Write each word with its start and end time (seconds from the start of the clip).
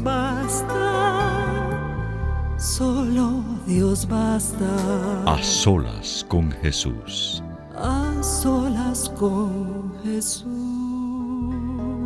Dios 0.00 0.16
basta, 0.16 1.76
solo 2.56 3.44
Dios 3.66 4.08
basta. 4.08 5.24
A 5.26 5.42
solas 5.42 6.24
con 6.26 6.50
Jesús. 6.52 7.42
A 7.76 8.22
solas 8.22 9.10
con 9.10 9.92
Jesús. 10.02 10.48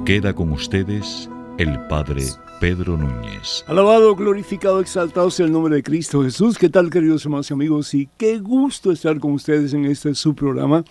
Queda 0.04 0.34
con 0.34 0.50
ustedes 0.50 1.30
el 1.58 1.78
Padre 1.86 2.24
Pedro 2.58 2.96
Núñez. 2.96 3.64
Alabado, 3.68 4.16
glorificado, 4.16 4.80
exaltado 4.80 5.30
sea 5.30 5.46
el 5.46 5.52
nombre 5.52 5.76
de 5.76 5.84
Cristo 5.84 6.24
Jesús. 6.24 6.58
¿Qué 6.58 6.68
tal, 6.68 6.90
queridos 6.90 7.24
hermanos 7.24 7.48
y 7.50 7.54
amigos? 7.54 7.94
Y 7.94 8.08
qué 8.16 8.40
gusto 8.40 8.90
estar 8.90 9.20
con 9.20 9.34
ustedes 9.34 9.72
en 9.72 9.84
este 9.84 10.16
su 10.16 10.34
programa, 10.34 10.82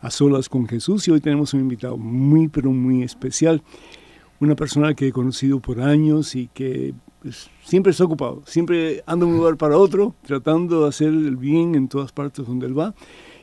A 0.00 0.10
Solas 0.10 0.48
con 0.48 0.66
Jesús. 0.66 1.06
Y 1.06 1.12
hoy 1.12 1.20
tenemos 1.20 1.54
un 1.54 1.60
invitado 1.60 1.96
muy, 1.96 2.48
pero 2.48 2.72
muy 2.72 3.04
especial 3.04 3.62
una 4.40 4.54
persona 4.54 4.94
que 4.94 5.08
he 5.08 5.12
conocido 5.12 5.60
por 5.60 5.80
años 5.80 6.34
y 6.34 6.48
que 6.48 6.94
pues, 7.22 7.50
siempre 7.64 7.90
está 7.90 8.04
ocupado, 8.04 8.42
siempre 8.46 9.02
anda 9.06 9.26
de 9.26 9.32
un 9.32 9.38
lugar 9.38 9.56
para 9.56 9.76
otro, 9.76 10.14
tratando 10.22 10.82
de 10.82 10.88
hacer 10.88 11.08
el 11.08 11.36
bien 11.36 11.74
en 11.74 11.88
todas 11.88 12.12
partes 12.12 12.46
donde 12.46 12.66
él 12.66 12.78
va. 12.78 12.94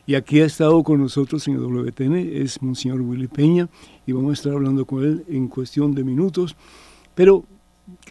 Y 0.07 0.13
aquí 0.13 0.39
ha 0.39 0.45
estado 0.45 0.83
con 0.83 1.01
nosotros 1.01 1.47
en 1.47 1.55
el 1.55 1.61
WTN, 1.61 2.15
es 2.15 2.61
Monseñor 2.61 3.01
Willy 3.01 3.27
Peña, 3.27 3.69
y 4.05 4.11
vamos 4.11 4.29
a 4.29 4.33
estar 4.33 4.53
hablando 4.53 4.85
con 4.85 5.03
él 5.03 5.25
en 5.27 5.47
cuestión 5.47 5.95
de 5.95 6.03
minutos. 6.03 6.55
Pero 7.15 7.43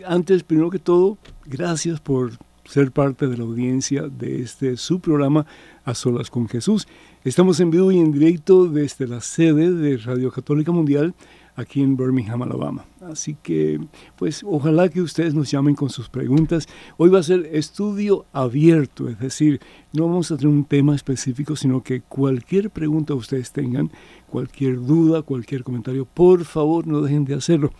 antes, 0.04 0.42
primero 0.42 0.70
que 0.70 0.80
todo, 0.80 1.18
gracias 1.46 2.00
por 2.00 2.32
ser 2.64 2.90
parte 2.92 3.28
de 3.28 3.36
la 3.36 3.44
audiencia 3.44 4.08
de 4.08 4.40
este 4.40 4.76
su 4.76 5.00
programa 5.00 5.46
A 5.84 5.94
Solas 5.94 6.30
con 6.30 6.48
Jesús. 6.48 6.88
Estamos 7.22 7.60
en 7.60 7.70
vivo 7.70 7.92
y 7.92 7.98
en 7.98 8.12
directo 8.12 8.66
desde 8.66 9.06
la 9.06 9.20
sede 9.20 9.70
de 9.72 9.96
Radio 9.98 10.30
Católica 10.30 10.72
Mundial 10.72 11.14
aquí 11.56 11.82
en 11.82 11.96
Birmingham, 11.96 12.42
Alabama. 12.42 12.84
Así 13.00 13.36
que, 13.42 13.80
pues, 14.16 14.42
ojalá 14.44 14.88
que 14.88 15.00
ustedes 15.00 15.34
nos 15.34 15.50
llamen 15.50 15.74
con 15.74 15.90
sus 15.90 16.08
preguntas. 16.08 16.66
Hoy 16.96 17.10
va 17.10 17.20
a 17.20 17.22
ser 17.22 17.48
estudio 17.52 18.26
abierto, 18.32 19.08
es 19.08 19.18
decir, 19.18 19.60
no 19.92 20.06
vamos 20.06 20.30
a 20.30 20.36
tener 20.36 20.52
un 20.54 20.64
tema 20.64 20.94
específico, 20.94 21.56
sino 21.56 21.82
que 21.82 22.00
cualquier 22.00 22.70
pregunta 22.70 23.14
ustedes 23.14 23.52
tengan, 23.52 23.90
cualquier 24.28 24.80
duda, 24.84 25.22
cualquier 25.22 25.62
comentario, 25.62 26.04
por 26.04 26.44
favor, 26.44 26.86
no 26.86 27.00
dejen 27.00 27.24
de 27.24 27.34
hacerlo. 27.34 27.70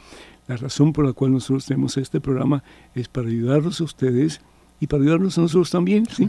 La 0.47 0.56
razón 0.56 0.93
por 0.93 1.06
la 1.06 1.12
cual 1.12 1.32
nosotros 1.32 1.65
tenemos 1.66 1.97
este 1.97 2.21
programa 2.21 2.62
es 2.94 3.09
para 3.09 3.28
ayudarlos 3.28 3.81
a 3.81 3.84
ustedes 3.84 4.41
y 4.78 4.87
para 4.87 5.03
ayudarnos 5.03 5.38
a 5.38 5.43
nosotros 5.43 5.71
también, 5.71 6.06
¿sí? 6.06 6.28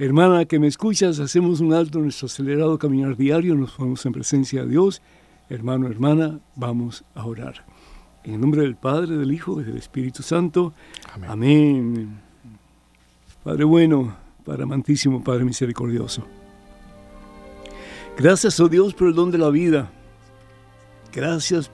Hermana 0.00 0.44
que 0.44 0.60
me 0.60 0.68
escuchas, 0.68 1.18
hacemos 1.18 1.58
un 1.58 1.74
alto 1.74 1.98
en 1.98 2.04
nuestro 2.04 2.26
acelerado 2.26 2.78
caminar 2.78 3.16
diario, 3.16 3.56
nos 3.56 3.72
ponemos 3.72 4.06
en 4.06 4.12
presencia 4.12 4.62
de 4.62 4.68
Dios. 4.68 5.02
Hermano, 5.48 5.88
hermana, 5.88 6.38
vamos 6.54 7.04
a 7.16 7.26
orar. 7.26 7.66
En 8.22 8.34
el 8.34 8.40
nombre 8.40 8.62
del 8.62 8.76
Padre, 8.76 9.16
del 9.16 9.32
Hijo 9.32 9.60
y 9.60 9.64
del 9.64 9.76
Espíritu 9.76 10.22
Santo. 10.22 10.72
Amén. 11.26 12.20
Padre 13.42 13.64
bueno, 13.64 14.16
Padre 14.44 14.62
amantísimo, 14.62 15.24
Padre 15.24 15.44
misericordioso. 15.44 16.24
Gracias, 18.16 18.60
oh 18.60 18.68
Dios, 18.68 18.94
por 18.94 19.08
el 19.08 19.14
don 19.14 19.32
de 19.32 19.38
la 19.38 19.50
vida. 19.50 19.90
Gracias 21.12 21.72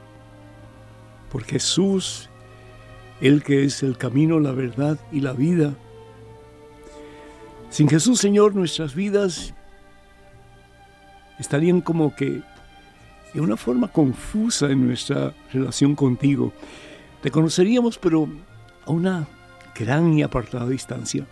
por 1.31 1.43
Jesús, 1.45 2.31
el 3.25 3.43
que 3.43 3.65
es 3.65 3.83
el 3.83 3.97
camino, 3.97 4.39
la 4.39 4.53
verdad 4.53 4.99
y 5.11 5.21
la 5.21 5.33
vida. 5.33 5.73
Sin 7.71 7.89
Jesús, 7.89 8.21
Señor, 8.21 8.55
nuestras 8.55 8.95
vidas 8.95 9.55
estarían 11.39 11.81
como 11.81 12.15
que 12.15 12.43
de 13.33 13.41
una 13.41 13.57
forma 13.57 13.89
confusa 13.89 14.71
en 14.71 14.87
nuestra 14.87 15.33
relación 15.55 15.95
contigo. 15.95 16.53
Te 17.23 17.31
conoceríamos, 17.31 17.97
pero 17.97 18.29
a 18.85 18.91
una 18.91 19.27
gran 19.75 20.13
y 20.19 20.23
apartada 20.23 20.69
distancia. 20.69 21.27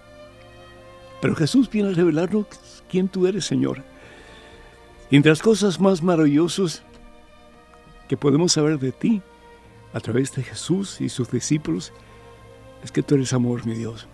Pero 1.21 1.37
Jesús 1.37 1.69
viene 1.71 1.91
a 1.91 1.93
revelarnos 1.93 2.47
quién 2.91 3.07
tú 3.07 3.27
eres, 3.27 3.45
Señor. 3.45 3.83
Y 5.11 5.17
entre 5.17 5.29
las 5.29 5.43
cosas 5.43 5.79
más 5.79 6.03
maravillosas 6.03 6.83
que 8.09 8.17
podemos 8.17 8.53
saber 8.53 8.79
de 8.79 8.93
ti 8.93 9.21
a 9.93 10.01
través 10.01 10.35
de 10.35 10.43
Jesús 10.43 11.01
y 11.01 11.09
sus 11.09 11.31
discípulos 11.31 11.93
es 12.83 12.91
que 12.91 13.03
tú 13.03 13.15
eres 13.15 13.33
amor, 13.33 13.67
mi 13.67 13.75
Dios. 13.75 14.09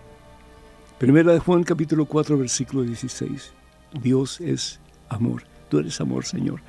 Primera 0.97 1.33
de 1.33 1.39
Juan 1.39 1.63
capítulo 1.63 2.05
4 2.05 2.37
versículo 2.37 2.83
16. 2.83 3.53
Dios 4.01 4.41
es 4.41 4.79
amor. 5.07 5.43
Tú 5.69 5.79
eres 5.79 6.01
amor, 6.01 6.25
Señor. 6.25 6.61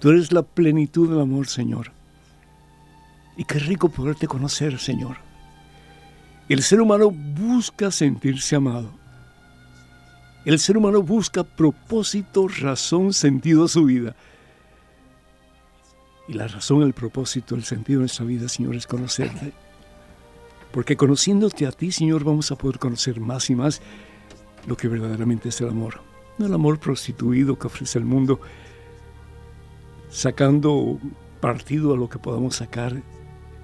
Tú 0.00 0.10
eres 0.10 0.32
la 0.32 0.42
plenitud 0.42 1.08
del 1.08 1.20
amor, 1.20 1.46
Señor. 1.46 1.92
Y 3.36 3.44
qué 3.44 3.58
rico 3.58 3.88
poderte 3.88 4.26
conocer, 4.26 4.78
Señor. 4.78 5.16
El 6.48 6.62
ser 6.62 6.80
humano 6.80 7.10
busca 7.10 7.90
sentirse 7.90 8.56
amado. 8.56 8.90
El 10.44 10.58
ser 10.58 10.76
humano 10.78 11.02
busca 11.02 11.44
propósito, 11.44 12.48
razón, 12.48 13.12
sentido 13.12 13.64
a 13.64 13.68
su 13.68 13.84
vida. 13.84 14.16
Y 16.28 16.34
la 16.34 16.46
razón, 16.46 16.82
el 16.82 16.92
propósito, 16.92 17.54
el 17.54 17.64
sentido 17.64 18.00
de 18.00 18.02
nuestra 18.02 18.26
vida, 18.26 18.48
Señor, 18.48 18.76
es 18.76 18.86
conocerte. 18.86 19.52
Porque 20.70 20.96
conociéndote 20.96 21.66
a 21.66 21.72
ti, 21.72 21.90
Señor, 21.90 22.22
vamos 22.22 22.52
a 22.52 22.56
poder 22.56 22.78
conocer 22.78 23.18
más 23.18 23.48
y 23.48 23.54
más 23.54 23.80
lo 24.66 24.76
que 24.76 24.88
verdaderamente 24.88 25.48
es 25.48 25.60
el 25.62 25.70
amor. 25.70 26.02
No 26.36 26.46
el 26.46 26.52
amor 26.52 26.78
prostituido 26.78 27.58
que 27.58 27.66
ofrece 27.66 27.98
el 27.98 28.04
mundo, 28.04 28.40
sacando 30.10 30.98
partido 31.40 31.94
a 31.94 31.96
lo 31.96 32.10
que 32.10 32.18
podamos 32.18 32.56
sacar, 32.56 33.02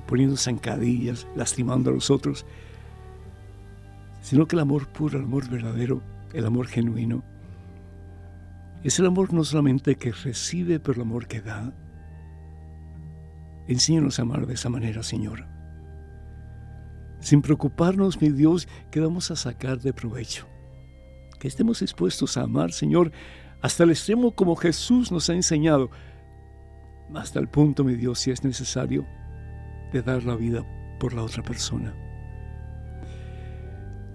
poniendo 0.07 0.37
zancadillas, 0.37 1.27
lastimando 1.37 1.91
a 1.91 1.93
los 1.93 2.11
otros, 2.11 2.47
sino 4.23 4.49
que 4.49 4.57
el 4.57 4.61
amor 4.61 4.89
puro, 4.89 5.19
el 5.19 5.25
amor 5.25 5.49
verdadero, 5.51 6.03
el 6.33 6.47
amor 6.47 6.67
genuino, 6.67 7.23
es 8.83 8.99
el 8.99 9.07
amor 9.07 9.33
no 9.33 9.45
solamente 9.45 9.97
que 9.97 10.13
recibe, 10.13 10.81
pero 10.81 10.97
el 10.97 11.03
amor 11.03 11.27
que 11.27 11.41
da. 11.41 11.73
Enséñanos 13.67 14.19
a 14.19 14.23
amar 14.23 14.47
de 14.47 14.55
esa 14.55 14.69
manera, 14.69 15.03
Señor. 15.03 15.47
Sin 17.21 17.41
preocuparnos, 17.41 18.21
mi 18.21 18.29
Dios, 18.29 18.69
que 18.91 19.01
vamos 19.01 19.31
a 19.31 19.37
sacar 19.37 19.81
de 19.81 19.93
provecho. 19.93 20.47
Que 21.39 21.49
estemos 21.49 21.81
dispuestos 21.81 22.37
a 22.37 22.43
amar, 22.43 22.73
Señor, 22.73 23.13
hasta 23.63 23.85
el 23.85 23.91
extremo 23.91 24.35
como 24.35 24.57
Jesús 24.57 25.11
nos 25.11 25.31
ha 25.31 25.35
enseñado, 25.35 25.91
hasta 27.15 27.39
el 27.39 27.49
punto, 27.49 27.85
mi 27.85 27.95
Dios, 27.95 28.19
si 28.19 28.31
es 28.31 28.45
necesario, 28.45 29.07
de 29.93 30.03
dar 30.03 30.25
la 30.25 30.37
vida 30.37 30.65
por 31.01 31.15
la 31.15 31.23
otra 31.23 31.43
persona. 31.43 31.95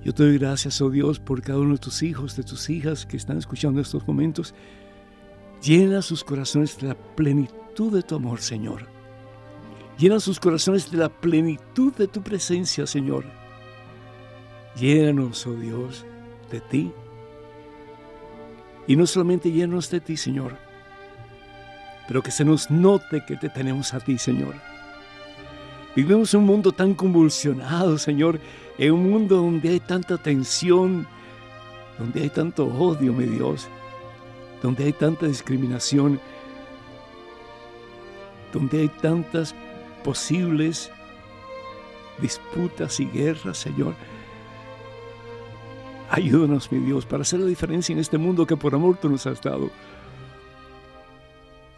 Yo 0.03 0.13
te 0.13 0.23
doy 0.23 0.37
gracias, 0.37 0.81
oh 0.81 0.89
Dios, 0.89 1.19
por 1.19 1.41
cada 1.41 1.59
uno 1.59 1.73
de 1.73 1.79
tus 1.79 2.03
hijos, 2.03 2.35
de 2.35 2.43
tus 2.43 2.69
hijas 2.69 3.05
que 3.05 3.17
están 3.17 3.37
escuchando 3.37 3.81
estos 3.81 4.07
momentos. 4.07 4.53
Llena 5.61 6.01
sus 6.01 6.23
corazones 6.23 6.77
de 6.79 6.89
la 6.89 6.95
plenitud 7.15 7.93
de 7.93 8.01
tu 8.01 8.15
amor, 8.15 8.39
Señor. 8.39 8.98
Llena 9.99 10.21
sus 10.21 10.39
corazones 10.39 10.89
de 10.89 10.97
la 10.97 11.09
plenitud 11.09 11.93
de 11.93 12.07
tu 12.07 12.21
presencia, 12.21 12.87
Señor. 12.87 13.25
Llénanos, 14.77 15.45
oh 15.45 15.53
Dios, 15.55 16.05
de 16.49 16.61
ti. 16.61 16.93
Y 18.87 18.95
no 18.95 19.05
solamente 19.05 19.51
llénanos 19.51 19.89
de 19.91 19.99
ti, 19.99 20.15
Señor, 20.15 20.57
pero 22.07 22.23
que 22.23 22.31
se 22.31 22.45
nos 22.45 22.71
note 22.71 23.25
que 23.27 23.35
te 23.35 23.49
tenemos 23.49 23.93
a 23.93 23.99
ti, 23.99 24.17
Señor. 24.17 24.55
Vivimos 25.97 26.33
un 26.33 26.45
mundo 26.45 26.71
tan 26.71 26.93
convulsionado, 26.93 27.97
Señor, 27.97 28.39
en 28.77 28.93
un 28.93 29.09
mundo 29.09 29.35
donde 29.35 29.67
hay 29.67 29.79
tanta 29.81 30.17
tensión, 30.17 31.07
donde 31.99 32.21
hay 32.21 32.29
tanto 32.29 32.65
odio, 32.65 33.11
mi 33.11 33.25
Dios, 33.25 33.67
donde 34.63 34.85
hay 34.85 34.93
tanta 34.93 35.27
discriminación, 35.27 36.21
donde 38.53 38.79
hay 38.79 38.87
tantas 38.87 39.53
posibles 40.03 40.91
disputas 42.21 42.99
y 42.99 43.05
guerras, 43.05 43.57
Señor. 43.57 43.95
Ayúdanos, 46.09 46.71
mi 46.71 46.79
Dios, 46.79 47.05
para 47.05 47.21
hacer 47.21 47.39
la 47.39 47.45
diferencia 47.45 47.93
en 47.93 47.99
este 47.99 48.17
mundo 48.17 48.47
que 48.47 48.57
por 48.57 48.73
amor 48.73 48.97
tú 48.97 49.09
nos 49.09 49.25
has 49.27 49.41
dado 49.41 49.69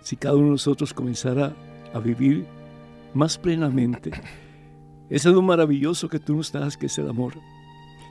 si 0.01 0.15
cada 0.15 0.35
uno 0.35 0.45
de 0.45 0.51
nosotros 0.51 0.93
comenzara 0.93 1.53
a 1.93 1.99
vivir 1.99 2.45
más 3.13 3.37
plenamente 3.37 4.11
ese 5.11 5.29
lo 5.29 5.41
maravilloso 5.41 6.07
que 6.07 6.19
tú 6.19 6.37
nos 6.37 6.53
das, 6.53 6.77
que 6.77 6.85
es 6.85 6.97
el 6.97 7.09
amor. 7.09 7.33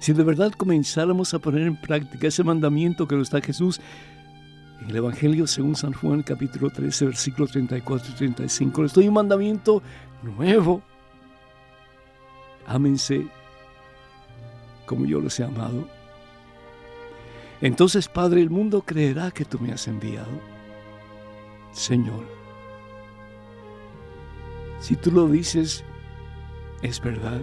Si 0.00 0.12
de 0.12 0.22
verdad 0.22 0.52
comenzáramos 0.52 1.32
a 1.32 1.38
poner 1.38 1.62
en 1.62 1.80
práctica 1.80 2.28
ese 2.28 2.44
mandamiento 2.44 3.08
que 3.08 3.16
nos 3.16 3.30
da 3.30 3.40
Jesús 3.40 3.80
en 4.80 4.90
el 4.90 4.96
Evangelio 4.96 5.46
según 5.46 5.76
San 5.76 5.92
Juan 5.92 6.22
capítulo 6.22 6.70
13 6.70 7.06
versículo 7.06 7.46
34 7.46 8.12
y 8.12 8.16
35, 8.16 8.82
les 8.82 8.92
doy 8.92 9.08
un 9.08 9.14
mandamiento 9.14 9.82
nuevo. 10.22 10.82
Ámense 12.66 13.26
como 14.86 15.06
yo 15.06 15.20
los 15.20 15.38
he 15.38 15.44
amado. 15.44 15.86
Entonces, 17.60 18.08
Padre, 18.08 18.40
el 18.40 18.50
mundo 18.50 18.82
creerá 18.82 19.30
que 19.30 19.44
tú 19.44 19.58
me 19.58 19.72
has 19.72 19.86
enviado. 19.86 20.30
Señor. 21.72 22.24
Si 24.80 24.96
tú 24.96 25.10
lo 25.10 25.28
dices, 25.28 25.84
es 26.82 27.00
verdad. 27.00 27.42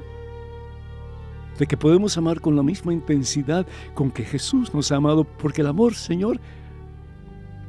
De 1.59 1.67
que 1.67 1.77
podemos 1.77 2.17
amar 2.17 2.41
con 2.41 2.55
la 2.55 2.63
misma 2.63 2.93
intensidad 2.93 3.65
con 3.93 4.11
que 4.11 4.25
Jesús 4.25 4.73
nos 4.73 4.91
ha 4.91 4.95
amado, 4.95 5.23
porque 5.23 5.61
el 5.61 5.67
amor, 5.67 5.93
Señor, 5.95 6.39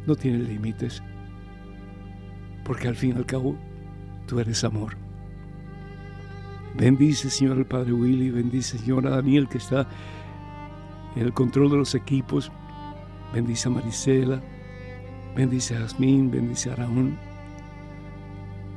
no 0.08 0.16
tiene 0.16 0.38
límites. 0.38 1.02
Porque 2.64 2.88
al 2.88 2.96
fin 2.96 3.12
y 3.14 3.18
al 3.18 3.26
cabo, 3.26 3.56
tú 4.26 4.40
eres 4.40 4.64
amor. 4.64 4.96
Bendice, 6.76 7.30
Señor, 7.30 7.58
al 7.58 7.66
Padre 7.66 7.92
Willy, 7.92 8.30
bendice, 8.30 8.78
Señor, 8.78 9.06
a 9.06 9.10
Daniel 9.10 9.48
que 9.48 9.58
está 9.58 9.86
en 11.14 11.22
el 11.22 11.32
control 11.32 11.70
de 11.70 11.76
los 11.76 11.94
equipos. 11.94 12.50
Bendice 13.32 13.68
a 13.68 13.72
Marisela, 13.72 14.42
Bendice 15.38 15.76
a 15.76 15.80
Jasmine, 15.80 16.30
bendice 16.30 16.68
a 16.68 16.74
Raúl, 16.74 17.16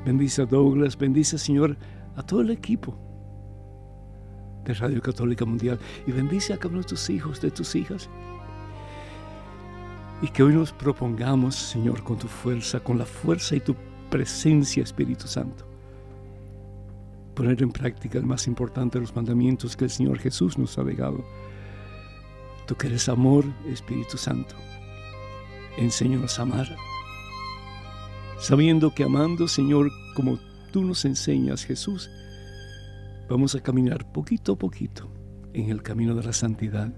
bendice 0.06 0.44
a 0.44 0.46
Douglas, 0.46 0.96
bendice, 0.96 1.40
Señor, 1.40 1.76
a 2.16 2.22
todo 2.22 2.42
el 2.42 2.52
equipo 2.52 2.96
de 4.66 4.76
Radio 4.76 5.02
Católica 5.02 5.44
Mundial 5.44 5.80
y 6.06 6.12
bendice 6.12 6.54
a 6.54 6.58
cada 6.58 6.70
uno 6.70 6.82
de 6.82 6.88
tus 6.88 7.10
hijos, 7.10 7.42
de 7.42 7.50
tus 7.50 7.76
hijas. 7.76 8.12
Y 10.22 10.30
que 10.30 10.44
hoy 10.44 10.54
nos 10.54 10.72
propongamos, 10.72 11.56
Señor, 11.56 12.04
con 12.04 12.18
tu 12.18 12.28
fuerza, 12.28 12.80
con 12.80 12.98
la 12.98 13.06
fuerza 13.06 13.56
y 13.56 13.60
tu 13.60 13.76
presencia, 14.10 14.84
Espíritu 14.84 15.28
Santo, 15.28 15.66
poner 17.34 17.62
en 17.64 17.72
práctica 17.72 18.20
el 18.20 18.26
más 18.26 18.46
importante 18.48 19.00
de 19.00 19.02
los 19.02 19.16
mandamientos 19.16 19.76
que 19.76 19.86
el 19.86 19.90
Señor 19.90 20.20
Jesús 20.20 20.58
nos 20.58 20.78
ha 20.78 20.84
dejado. 20.84 21.24
Tú 22.68 22.76
que 22.76 22.88
eres 22.88 23.10
amor, 23.10 23.46
Espíritu 23.68 24.18
Santo 24.18 24.56
enséñanos 25.78 26.38
a 26.40 26.44
amar, 26.44 26.76
sabiendo 28.40 28.94
que 28.94 29.04
amando, 29.04 29.48
Señor, 29.48 29.92
como 30.16 30.40
tú 30.72 30.84
nos 30.84 31.06
enseñas, 31.06 31.64
Jesús, 31.64 32.10
vamos 33.30 33.56
a 33.56 33.62
caminar 33.62 34.12
poquito 34.12 34.54
a 34.54 34.58
poquito 34.58 35.10
en 35.54 35.70
el 35.70 35.82
camino 35.82 36.16
de 36.16 36.24
la 36.24 36.34
santidad, 36.34 36.94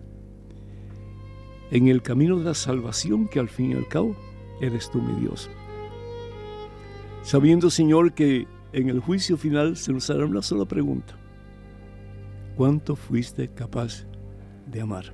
en 1.72 1.88
el 1.88 2.01
camino 2.01 2.38
de 2.38 2.46
la 2.46 2.53
salvación 2.53 3.27
que 3.27 3.39
al 3.39 3.50
fin 3.50 3.72
y 3.72 3.75
al 3.75 3.88
cabo 3.88 4.15
eres 4.62 4.89
tú, 4.91 5.01
mi 5.01 5.20
Dios. 5.20 5.50
Sabiendo, 7.24 7.70
Señor, 7.70 8.13
que 8.13 8.48
en 8.74 8.89
el 8.89 9.00
juicio 9.00 9.38
final 9.38 9.77
se 9.77 9.93
nos 9.93 10.10
hará 10.10 10.25
una 10.25 10.41
sola 10.41 10.65
pregunta. 10.65 11.15
¿Cuánto 12.55 12.96
fuiste 12.96 13.50
capaz 13.50 14.05
de 14.67 14.82
amar? 14.82 15.13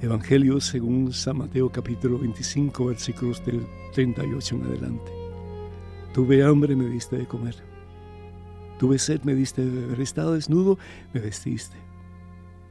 Evangelio 0.00 0.60
según 0.60 1.12
San 1.12 1.38
Mateo 1.38 1.70
capítulo 1.70 2.18
25 2.18 2.86
versículos 2.86 3.44
del 3.46 3.66
38 3.94 4.54
en 4.54 4.62
adelante. 4.62 5.12
Tuve 6.12 6.42
hambre, 6.42 6.76
me 6.76 6.86
diste 6.86 7.16
de 7.16 7.26
comer. 7.26 7.56
Tuve 8.78 8.98
sed, 8.98 9.22
me 9.22 9.34
diste 9.34 9.64
de 9.64 9.70
beber. 9.70 10.00
Estaba 10.00 10.32
desnudo, 10.32 10.78
me 11.12 11.20
vestiste. 11.20 11.76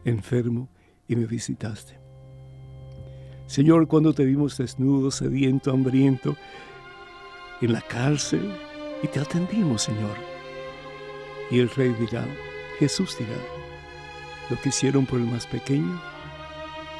Enfermo 0.04 0.70
y 1.08 1.16
me 1.16 1.26
visitaste. 1.26 2.05
Señor, 3.48 3.88
cuando 3.88 4.14
te 4.14 4.26
vimos 4.26 4.58
desnudo, 4.58 5.12
sediento, 5.12 5.72
hambriento, 5.72 6.36
en 7.62 7.74
la 7.74 7.82
cárcel, 7.82 8.52
y 9.04 9.08
te 9.08 9.20
atendimos, 9.20 9.84
Señor. 9.84 10.16
Y 11.52 11.60
el 11.60 11.70
rey 11.70 11.96
dirá, 12.00 12.26
Jesús 12.80 13.18
dirá, 13.18 13.38
lo 14.50 14.60
que 14.62 14.70
hicieron 14.70 15.06
por 15.06 15.20
el 15.20 15.26
más 15.26 15.46
pequeño, 15.46 16.02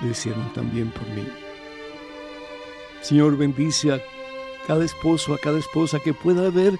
lo 0.02 0.10
hicieron 0.10 0.54
también 0.54 0.92
por 0.92 1.08
mí. 1.10 1.26
Señor, 3.02 3.38
bendice 3.38 3.94
a 3.94 4.02
cada 4.68 4.86
esposo, 4.86 5.34
a 5.34 5.40
cada 5.40 5.58
esposa 5.60 6.00
que 6.00 6.14
pueda 6.14 6.50
ver 6.50 6.78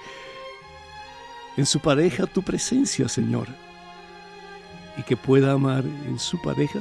en 1.56 1.66
su 1.66 1.80
pareja 1.80 2.26
tu 2.26 2.42
presencia, 2.42 3.08
Señor. 3.08 3.48
y 4.98 5.02
que 5.02 5.14
pueda 5.14 5.52
amar 5.52 5.84
en 5.84 6.18
su 6.18 6.40
pareja 6.40 6.80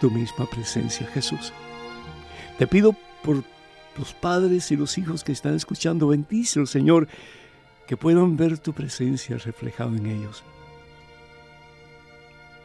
tu 0.00 0.10
misma 0.10 0.46
presencia, 0.46 1.06
Jesús. 1.06 1.52
Te 2.58 2.66
pido 2.66 2.94
por 3.22 3.44
los 3.96 4.14
padres 4.14 4.70
y 4.70 4.76
los 4.76 4.96
hijos 4.98 5.24
que 5.24 5.32
están 5.32 5.54
escuchando, 5.54 6.08
bendícelos, 6.08 6.70
Señor, 6.70 7.08
que 7.86 7.96
puedan 7.96 8.36
ver 8.36 8.58
tu 8.58 8.72
presencia 8.72 9.38
reflejada 9.38 9.96
en 9.96 10.06
ellos. 10.06 10.44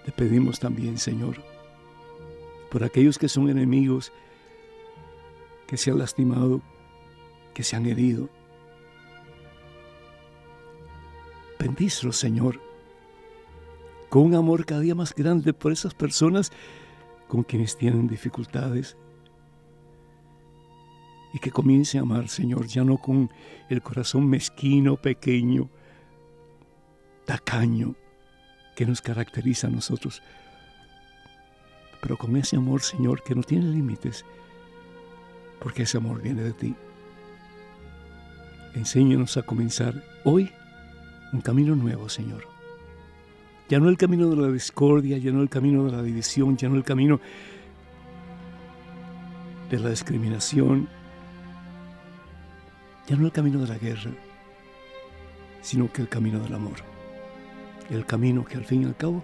Te 0.06 0.12
pedimos 0.12 0.60
también, 0.60 0.98
Señor, 0.98 1.38
por 2.70 2.84
aquellos 2.84 3.18
que 3.18 3.30
son 3.30 3.50
enemigos, 3.50 4.12
que 5.66 5.78
se 5.78 5.92
han 5.92 5.98
lastimado, 5.98 6.62
que 7.54 7.64
se 7.64 7.76
han 7.76 7.86
herido. 7.86 8.30
Bendícelos, 11.58 12.18
Señor, 12.18 12.60
con 14.10 14.24
un 14.24 14.36
amor 14.36 14.66
cada 14.66 14.82
día 14.82 14.94
más 14.94 15.16
grande 15.16 15.54
por 15.54 15.72
esas 15.72 15.94
personas 15.94 16.52
con 17.28 17.44
quienes 17.44 17.78
tienen 17.78 18.08
dificultades. 18.08 18.98
Y 21.34 21.40
que 21.40 21.52
comiencen 21.52 22.00
a 22.00 22.04
amar, 22.04 22.30
Señor, 22.30 22.68
ya 22.68 22.84
no 22.84 22.98
con 22.98 23.32
el 23.70 23.82
corazón 23.82 24.28
mezquino, 24.28 24.98
pequeño, 24.98 25.70
tacaño, 27.26 27.96
que 28.76 28.86
nos 28.86 29.02
caracteriza 29.02 29.68
a 29.68 29.72
nosotros, 29.72 30.22
pero 32.02 32.18
con 32.18 32.36
ese 32.36 32.58
amor, 32.58 32.82
Señor, 32.82 33.24
que 33.24 33.34
no 33.36 33.44
tiene 33.44 33.66
límites, 33.66 34.26
porque 35.60 35.84
ese 35.84 35.98
amor 35.98 36.22
viene 36.22 36.44
de 36.44 36.54
ti. 36.54 36.76
Enséñanos 38.76 39.38
a 39.38 39.44
comenzar 39.44 40.04
hoy 40.24 40.52
un 41.32 41.42
camino 41.42 41.76
nuevo, 41.76 42.10
Señor. 42.10 42.53
Ya 43.70 43.80
no 43.80 43.90
el 43.90 43.98
camino 43.98 44.30
de 44.30 44.36
la 44.36 44.52
discordia, 44.52 45.18
ya 45.18 45.32
no 45.32 45.42
el 45.42 45.50
camino 45.50 45.86
de 45.86 45.92
la 45.92 46.04
división, 46.04 46.58
ya 46.58 46.70
no 46.70 46.76
el 46.76 46.84
camino 46.84 47.20
de 49.70 49.80
la 49.80 49.90
discriminación, 49.90 50.88
ya 53.08 53.16
no 53.16 53.26
el 53.26 53.32
camino 53.32 53.60
de 53.60 53.68
la 53.68 53.78
guerra, 53.78 54.12
sino 55.62 55.92
que 55.92 56.02
el 56.02 56.10
camino 56.10 56.40
del 56.40 56.54
amor. 56.54 56.76
El 57.90 58.06
camino 58.06 58.46
que 58.46 58.58
al 58.58 58.66
fin 58.66 58.84
y 58.84 58.86
al 58.86 58.96
cabo 58.96 59.24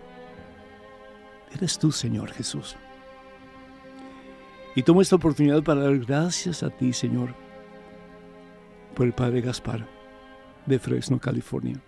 eres 1.54 1.78
tú, 1.78 1.92
Señor 1.92 2.32
Jesús. 2.32 2.76
Y 4.76 4.84
tomo 4.84 5.02
esta 5.02 5.16
oportunidad 5.16 5.64
para 5.64 5.82
dar 5.82 5.98
gracias 6.00 6.64
a 6.64 6.70
ti, 6.70 6.94
Señor, 6.94 7.34
por 8.96 9.06
el 9.06 9.14
Padre 9.14 9.42
Gaspar 9.42 9.86
de 10.66 10.80
Fresno, 10.80 11.20
California. 11.20 11.82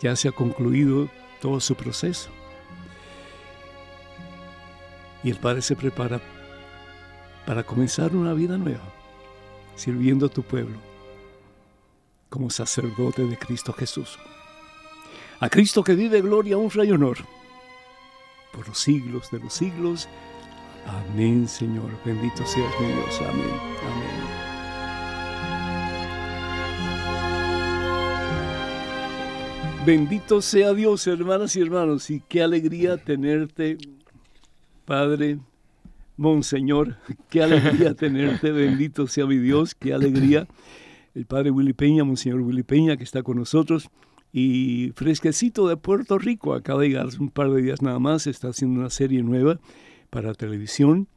Ya 0.00 0.14
se 0.16 0.28
ha 0.28 0.32
concluido 0.32 1.08
todo 1.40 1.60
su 1.60 1.74
proceso. 1.74 2.30
Y 5.22 5.30
el 5.30 5.36
Padre 5.36 5.62
se 5.62 5.74
prepara 5.74 6.20
para 7.46 7.64
comenzar 7.64 8.14
una 8.14 8.34
vida 8.34 8.56
nueva, 8.58 8.84
sirviendo 9.74 10.26
a 10.26 10.28
tu 10.28 10.42
pueblo 10.42 10.78
como 12.28 12.50
sacerdote 12.50 13.24
de 13.24 13.38
Cristo 13.38 13.72
Jesús. 13.72 14.18
A 15.40 15.48
Cristo 15.48 15.82
que 15.82 15.94
vive 15.94 16.20
gloria, 16.20 16.58
honra 16.58 16.84
y 16.84 16.90
honor 16.90 17.18
por 18.52 18.66
los 18.68 18.78
siglos 18.78 19.30
de 19.30 19.38
los 19.38 19.54
siglos. 19.54 20.08
Amén, 20.86 21.48
Señor. 21.48 21.90
Bendito 22.04 22.44
seas 22.46 22.72
mi 22.80 22.86
Dios. 22.86 23.20
Amén. 23.20 23.50
Amén. 23.82 24.27
Bendito 29.88 30.42
sea 30.42 30.74
Dios, 30.74 31.06
hermanas 31.06 31.56
y 31.56 31.62
hermanos, 31.62 32.10
y 32.10 32.20
qué 32.20 32.42
alegría 32.42 32.98
tenerte, 32.98 33.78
Padre, 34.84 35.38
Monseñor, 36.18 36.98
qué 37.30 37.42
alegría 37.42 37.94
tenerte, 37.96 38.52
bendito 38.52 39.06
sea 39.06 39.24
mi 39.24 39.38
Dios, 39.38 39.74
qué 39.74 39.94
alegría. 39.94 40.46
El 41.14 41.24
Padre 41.24 41.50
Willy 41.52 41.72
Peña, 41.72 42.04
Monseñor 42.04 42.42
Willy 42.42 42.64
Peña, 42.64 42.98
que 42.98 43.04
está 43.04 43.22
con 43.22 43.38
nosotros, 43.38 43.88
y 44.30 44.92
fresquecito 44.94 45.66
de 45.66 45.78
Puerto 45.78 46.18
Rico, 46.18 46.52
acaba 46.52 46.82
de 46.82 46.88
llegar 46.88 47.06
un 47.18 47.30
par 47.30 47.50
de 47.50 47.62
días 47.62 47.80
nada 47.80 47.98
más, 47.98 48.26
está 48.26 48.48
haciendo 48.48 48.80
una 48.80 48.90
serie 48.90 49.22
nueva 49.22 49.58
para 50.10 50.34
televisión. 50.34 51.08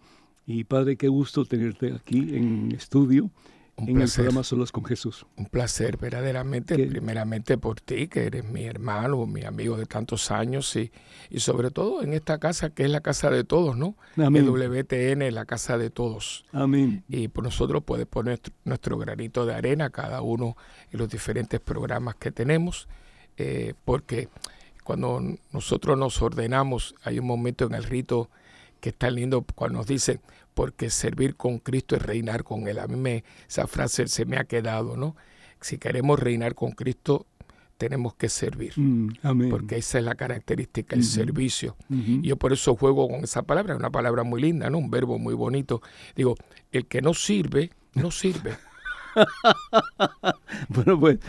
Y 0.47 0.63
Padre, 0.63 0.95
qué 0.95 1.09
gusto 1.09 1.43
tenerte 1.43 1.91
aquí 1.91 2.19
en 2.37 2.71
estudio 2.71 3.31
en 3.77 4.01
el 4.01 4.09
programa 4.09 4.43
Solos 4.43 4.71
con 4.71 4.85
Jesús. 4.85 5.25
Un 5.37 5.45
placer, 5.45 5.97
verdaderamente, 5.97 6.77
primeramente 6.87 7.57
por 7.57 7.81
ti, 7.81 8.07
que 8.07 8.25
eres 8.25 8.45
mi 8.45 8.63
hermano, 8.65 9.25
mi 9.25 9.43
amigo 9.43 9.77
de 9.77 9.85
tantos 9.85 10.31
años, 10.31 10.75
y, 10.75 10.91
y 11.29 11.39
sobre 11.39 11.71
todo 11.71 12.03
en 12.03 12.13
esta 12.13 12.37
casa 12.37 12.69
que 12.69 12.83
es 12.83 12.89
la 12.89 13.01
casa 13.01 13.29
de 13.29 13.43
todos, 13.43 13.77
¿no? 13.77 13.95
Amén. 14.17 14.45
El 14.45 14.49
WTN, 14.49 15.33
la 15.33 15.45
casa 15.45 15.77
de 15.77 15.89
todos. 15.89 16.45
Amén. 16.51 17.03
Y 17.07 17.27
por 17.27 17.43
nosotros 17.43 17.83
puede 17.83 18.05
poner 18.05 18.39
nuestro 18.65 18.97
granito 18.97 19.45
de 19.45 19.55
arena, 19.55 19.89
cada 19.89 20.21
uno 20.21 20.55
en 20.91 20.99
los 20.99 21.09
diferentes 21.09 21.59
programas 21.59 22.15
que 22.15 22.31
tenemos, 22.31 22.87
eh, 23.37 23.73
porque 23.85 24.29
cuando 24.83 25.21
nosotros 25.51 25.97
nos 25.97 26.21
ordenamos, 26.21 26.95
hay 27.03 27.19
un 27.19 27.25
momento 27.25 27.65
en 27.65 27.73
el 27.73 27.83
rito 27.83 28.29
que 28.79 28.89
está 28.89 29.09
lindo 29.09 29.45
cuando 29.55 29.79
nos 29.79 29.87
dicen, 29.87 30.19
porque 30.53 30.89
servir 30.89 31.35
con 31.35 31.59
Cristo 31.59 31.95
es 31.95 32.01
reinar 32.01 32.43
con 32.43 32.67
Él. 32.67 32.79
A 32.79 32.87
mí 32.87 32.95
me, 32.95 33.23
esa 33.47 33.67
frase 33.67 34.07
se 34.07 34.25
me 34.25 34.37
ha 34.37 34.43
quedado, 34.43 34.97
¿no? 34.97 35.15
Si 35.59 35.77
queremos 35.77 36.19
reinar 36.19 36.55
con 36.55 36.71
Cristo, 36.71 37.27
tenemos 37.77 38.13
que 38.13 38.29
servir. 38.29 38.73
Mm, 38.75 39.49
porque 39.49 39.77
esa 39.77 39.97
es 39.97 40.03
la 40.03 40.15
característica, 40.15 40.95
el 40.95 41.03
servicio. 41.03 41.75
Y 41.89 42.21
yo 42.27 42.37
por 42.37 42.53
eso 42.53 42.75
juego 42.75 43.07
con 43.07 43.23
esa 43.23 43.41
palabra, 43.41 43.75
una 43.75 43.89
palabra 43.89 44.23
muy 44.23 44.41
linda, 44.41 44.69
¿no? 44.69 44.77
Un 44.77 44.91
verbo 44.91 45.17
muy 45.17 45.33
bonito. 45.33 45.81
Digo, 46.15 46.35
el 46.71 46.85
que 46.85 47.01
no 47.01 47.13
sirve, 47.13 47.71
no 47.95 48.11
sirve. 48.11 48.55
bueno, 50.69 50.99
pues, 50.99 51.19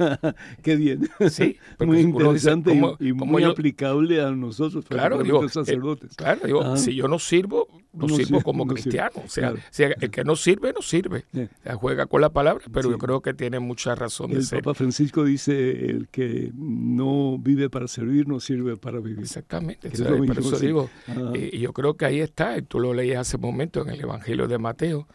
qué 0.62 0.76
bien. 0.76 1.08
Sí, 1.30 1.56
muy 1.80 2.00
interesante 2.00 2.72
y, 3.00 3.12
muy 3.12 3.44
aplicable 3.44 4.20
a 4.20 4.30
nosotros, 4.30 4.84
claro, 4.86 5.22
digo, 5.22 5.48
sacerdotes. 5.48 6.16
claro, 6.16 6.40
digo, 6.44 6.76
si 6.76 6.94
yo 6.94 7.08
no 7.08 7.18
sirvo, 7.18 7.68
no, 7.92 8.08
sirvo 8.08 8.40
como 8.42 8.66
cristiano. 8.66 9.22
o 9.24 9.28
sea, 9.28 9.54
el 10.00 10.10
que 10.10 10.24
no 10.24 10.36
sirve, 10.36 10.72
no 10.72 10.82
sirve. 10.82 11.24
juega 11.80 12.06
con 12.06 12.20
la 12.20 12.30
palabra, 12.30 12.64
pero 12.72 12.90
yo 12.90 12.98
creo 12.98 13.20
que 13.20 13.34
tiene 13.34 13.60
mucha 13.60 13.94
razón 13.94 14.30
el 14.30 14.38
de 14.38 14.42
ser. 14.42 14.58
El 14.58 14.64
Papa 14.64 14.74
Francisco 14.74 15.24
dice, 15.24 15.86
el 15.90 16.08
que 16.08 16.50
no 16.54 17.38
vive 17.38 17.70
para 17.70 17.88
servir, 17.88 18.28
no 18.28 18.40
sirve 18.40 18.76
para 18.76 19.00
vivir. 19.00 19.20
Exactamente. 19.20 19.90
por 19.90 20.38
eso 20.38 20.58
digo, 20.58 20.90
y 21.34 21.58
yo 21.58 21.72
creo 21.72 21.96
que 21.96 22.04
ahí 22.04 22.20
está, 22.20 22.58
y 22.58 22.62
tú 22.62 22.80
lo 22.80 22.94
leías 22.94 23.20
hace 23.20 23.36
un 23.36 23.42
momento 23.42 23.82
en 23.82 23.90
el 23.90 24.00
Evangelio 24.00 24.48
de 24.48 24.58
Mateo, 24.58 25.06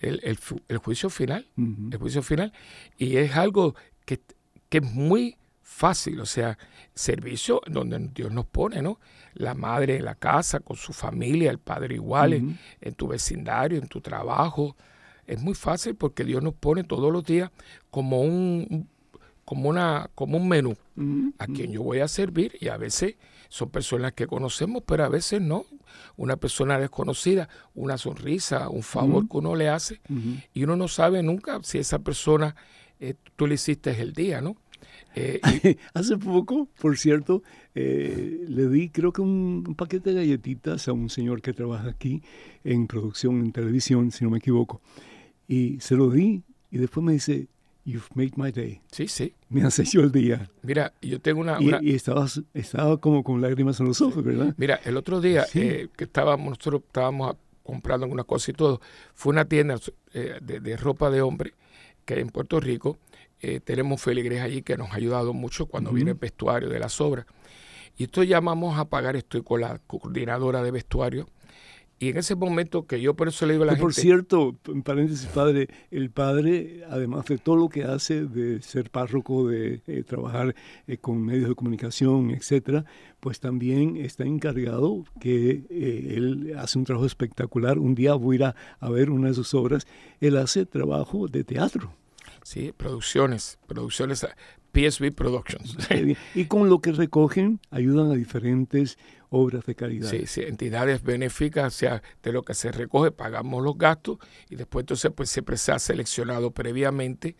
el, 0.00 0.20
el, 0.68 0.78
juicio 0.78 1.10
final, 1.10 1.46
el 1.56 1.98
juicio 1.98 2.22
final, 2.22 2.52
y 2.98 3.16
es 3.16 3.36
algo 3.36 3.74
que, 4.04 4.20
que, 4.68 4.78
es 4.78 4.84
muy 4.84 5.36
fácil, 5.62 6.20
o 6.20 6.26
sea, 6.26 6.58
servicio 6.94 7.60
donde 7.66 7.98
Dios 8.14 8.32
nos 8.32 8.46
pone, 8.46 8.82
¿no? 8.82 8.98
La 9.34 9.54
madre 9.54 9.96
en 9.96 10.04
la 10.04 10.14
casa, 10.14 10.60
con 10.60 10.76
su 10.76 10.92
familia, 10.92 11.50
el 11.50 11.58
padre 11.58 11.94
igual, 11.94 12.32
en, 12.32 12.94
tu 12.94 13.08
vecindario, 13.08 13.78
en 13.78 13.88
tu 13.88 14.00
trabajo, 14.00 14.76
es 15.26 15.40
muy 15.40 15.54
fácil 15.54 15.96
porque 15.96 16.24
Dios 16.24 16.42
nos 16.42 16.54
pone 16.54 16.84
todos 16.84 17.12
los 17.12 17.24
días 17.24 17.50
como 17.90 18.22
un, 18.22 18.88
como 19.44 19.68
una 19.68 20.08
como 20.14 20.38
un 20.38 20.48
menú 20.48 20.76
a 21.38 21.46
quien 21.46 21.72
yo 21.72 21.82
voy 21.82 22.00
a 22.00 22.08
servir 22.08 22.56
y 22.60 22.68
a 22.68 22.76
veces 22.76 23.16
son 23.48 23.70
personas 23.70 24.12
que 24.12 24.26
conocemos, 24.26 24.82
pero 24.86 25.04
a 25.04 25.08
veces 25.08 25.40
no. 25.40 25.66
Una 26.16 26.36
persona 26.36 26.78
desconocida, 26.78 27.48
una 27.74 27.98
sonrisa, 27.98 28.68
un 28.68 28.82
favor 28.82 29.28
que 29.28 29.36
uno 29.36 29.54
le 29.54 29.68
hace 29.68 30.00
y 30.54 30.64
uno 30.64 30.76
no 30.76 30.88
sabe 30.88 31.22
nunca 31.22 31.60
si 31.62 31.78
esa 31.78 31.98
persona 31.98 32.56
eh, 33.00 33.14
tú 33.36 33.46
le 33.46 33.54
hiciste 33.54 33.90
el 34.00 34.12
día, 34.12 34.40
¿no? 34.40 34.56
Eh, 35.14 35.40
Hace 35.94 36.18
poco, 36.18 36.68
por 36.80 36.98
cierto, 36.98 37.42
eh, 37.74 38.44
le 38.48 38.68
di 38.68 38.90
creo 38.90 39.12
que 39.12 39.22
un, 39.22 39.74
paquete 39.76 40.10
de 40.10 40.16
galletitas 40.16 40.88
a 40.88 40.92
un 40.92 41.08
señor 41.08 41.40
que 41.40 41.52
trabaja 41.52 41.88
aquí 41.88 42.22
en 42.64 42.86
producción 42.86 43.40
en 43.40 43.52
televisión, 43.52 44.10
si 44.10 44.24
no 44.24 44.30
me 44.30 44.38
equivoco. 44.38 44.80
Y 45.48 45.80
se 45.80 45.96
lo 45.96 46.10
di 46.10 46.42
y 46.70 46.78
después 46.78 47.04
me 47.04 47.12
dice, 47.12 47.48
You've 47.86 48.08
made 48.16 48.32
my 48.34 48.50
day. 48.50 48.80
Sí, 48.90 49.06
sí. 49.06 49.32
Me 49.48 49.62
has 49.62 49.78
hecho 49.78 50.00
el 50.00 50.10
día. 50.10 50.50
Mira, 50.62 50.92
yo 51.00 51.20
tengo 51.20 51.40
una... 51.40 51.58
Y, 51.60 51.94
estabas, 51.94 52.42
estaba 52.52 52.96
como 52.96 53.22
con 53.22 53.40
lágrimas 53.40 53.78
en 53.78 53.86
los 53.86 54.00
ojos, 54.00 54.24
¿verdad? 54.24 54.54
Mira, 54.56 54.80
el 54.84 54.96
otro 54.96 55.20
día 55.20 55.46
eh, 55.54 55.86
que 55.96 56.02
estábamos, 56.02 56.48
nosotros 56.48 56.82
estábamos 56.84 57.36
comprando 57.62 58.02
algunas 58.02 58.26
cosas 58.26 58.48
y 58.48 58.52
todo, 58.54 58.80
fue 59.14 59.32
una 59.32 59.44
tienda 59.44 59.78
eh, 60.14 60.40
de, 60.42 60.76
ropa 60.76 61.10
de 61.10 61.22
hombre 61.22 61.54
que 62.04 62.14
hay 62.14 62.22
en 62.22 62.30
Puerto 62.30 62.58
Rico. 62.58 62.98
Eh, 63.40 63.60
tenemos 63.60 64.02
feligres 64.02 64.40
allí 64.40 64.62
que 64.62 64.76
nos 64.76 64.90
ha 64.90 64.96
ayudado 64.96 65.32
mucho 65.32 65.66
cuando 65.66 65.92
viene 65.92 66.10
el 66.10 66.16
vestuario 66.16 66.68
de 66.68 66.80
las 66.80 67.00
obras. 67.00 67.24
Y 67.96 68.04
esto 68.04 68.24
llamamos 68.24 68.76
a 68.80 68.86
pagar, 68.86 69.14
estoy 69.14 69.44
con 69.44 69.60
la 69.60 69.78
coordinadora 69.86 70.60
de 70.60 70.72
vestuario, 70.72 71.28
y 71.98 72.10
en 72.10 72.18
ese 72.18 72.34
momento 72.34 72.86
que 72.86 73.00
yo 73.00 73.14
por 73.14 73.28
eso 73.28 73.46
le 73.46 73.54
digo 73.54 73.64
a 73.64 73.66
la 73.66 73.72
gente... 73.72 73.82
Por 73.82 73.94
cierto, 73.94 74.56
en 74.66 74.82
paréntesis, 74.82 75.26
padre, 75.26 75.68
el 75.90 76.10
padre, 76.10 76.82
además 76.90 77.24
de 77.24 77.38
todo 77.38 77.56
lo 77.56 77.68
que 77.70 77.84
hace, 77.84 78.26
de 78.26 78.60
ser 78.60 78.90
párroco, 78.90 79.48
de 79.48 79.80
eh, 79.86 80.02
trabajar 80.02 80.54
eh, 80.86 80.98
con 80.98 81.24
medios 81.24 81.48
de 81.48 81.54
comunicación, 81.54 82.32
etcétera, 82.32 82.84
pues 83.20 83.40
también 83.40 83.96
está 83.96 84.24
encargado 84.24 85.04
que 85.20 85.64
eh, 85.70 86.14
él 86.16 86.54
hace 86.58 86.78
un 86.78 86.84
trabajo 86.84 87.06
espectacular. 87.06 87.78
Un 87.78 87.94
día 87.94 88.12
voy 88.14 88.34
a 88.34 88.36
ir 88.36 88.44
a, 88.44 88.56
a 88.78 88.90
ver 88.90 89.10
una 89.10 89.28
de 89.28 89.34
sus 89.34 89.54
obras. 89.54 89.86
Él 90.20 90.36
hace 90.36 90.66
trabajo 90.66 91.28
de 91.28 91.44
teatro. 91.44 91.94
Sí, 92.42 92.72
producciones, 92.76 93.58
producciones 93.66 94.26
PSB 94.76 95.12
Productions. 95.12 95.76
y 96.34 96.44
con 96.44 96.68
lo 96.68 96.80
que 96.80 96.92
recogen 96.92 97.60
ayudan 97.70 98.10
a 98.10 98.14
diferentes 98.14 98.98
obras 99.30 99.66
de 99.66 99.74
caridad. 99.74 100.08
Sí, 100.08 100.26
sí, 100.26 100.42
entidades 100.42 101.02
benéficas, 101.02 101.74
o 101.74 101.76
sea, 101.76 102.02
de 102.22 102.32
lo 102.32 102.42
que 102.42 102.54
se 102.54 102.72
recoge 102.72 103.10
pagamos 103.10 103.62
los 103.62 103.76
gastos 103.76 104.18
y 104.48 104.56
después 104.56 104.82
entonces 104.82 105.12
pues 105.14 105.30
siempre 105.30 105.56
se 105.56 105.72
ha 105.72 105.78
seleccionado 105.78 106.50
previamente 106.50 107.36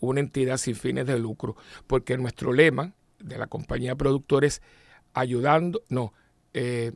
una 0.00 0.20
entidad 0.20 0.56
sin 0.58 0.76
fines 0.76 1.06
de 1.06 1.18
lucro, 1.18 1.56
porque 1.86 2.16
nuestro 2.16 2.52
lema 2.52 2.94
de 3.18 3.38
la 3.38 3.46
compañía 3.46 3.96
productora 3.96 4.46
es 4.46 4.62
ayudando, 5.12 5.82
no, 5.88 6.12
eh, 6.54 6.92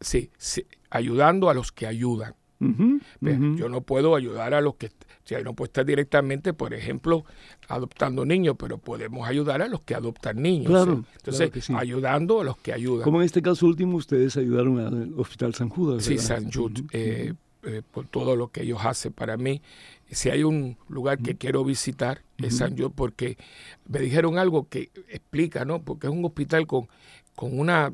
sí, 0.00 0.30
sí, 0.38 0.66
ayudando 0.88 1.50
a 1.50 1.54
los 1.54 1.72
que 1.72 1.86
ayudan. 1.86 2.34
Yo 2.60 3.68
no 3.68 3.80
puedo 3.80 4.14
ayudar 4.14 4.54
a 4.54 4.60
los 4.60 4.74
que, 4.76 4.90
sea, 5.24 5.40
no 5.42 5.54
puedo 5.54 5.66
estar 5.66 5.86
directamente, 5.86 6.52
por 6.52 6.74
ejemplo, 6.74 7.24
adoptando 7.68 8.24
niños, 8.24 8.56
pero 8.58 8.78
podemos 8.78 9.28
ayudar 9.28 9.62
a 9.62 9.68
los 9.68 9.80
que 9.82 9.94
adoptan 9.94 10.42
niños. 10.42 10.66
Claro, 10.66 11.04
Entonces, 11.16 11.70
ayudando 11.70 12.40
a 12.40 12.44
los 12.44 12.58
que 12.58 12.72
ayudan. 12.72 13.04
Como 13.04 13.20
en 13.20 13.26
este 13.26 13.40
caso 13.40 13.66
último, 13.66 13.96
ustedes 13.96 14.36
ayudaron 14.36 14.78
al 14.78 15.12
Hospital 15.16 15.54
San 15.54 15.68
Judas. 15.68 16.04
Sí, 16.04 16.18
San 16.18 16.50
Jude, 16.50 16.82
eh, 16.92 17.34
eh, 17.62 17.82
por 17.90 18.06
todo 18.06 18.36
lo 18.36 18.48
que 18.48 18.62
ellos 18.62 18.80
hacen 18.82 19.12
para 19.12 19.36
mí. 19.36 19.62
Si 20.10 20.28
hay 20.28 20.42
un 20.42 20.76
lugar 20.88 21.18
que 21.18 21.36
quiero 21.36 21.62
visitar, 21.64 22.22
es 22.38 22.56
San 22.56 22.76
Jude, 22.76 22.90
porque 22.94 23.38
me 23.86 24.00
dijeron 24.00 24.38
algo 24.38 24.68
que 24.68 24.90
explica, 25.08 25.64
¿no? 25.64 25.82
Porque 25.82 26.08
es 26.08 26.12
un 26.12 26.24
hospital 26.24 26.66
con, 26.66 26.88
con, 27.36 27.56
una, 27.56 27.92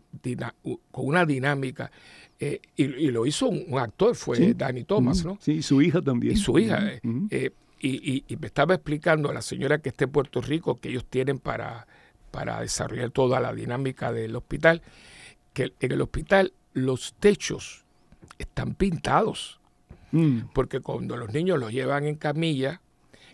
con 0.91 1.07
una 1.07 1.27
dinámica. 1.27 1.91
Eh, 2.39 2.61
y, 2.77 3.11
lo 3.11 3.25
hizo 3.25 3.49
un, 3.49 3.79
actor, 3.79 4.15
fue 4.15 4.53
Danny 4.55 4.85
Thomas, 4.85 5.25
¿no? 5.25 5.39
Sí, 5.41 5.63
su 5.63 5.81
hija 5.81 6.03
también. 6.03 6.35
Y 6.35 6.37
su 6.37 6.59
hija. 6.59 6.93
Eh, 6.93 7.01
eh, 7.31 7.51
y, 7.81 8.25
me 8.39 8.47
estaba 8.47 8.75
explicando 8.75 9.31
a 9.31 9.35
la 9.35 9.43
señora 9.43 9.79
que 9.79 9.89
está 9.89 10.05
en 10.05 10.11
Puerto 10.11 10.41
Rico 10.41 10.79
que 10.79 10.91
ellos 10.91 11.07
tienen 11.07 11.39
para, 11.39 11.87
para 12.31 12.61
desarrollar 12.61 13.11
toda 13.11 13.41
la 13.41 13.55
dinámica 13.55 14.13
del 14.13 14.37
hospital, 14.37 14.83
que 15.55 15.73
en 15.81 15.93
el 15.93 16.01
hospital 16.03 16.53
los 16.75 17.15
techos 17.15 17.85
están 18.39 18.75
pintados. 18.75 19.61
Mm. 20.13 20.41
Porque 20.53 20.81
cuando 20.81 21.17
los 21.17 21.33
niños 21.33 21.59
los 21.59 21.73
llevan 21.73 22.05
en 22.05 22.17
camilla, 22.17 22.83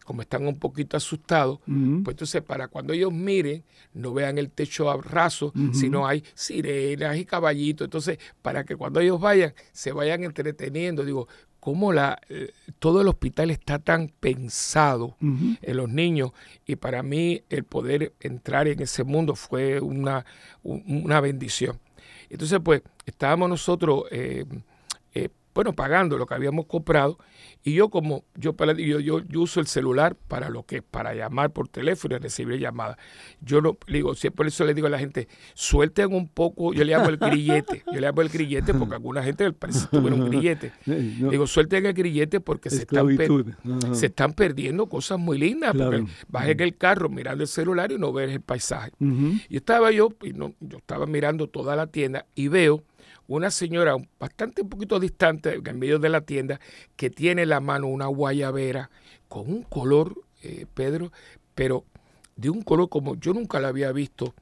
como 0.05 0.23
están 0.23 0.47
un 0.47 0.59
poquito 0.59 0.97
asustados, 0.97 1.61
pues 1.65 2.15
entonces 2.15 2.43
para 2.43 2.69
cuando 2.69 2.93
ellos 2.93 3.13
miren, 3.13 3.65
no 3.95 4.13
vean 4.13 4.39
el 4.39 4.51
techo 4.51 5.01
raso, 5.01 5.53
sino 5.73 6.07
hay 6.07 6.25
sirenas 6.35 7.17
y 7.17 7.25
caballitos. 7.25 7.87
Entonces, 7.87 8.19
para 8.41 8.65
que 8.65 8.77
cuando 8.77 9.01
ellos 9.01 9.21
vayan, 9.21 9.55
se 9.73 9.93
vayan 9.93 10.25
entreteniendo. 10.25 11.05
Digo, 11.05 11.29
cómo 11.63 11.93
la, 11.93 12.21
eh, 12.29 12.51
todo 12.81 13.03
el 13.03 13.09
hospital 13.09 13.53
está 13.53 13.79
tan 13.79 14.09
pensado 14.09 15.17
en 15.21 15.77
los 15.77 15.89
niños 15.89 16.33
y 16.67 16.75
para 16.75 17.05
mí 17.05 17.45
el 17.51 17.63
poder 17.63 18.15
entrar 18.19 18.67
en 18.67 18.83
ese 18.83 19.05
mundo 19.05 19.37
fue 19.37 19.81
una, 19.81 20.27
una 20.65 21.21
bendición. 21.21 21.79
Entonces, 22.31 22.59
pues, 22.65 22.83
estábamos 23.07 23.49
nosotros, 23.49 24.07
eh, 24.11 24.45
bueno, 25.55 25.73
pagando 25.75 26.19
lo 26.19 26.27
que 26.27 26.35
habíamos 26.35 26.67
comprado 26.67 27.19
y 27.65 27.75
yo 27.75 27.91
como 27.91 28.25
yo, 28.35 28.55
para, 28.55 28.73
yo, 28.73 28.99
yo, 28.99 29.23
uso 29.41 29.61
el 29.61 29.67
celular 29.67 30.17
para 30.17 30.51
lo 30.51 30.65
que 30.65 30.83
para 30.83 31.15
llamar 31.15 31.53
por 31.53 31.69
teléfono 31.69 32.17
y 32.17 32.19
recibir 32.19 32.59
llamadas. 32.59 32.97
Yo 33.41 33.61
no 33.61 33.77
digo, 33.87 34.15
siempre 34.15 34.39
por 34.39 34.47
eso 34.47 34.65
le 34.65 34.75
digo 34.75 34.89
a 34.89 34.91
la 34.91 34.99
gente, 34.99 35.29
suelten 35.55 36.13
un 36.13 36.27
poco, 36.29 36.73
yo 36.73 36.85
le 36.85 36.93
llamo 36.93 37.09
el 37.09 37.19
grillete, 37.19 37.85
yo 37.87 38.01
le 38.01 38.01
llamo 38.01 38.23
el 38.23 38.29
grillete 38.31 38.75
porque 38.75 38.95
alguna 38.95 39.23
gente 39.23 39.53
parece 39.53 39.87
que 39.89 39.97
tuviera 39.97 40.17
un 40.17 40.29
grillete. 40.29 40.73
Digo, 40.87 41.47
suelten 41.47 41.87
el 41.87 41.93
grillete 41.93 42.41
porque 42.41 42.71
se 42.71 42.83
están, 42.83 43.17
se 43.93 44.07
están 44.07 44.33
perdiendo 44.33 44.89
cosas 44.89 45.19
muy 45.19 45.39
lindas. 45.39 45.75
Porque 45.77 46.05
vas 46.29 46.49
en 46.49 46.61
el 46.61 46.77
carro 46.77 47.09
mirando 47.09 47.45
el 47.45 47.49
celular 47.49 47.93
y 47.93 47.99
no 47.99 48.13
ves 48.13 48.31
el 48.31 48.41
paisaje. 48.41 48.93
Y 49.49 49.57
estaba 49.57 49.91
yo, 49.93 50.09
y 50.23 50.33
no, 50.33 50.55
yo 50.61 50.79
estaba 50.79 51.07
mirando 51.07 51.49
toda 51.49 51.77
la 51.77 51.87
tienda 51.87 52.27
y 52.35 52.49
veo 52.49 52.83
una 53.29 53.51
señora 53.51 53.97
bastante 54.19 54.63
un 54.63 54.69
poquito 54.69 54.99
distante, 55.01 55.61
en 55.65 55.79
medio 55.79 55.99
de 55.99 56.09
la 56.09 56.23
tienda, 56.23 56.61
que 56.97 57.11
tiene 57.11 57.43
en 57.43 57.49
la 57.49 57.61
mano 57.61 57.87
una 57.87 58.07
guayabera 58.07 58.91
con 59.29 59.49
un 59.51 59.63
color, 59.63 60.15
eh, 60.43 60.67
Pedro, 60.75 61.13
pero 61.55 61.85
de 62.37 62.51
un 62.51 62.63
color 62.63 62.89
como 62.89 63.17
yo 63.17 63.33
nunca 63.33 63.61
la 63.61 63.69
había 63.69 63.93
visto. 63.93 64.35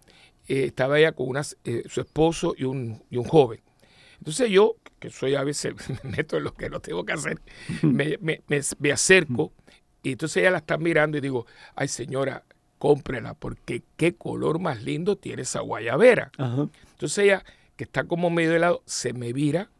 Eh, 0.48 0.64
estaba 0.64 0.98
ella 0.98 1.12
con 1.12 1.28
una, 1.28 1.42
eh, 1.64 1.84
su 1.88 2.00
esposo 2.00 2.54
y 2.56 2.64
un, 2.64 3.02
y 3.10 3.16
un 3.16 3.24
joven. 3.24 3.60
Entonces 4.18 4.50
yo, 4.50 4.76
que 4.98 5.10
soy 5.10 5.34
a 5.34 5.44
veces, 5.44 5.74
me 6.04 6.10
meto 6.10 6.36
en 6.36 6.44
lo 6.44 6.54
que 6.54 6.68
no 6.68 6.80
tengo 6.80 7.04
que 7.04 7.12
hacer, 7.12 7.40
me, 7.82 8.18
me, 8.20 8.42
me, 8.48 8.92
acerco 8.92 9.52
y 10.02 10.12
entonces 10.12 10.38
ella 10.38 10.52
la 10.52 10.58
está 10.58 10.76
mirando 10.76 11.18
y 11.18 11.20
digo, 11.20 11.46
ay 11.74 11.88
señora, 11.88 12.44
cómprela 12.78 13.34
porque 13.34 13.82
qué 13.96 14.14
color 14.14 14.58
más 14.58 14.82
lindo 14.82 15.16
tiene 15.16 15.42
esa 15.42 15.60
guayabera. 15.60 16.32
Entonces 16.38 17.18
ella 17.18 17.44
que 17.80 17.84
está 17.84 18.04
como 18.04 18.28
medio 18.28 18.54
helado, 18.54 18.82
se 18.84 19.14
me 19.14 19.32
vira, 19.32 19.70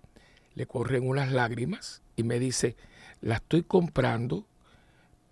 le 0.54 0.64
corren 0.64 1.06
unas 1.06 1.32
lágrimas 1.32 2.00
y 2.16 2.22
me 2.22 2.38
dice, 2.38 2.74
la 3.20 3.34
estoy 3.34 3.62
comprando 3.62 4.46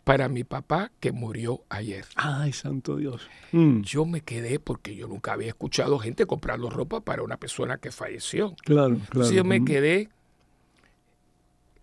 para 0.05 0.29
mi 0.29 0.45
papá 0.45 0.93
que 1.01 1.11
murió 1.11 1.63
ayer. 1.71 2.05
Ay, 2.15 2.53
santo 2.53 2.97
Dios. 2.97 3.27
Mm. 3.53 3.81
Yo 3.81 4.05
me 4.05 4.21
quedé 4.21 4.61
porque 4.61 4.95
yo 4.95 5.09
nunca 5.09 5.33
había 5.33 5.49
escuchado 5.49 5.99
gente 5.99 6.27
comprando 6.27 6.69
ropa 6.69 7.01
para 7.01 7.23
una 7.23 7.39
persona 7.39 7.79
que 7.79 7.91
falleció. 7.91 8.55
Claro, 8.67 8.97
claro. 8.97 9.01
Entonces 9.13 9.35
yo 9.35 9.45
me 9.45 9.65
quedé 9.65 10.11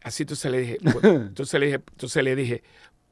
así 0.03 0.21
entonces 0.21 0.51
le 0.51 0.59
dije, 0.59 0.77
entonces 0.83 1.59
le 1.59 1.65
dije, 1.65 1.81
entonces 1.93 2.23
le 2.23 2.35
dije, 2.35 2.63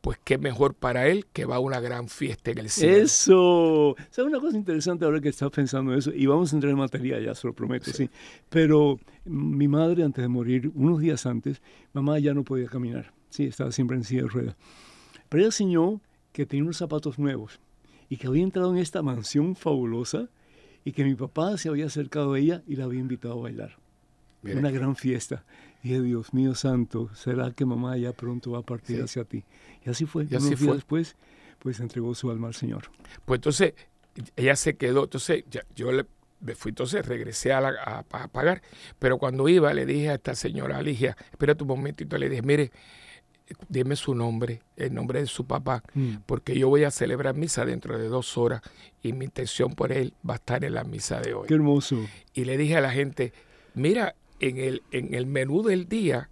pues 0.04 0.20
qué 0.22 0.38
mejor 0.38 0.74
para 0.74 1.08
él 1.08 1.26
que 1.32 1.46
va 1.46 1.56
a 1.56 1.60
una 1.60 1.80
gran 1.80 2.10
fiesta 2.10 2.52
en 2.52 2.58
el 2.58 2.70
cielo. 2.70 3.06
Eso, 3.06 3.96
¿sabes 4.10 4.30
una 4.30 4.42
cosa 4.42 4.58
interesante 4.58 5.06
ahora 5.06 5.22
que 5.22 5.30
estás 5.30 5.50
pensando 5.50 5.96
eso? 5.96 6.12
Y 6.14 6.26
vamos 6.26 6.52
a 6.52 6.58
entrar 6.58 6.72
en 6.72 6.78
materia, 6.78 7.22
ya 7.22 7.34
se 7.34 7.48
lo 7.48 7.54
prometo, 7.54 7.90
sí. 7.90 8.10
Pero 8.50 9.00
mi 9.24 9.70
madre, 9.70 10.04
antes 10.04 10.22
de 10.22 10.28
morir, 10.28 10.70
unos 10.76 11.00
días 11.00 11.26
antes, 11.26 11.62
mamá 11.94 12.20
ya 12.20 12.34
no 12.34 12.44
podía 12.44 12.68
caminar, 12.68 13.14
sí, 13.30 13.46
estaba 13.46 13.72
siempre 13.72 13.96
en 13.96 14.04
silla 14.04 14.24
de 14.24 14.28
ruedas. 14.28 14.58
Pero 15.30 15.40
ella 15.40 15.48
enseñó 15.48 16.02
que 16.34 16.46
tenía 16.46 16.66
unos 16.66 16.76
zapatos 16.76 17.18
nuevos 17.18 17.62
y 18.10 18.18
que 18.18 18.28
había 18.28 18.44
entrado 18.44 18.74
en 18.76 18.80
esta 18.80 19.02
mansión 19.04 19.56
fabulosa 19.56 20.28
y 20.84 20.92
que 20.92 21.06
mi 21.06 21.16
papá 21.16 21.58
se 21.58 21.70
había 21.70 21.86
acercado 21.86 22.34
a 22.34 22.40
ella 22.40 22.62
y 22.68 22.76
la 22.76 22.84
había 22.84 23.00
invitado 23.00 23.40
a 23.40 23.44
bailar. 23.44 23.78
Una 24.44 24.72
gran 24.72 24.96
fiesta. 24.96 25.44
Y 25.82 25.90
dije, 25.90 26.02
Dios 26.02 26.34
mío 26.34 26.56
santo, 26.56 27.10
¿será 27.14 27.52
que 27.52 27.66
mamá 27.66 27.98
ya 27.98 28.14
pronto 28.14 28.52
va 28.52 28.60
a 28.60 28.64
partir 28.64 29.02
hacia 29.02 29.24
ti? 29.24 29.44
Y 29.86 29.90
así 29.90 30.06
fue. 30.06 30.28
Y 30.30 30.36
así 30.36 30.56
fue. 30.56 30.76
después, 30.76 31.16
pues 31.60 31.80
entregó 31.80 32.14
su 32.16 32.30
alma 32.30 32.48
al 32.48 32.54
Señor. 32.54 32.84
Pues 33.26 33.38
entonces, 33.38 33.74
ella 34.36 34.56
se 34.56 34.76
quedó. 34.76 35.04
Entonces, 35.04 35.44
yo 35.76 35.92
le 35.92 36.06
fui, 36.56 36.70
entonces 36.70 37.06
regresé 37.06 37.54
a, 37.54 37.60
a, 37.86 38.04
pagar. 38.04 38.62
Pero 39.00 39.18
cuando 39.18 39.48
iba, 39.48 39.74
le 39.74 39.86
dije 39.86 40.10
a 40.10 40.16
esta 40.16 40.36
señora 40.36 40.78
Alicia, 40.78 41.16
espera 41.32 41.56
un 41.60 41.68
momentito, 41.68 42.18
le 42.18 42.30
dije, 42.30 42.42
mire, 42.42 42.72
dime 43.70 43.96
su 43.96 44.16
nombre, 44.16 44.62
el 44.76 44.94
nombre 44.94 45.20
de 45.20 45.28
su 45.28 45.46
papá, 45.46 45.84
mm. 45.94 46.16
porque 46.26 46.58
yo 46.58 46.70
voy 46.70 46.84
a 46.84 46.92
celebrar 46.92 47.36
misa 47.36 47.66
dentro 47.66 47.98
de 47.98 48.08
dos 48.08 48.38
horas 48.38 48.62
y 49.02 49.14
mi 49.14 49.26
intención 49.26 49.74
por 49.74 49.92
él 49.92 50.14
va 50.28 50.34
a 50.34 50.38
estar 50.38 50.64
en 50.64 50.74
la 50.74 50.84
misa 50.84 51.20
de 51.20 51.34
hoy. 51.34 51.48
Qué 51.48 51.54
hermoso. 51.54 51.98
Y 52.34 52.46
le 52.46 52.58
dije 52.58 52.78
a 52.78 52.82
la 52.82 52.92
gente, 52.92 53.34
mira, 53.74 54.16
en 54.40 54.58
el, 54.58 54.84
en 54.92 55.14
el 55.14 55.26
menú 55.26 55.64
del 55.64 55.88
día, 55.88 56.30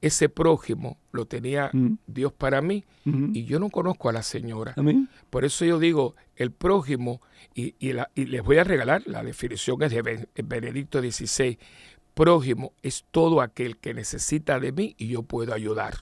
ese 0.00 0.28
prójimo 0.28 0.98
lo 1.12 1.24
tenía 1.24 1.70
mm. 1.72 1.98
Dios 2.06 2.32
para 2.32 2.60
mí 2.60 2.84
y 3.06 3.44
yo 3.44 3.58
no 3.58 3.70
conozco 3.70 4.08
a 4.08 4.12
la 4.12 4.22
señora. 4.22 4.74
Por 5.30 5.44
eso 5.44 5.64
yo 5.64 5.78
digo, 5.78 6.14
el 6.36 6.50
prójimo, 6.52 7.20
y, 7.54 7.74
y, 7.78 7.94
les 8.14 8.42
voy 8.42 8.58
a 8.58 8.64
regalar, 8.64 9.02
la 9.06 9.22
definición 9.22 9.82
es 9.82 9.92
de 9.92 10.26
Benedicto 10.42 11.00
XVI, 11.00 11.58
prójimo 12.14 12.72
es 12.82 13.04
todo 13.10 13.40
aquel 13.40 13.76
que 13.78 13.94
necesita 13.94 14.60
de 14.60 14.72
mí 14.72 14.94
y 14.98 15.08
yo 15.08 15.22
puedo 15.22 15.54
ayudar. 15.54 15.94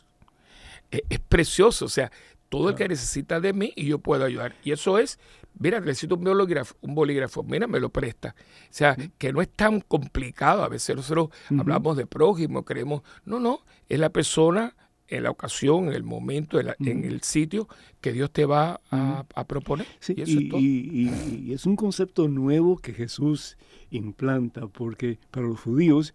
Es, 0.91 1.03
es 1.09 1.21
precioso, 1.21 1.87
o 1.87 1.89
sea, 1.89 2.11
todo 2.49 2.69
el 2.69 2.75
que 2.75 2.89
necesita 2.89 3.41
de 3.41 3.53
mí 3.53 3.73
y 3.77 3.87
yo 3.87 3.99
puedo 3.99 4.25
ayudar. 4.25 4.55
Y 4.63 4.73
eso 4.73 4.99
es, 4.99 5.19
mira, 5.59 5.81
necesito 5.81 6.17
un 6.17 6.25
bolígrafo, 6.25 6.75
un 6.81 6.95
bolígrafo, 6.95 7.43
mira, 7.43 7.67
me 7.67 7.81
lo 7.81 7.91
presta. 7.91 8.35
O 8.37 8.67
sea, 8.71 8.97
que 9.19 9.33
no 9.33 9.43
es 9.43 9.49
tan 9.51 9.81
complicado. 9.81 10.63
A 10.63 10.69
veces 10.69 10.97
nosotros 10.97 11.31
hablamos 11.57 11.97
de 11.97 12.07
prójimo, 12.07 12.65
creemos, 12.65 13.03
no, 13.25 13.41
no, 13.41 13.61
es 13.89 13.99
la 13.99 14.11
persona 14.11 14.75
en 15.09 15.25
la 15.25 15.31
ocasión, 15.31 15.89
en 15.89 15.93
el 15.93 16.05
momento, 16.05 16.59
en, 16.59 17.05
el 17.05 17.23
sitio 17.23 17.69
que 18.01 18.13
Dios 18.13 18.31
te 18.31 18.47
va 18.47 18.81
a, 18.91 19.45
proponer. 19.47 19.87
y, 20.09 20.23
eso 20.23 20.41
es 20.41 20.49
todo. 20.49 20.61
y, 20.61 21.53
es 21.53 21.67
un 21.67 21.77
concepto 21.77 22.29
nuevo 22.29 22.79
que 22.79 22.95
Jesús 22.95 23.59
implanta, 23.91 24.67
porque 24.69 25.19
para 25.31 25.47
los 25.47 25.61
judíos 25.61 26.15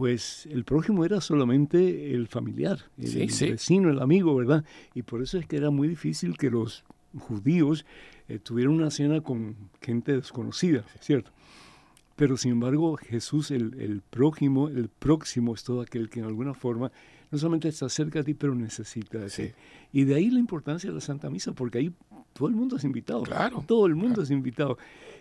pues 0.00 0.46
el 0.46 0.64
prójimo 0.64 1.04
era 1.04 1.20
solamente 1.20 2.14
el 2.14 2.26
familiar, 2.26 2.78
el, 2.96 3.26
vecino, 3.26 3.90
el 3.90 4.00
amigo, 4.00 4.34
¿verdad? 4.34 4.64
Y 4.94 5.02
por 5.02 5.20
eso 5.22 5.36
es 5.36 5.46
que 5.46 5.56
era 5.56 5.68
muy 5.68 5.88
difícil 5.88 6.38
que 6.38 6.48
los 6.48 6.84
judíos 7.18 7.84
eh, 8.30 8.38
tuvieran 8.38 8.74
una 8.74 8.90
cena 8.90 9.20
con 9.20 9.56
gente 9.80 10.12
desconocida, 10.12 10.84
¿cierto? 11.00 11.32
Pero 12.14 12.36
sin 12.36 12.52
embargo, 12.52 12.96
Jesús, 12.96 13.50
el, 13.50 13.74
el, 13.80 14.02
prójimo, 14.02 14.68
el 14.68 14.88
próximo 14.88 15.52
es 15.52 15.64
todo 15.64 15.80
aquel 15.80 16.08
que 16.08 16.20
en 16.20 16.26
alguna 16.26 16.54
forma 16.54 16.92
no 17.30 17.38
solamente 17.38 17.68
está 17.68 17.88
cerca 17.88 18.20
de 18.20 18.26
ti, 18.26 18.34
pero 18.34 18.54
necesita 18.54 19.18
de 19.18 19.30
ti. 19.30 19.52
Y 19.92 20.04
de 20.04 20.14
ahí 20.14 20.30
la 20.30 20.38
importancia 20.38 20.90
de 20.90 20.94
la 20.94 21.00
Santa 21.00 21.28
Misa, 21.28 21.52
porque 21.52 21.78
ahí 21.78 21.92
todo 22.32 22.46
el 22.46 22.54
mundo 22.54 22.76
es 22.76 22.84
invitado. 22.84 23.22
Claro. 23.22 23.64
Todo 23.66 23.86
el 23.86 23.96
mundo 23.96 24.22
es 24.22 24.30
invitado. 24.30 24.78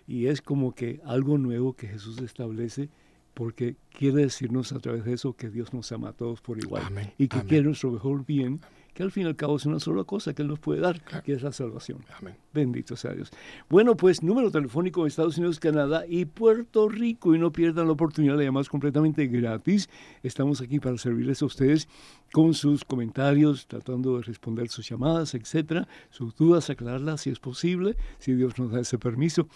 Y 0.07 0.27
es 0.27 0.41
como 0.41 0.75
que 0.75 1.01
algo 1.03 1.39
nuevo 1.39 1.73
que 1.73 1.87
Jesús 1.87 2.19
establece 2.21 2.89
porque 3.33 3.75
quiere 3.97 4.23
decirnos 4.23 4.71
a 4.71 4.79
través 4.79 5.05
de 5.05 5.13
eso 5.13 5.33
que 5.33 5.49
Dios 5.49 5.73
nos 5.73 5.91
ama 5.91 6.09
a 6.09 6.13
todos 6.13 6.41
por 6.41 6.59
igual 6.59 6.83
y 7.17 7.27
que 7.27 7.41
quiere 7.43 7.63
nuestro 7.63 7.91
mejor 7.91 8.25
bien 8.25 8.59
que 8.99 9.03
al 9.03 9.11
fin 9.11 9.23
y 9.23 9.27
al 9.27 9.35
cabo 9.37 9.55
es 9.55 9.65
una 9.65 9.79
sola 9.79 10.03
cosa 10.03 10.33
que 10.33 10.41
Él 10.41 10.49
nos 10.49 10.59
puede 10.59 10.81
dar, 10.81 11.01
que 11.23 11.31
es 11.31 11.41
la 11.41 11.53
salvación. 11.53 12.03
Amén. 12.17 12.35
Bendito 12.53 12.97
sea 12.97 13.13
Dios. 13.13 13.31
Bueno, 13.69 13.95
pues 13.95 14.21
número 14.21 14.51
telefónico 14.51 15.03
de 15.03 15.07
Estados 15.07 15.37
Unidos, 15.37 15.57
Canadá 15.57 16.03
y 16.05 16.25
Puerto 16.25 16.89
Rico. 16.89 17.33
Y 17.33 17.39
no 17.39 17.53
pierdan 17.53 17.85
la 17.85 17.93
oportunidad 17.93 18.37
de 18.37 18.43
llamar 18.43 18.67
completamente 18.67 19.25
gratis. 19.27 19.89
Estamos 20.21 20.59
aquí 20.59 20.81
para 20.81 20.97
servirles 20.97 21.41
a 21.41 21.45
ustedes 21.45 21.87
con 22.33 22.53
sus 22.53 22.83
comentarios, 22.83 23.67
tratando 23.67 24.17
de 24.17 24.23
responder 24.23 24.67
sus 24.67 24.89
llamadas, 24.89 25.33
etcétera, 25.33 25.87
sus 26.09 26.35
dudas, 26.35 26.69
aclararlas 26.69 27.21
si 27.21 27.29
es 27.29 27.39
posible, 27.39 27.95
si 28.17 28.33
Dios 28.33 28.59
nos 28.59 28.73
da 28.73 28.81
ese 28.81 28.97
permiso. 28.97 29.47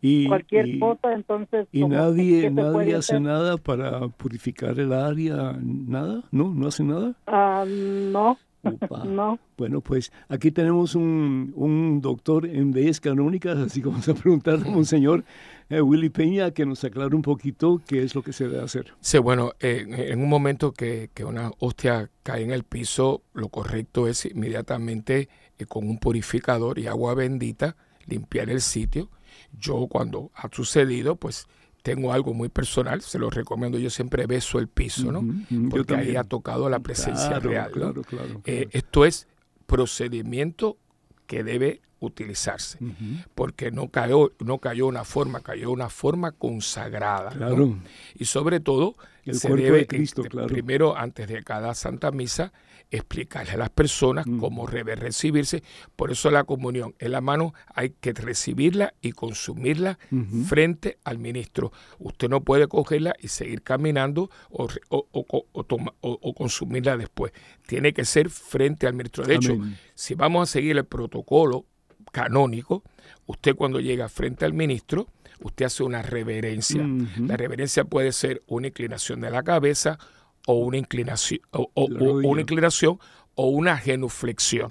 y, 0.00 0.28
cualquier 0.28 0.78
cosa, 0.78 1.12
entonces... 1.12 1.66
¿Y 1.72 1.84
nadie, 1.84 2.50
nadie 2.50 2.94
hace 2.94 3.18
nada 3.20 3.56
para 3.56 4.08
purificar 4.08 4.78
el 4.78 4.92
área? 4.92 5.56
¿Nada? 5.60 6.22
¿No? 6.30 6.54
¿No 6.54 6.68
hace 6.68 6.84
nada? 6.84 7.14
Ah, 7.26 7.64
no. 7.66 8.38
no. 9.06 9.38
Bueno, 9.56 9.80
pues 9.80 10.12
aquí 10.28 10.50
tenemos 10.50 10.94
un, 10.94 11.52
un 11.56 12.00
doctor 12.00 12.46
en 12.46 12.72
leyes 12.72 13.00
canónicas, 13.00 13.56
así 13.58 13.80
como 13.80 13.94
vamos 13.94 14.08
a 14.08 14.14
preguntarle 14.14 14.68
a 14.68 14.76
un 14.76 14.84
señor 14.84 15.24
eh, 15.68 15.80
Willy 15.80 16.10
Peña 16.10 16.50
que 16.50 16.66
nos 16.66 16.82
aclare 16.84 17.14
un 17.14 17.22
poquito 17.22 17.80
qué 17.86 18.02
es 18.02 18.14
lo 18.14 18.22
que 18.22 18.32
se 18.32 18.48
debe 18.48 18.62
hacer. 18.62 18.94
Sí, 19.00 19.18
bueno, 19.18 19.52
eh, 19.60 19.84
en 19.88 20.22
un 20.22 20.28
momento 20.28 20.72
que, 20.72 21.10
que, 21.14 21.24
una 21.24 21.50
hostia 21.58 22.10
cae 22.22 22.42
en 22.42 22.50
el 22.50 22.64
piso, 22.64 23.22
lo 23.34 23.48
correcto 23.48 24.08
es 24.08 24.24
inmediatamente 24.26 25.28
eh, 25.58 25.66
con 25.66 25.88
un 25.88 25.98
purificador 25.98 26.78
y 26.78 26.86
agua 26.86 27.14
bendita 27.14 27.76
limpiar 28.06 28.50
el 28.50 28.60
sitio 28.60 29.10
yo 29.58 29.86
cuando 29.88 30.30
ha 30.34 30.48
sucedido, 30.52 31.16
pues 31.16 31.46
tengo 31.82 32.12
algo 32.12 32.34
muy 32.34 32.48
personal, 32.48 33.00
se 33.00 33.18
lo 33.18 33.30
recomiendo, 33.30 33.78
yo 33.78 33.90
siempre 33.90 34.26
beso 34.26 34.58
el 34.58 34.68
piso, 34.68 35.10
¿no? 35.12 35.24
Porque 35.70 35.94
ahí 35.94 36.16
ha 36.16 36.24
tocado 36.24 36.68
la 36.68 36.80
presencia 36.80 37.38
real. 37.38 37.70
Eh, 38.44 38.68
esto 38.72 39.04
es 39.04 39.26
procedimiento 39.66 40.76
que 41.26 41.44
debe 41.44 41.80
utilizarse, 42.00 42.78
porque 43.34 43.70
no 43.70 43.88
cayó, 43.88 44.32
no 44.38 44.58
cayó 44.58 44.86
una 44.86 45.04
forma, 45.04 45.40
cayó 45.40 45.70
una 45.70 45.88
forma 45.88 46.32
consagrada. 46.32 47.30
Y 48.16 48.24
sobre 48.26 48.60
todo, 48.60 48.96
el 49.24 49.34
se 49.34 49.48
debe, 49.48 49.78
de 49.78 49.86
Cristo, 49.86 50.22
primero, 50.46 50.96
antes 50.96 51.28
de 51.28 51.42
cada 51.42 51.74
Santa 51.74 52.10
Misa, 52.10 52.52
explicarle 52.90 53.52
a 53.52 53.56
las 53.56 53.70
personas 53.70 54.26
mm. 54.26 54.38
cómo 54.38 54.66
debe 54.66 54.96
recibirse. 54.96 55.62
Por 55.96 56.10
eso 56.10 56.30
la 56.30 56.44
comunión 56.44 56.94
en 56.98 57.12
la 57.12 57.20
mano 57.20 57.54
hay 57.74 57.90
que 57.90 58.12
recibirla 58.12 58.94
y 59.00 59.12
consumirla 59.12 59.98
frente 60.46 60.98
al 61.04 61.18
ministro. 61.18 61.72
Usted 61.98 62.28
no 62.28 62.42
puede 62.42 62.66
cogerla 62.68 63.14
y 63.20 63.28
seguir 63.28 63.62
caminando 63.62 64.30
o, 64.50 64.68
o, 64.88 66.34
consumirla 66.34 66.96
después. 66.96 67.32
Tiene 67.66 67.92
que 67.92 68.04
ser 68.04 68.30
frente 68.30 68.86
al 68.86 68.94
ministro. 68.94 69.24
De 69.24 69.34
hecho, 69.34 69.58
si 69.94 70.14
vamos 70.14 70.48
a 70.48 70.52
seguir 70.52 70.76
el 70.76 70.84
protocolo 70.84 71.66
canónico, 72.12 72.82
usted 73.26 73.54
cuando 73.54 73.80
llega 73.80 74.08
frente 74.08 74.44
al 74.44 74.54
ministro, 74.54 75.08
usted 75.40 75.66
hace 75.66 75.82
una 75.82 76.02
reverencia. 76.02 76.86
La 77.18 77.36
reverencia 77.36 77.84
puede 77.84 78.12
ser 78.12 78.42
una 78.46 78.68
inclinación 78.68 79.20
de 79.20 79.30
la 79.30 79.42
cabeza, 79.42 79.98
o 80.48 80.54
una 80.54 80.78
inclinación 80.78 81.40
o, 81.50 81.70
una 81.74 82.40
inclinación 82.40 82.98
o 83.34 83.48
una 83.48 83.76
genuflexión, 83.76 84.70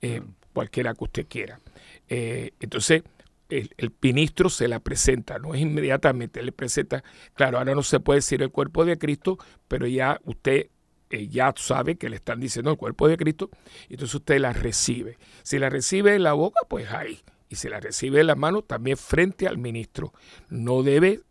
eh, 0.00 0.22
cualquiera 0.52 0.94
que 0.94 1.04
usted 1.04 1.26
quiera. 1.28 1.60
Eh, 2.08 2.52
entonces, 2.60 3.02
el, 3.48 3.92
ministro 4.00 4.48
se 4.48 4.68
la 4.68 4.78
presenta, 4.78 5.40
no 5.40 5.54
es 5.54 5.60
inmediatamente, 5.60 6.40
le 6.40 6.52
presenta, 6.52 7.02
claro, 7.34 7.58
ahora 7.58 7.74
no 7.74 7.82
se 7.82 7.98
puede 7.98 8.18
decir 8.18 8.42
el 8.42 8.52
cuerpo 8.52 8.84
de 8.84 8.96
Cristo, 8.96 9.38
pero 9.66 9.88
ya 9.88 10.20
usted 10.24 10.68
eh, 11.10 11.26
ya 11.26 11.52
sabe 11.56 11.96
que 11.96 12.08
le 12.08 12.14
están 12.14 12.38
diciendo 12.38 12.70
el 12.70 12.76
cuerpo 12.76 13.08
de 13.08 13.16
Cristo, 13.16 13.50
entonces 13.88 14.14
usted 14.14 14.38
la 14.38 14.52
recibe. 14.52 15.18
Si 15.42 15.58
la 15.58 15.68
recibe 15.68 16.14
en 16.14 16.22
la 16.22 16.34
boca, 16.34 16.60
pues 16.68 16.92
ahí, 16.92 17.18
y 17.48 17.56
si 17.56 17.68
la 17.68 17.80
recibe 17.80 18.20
en 18.20 18.28
la 18.28 18.36
mano, 18.36 18.62
también 18.62 18.96
frente 18.96 19.48
al 19.48 19.58
ministro. 19.58 20.12
No 20.48 20.84
debe 20.84 21.22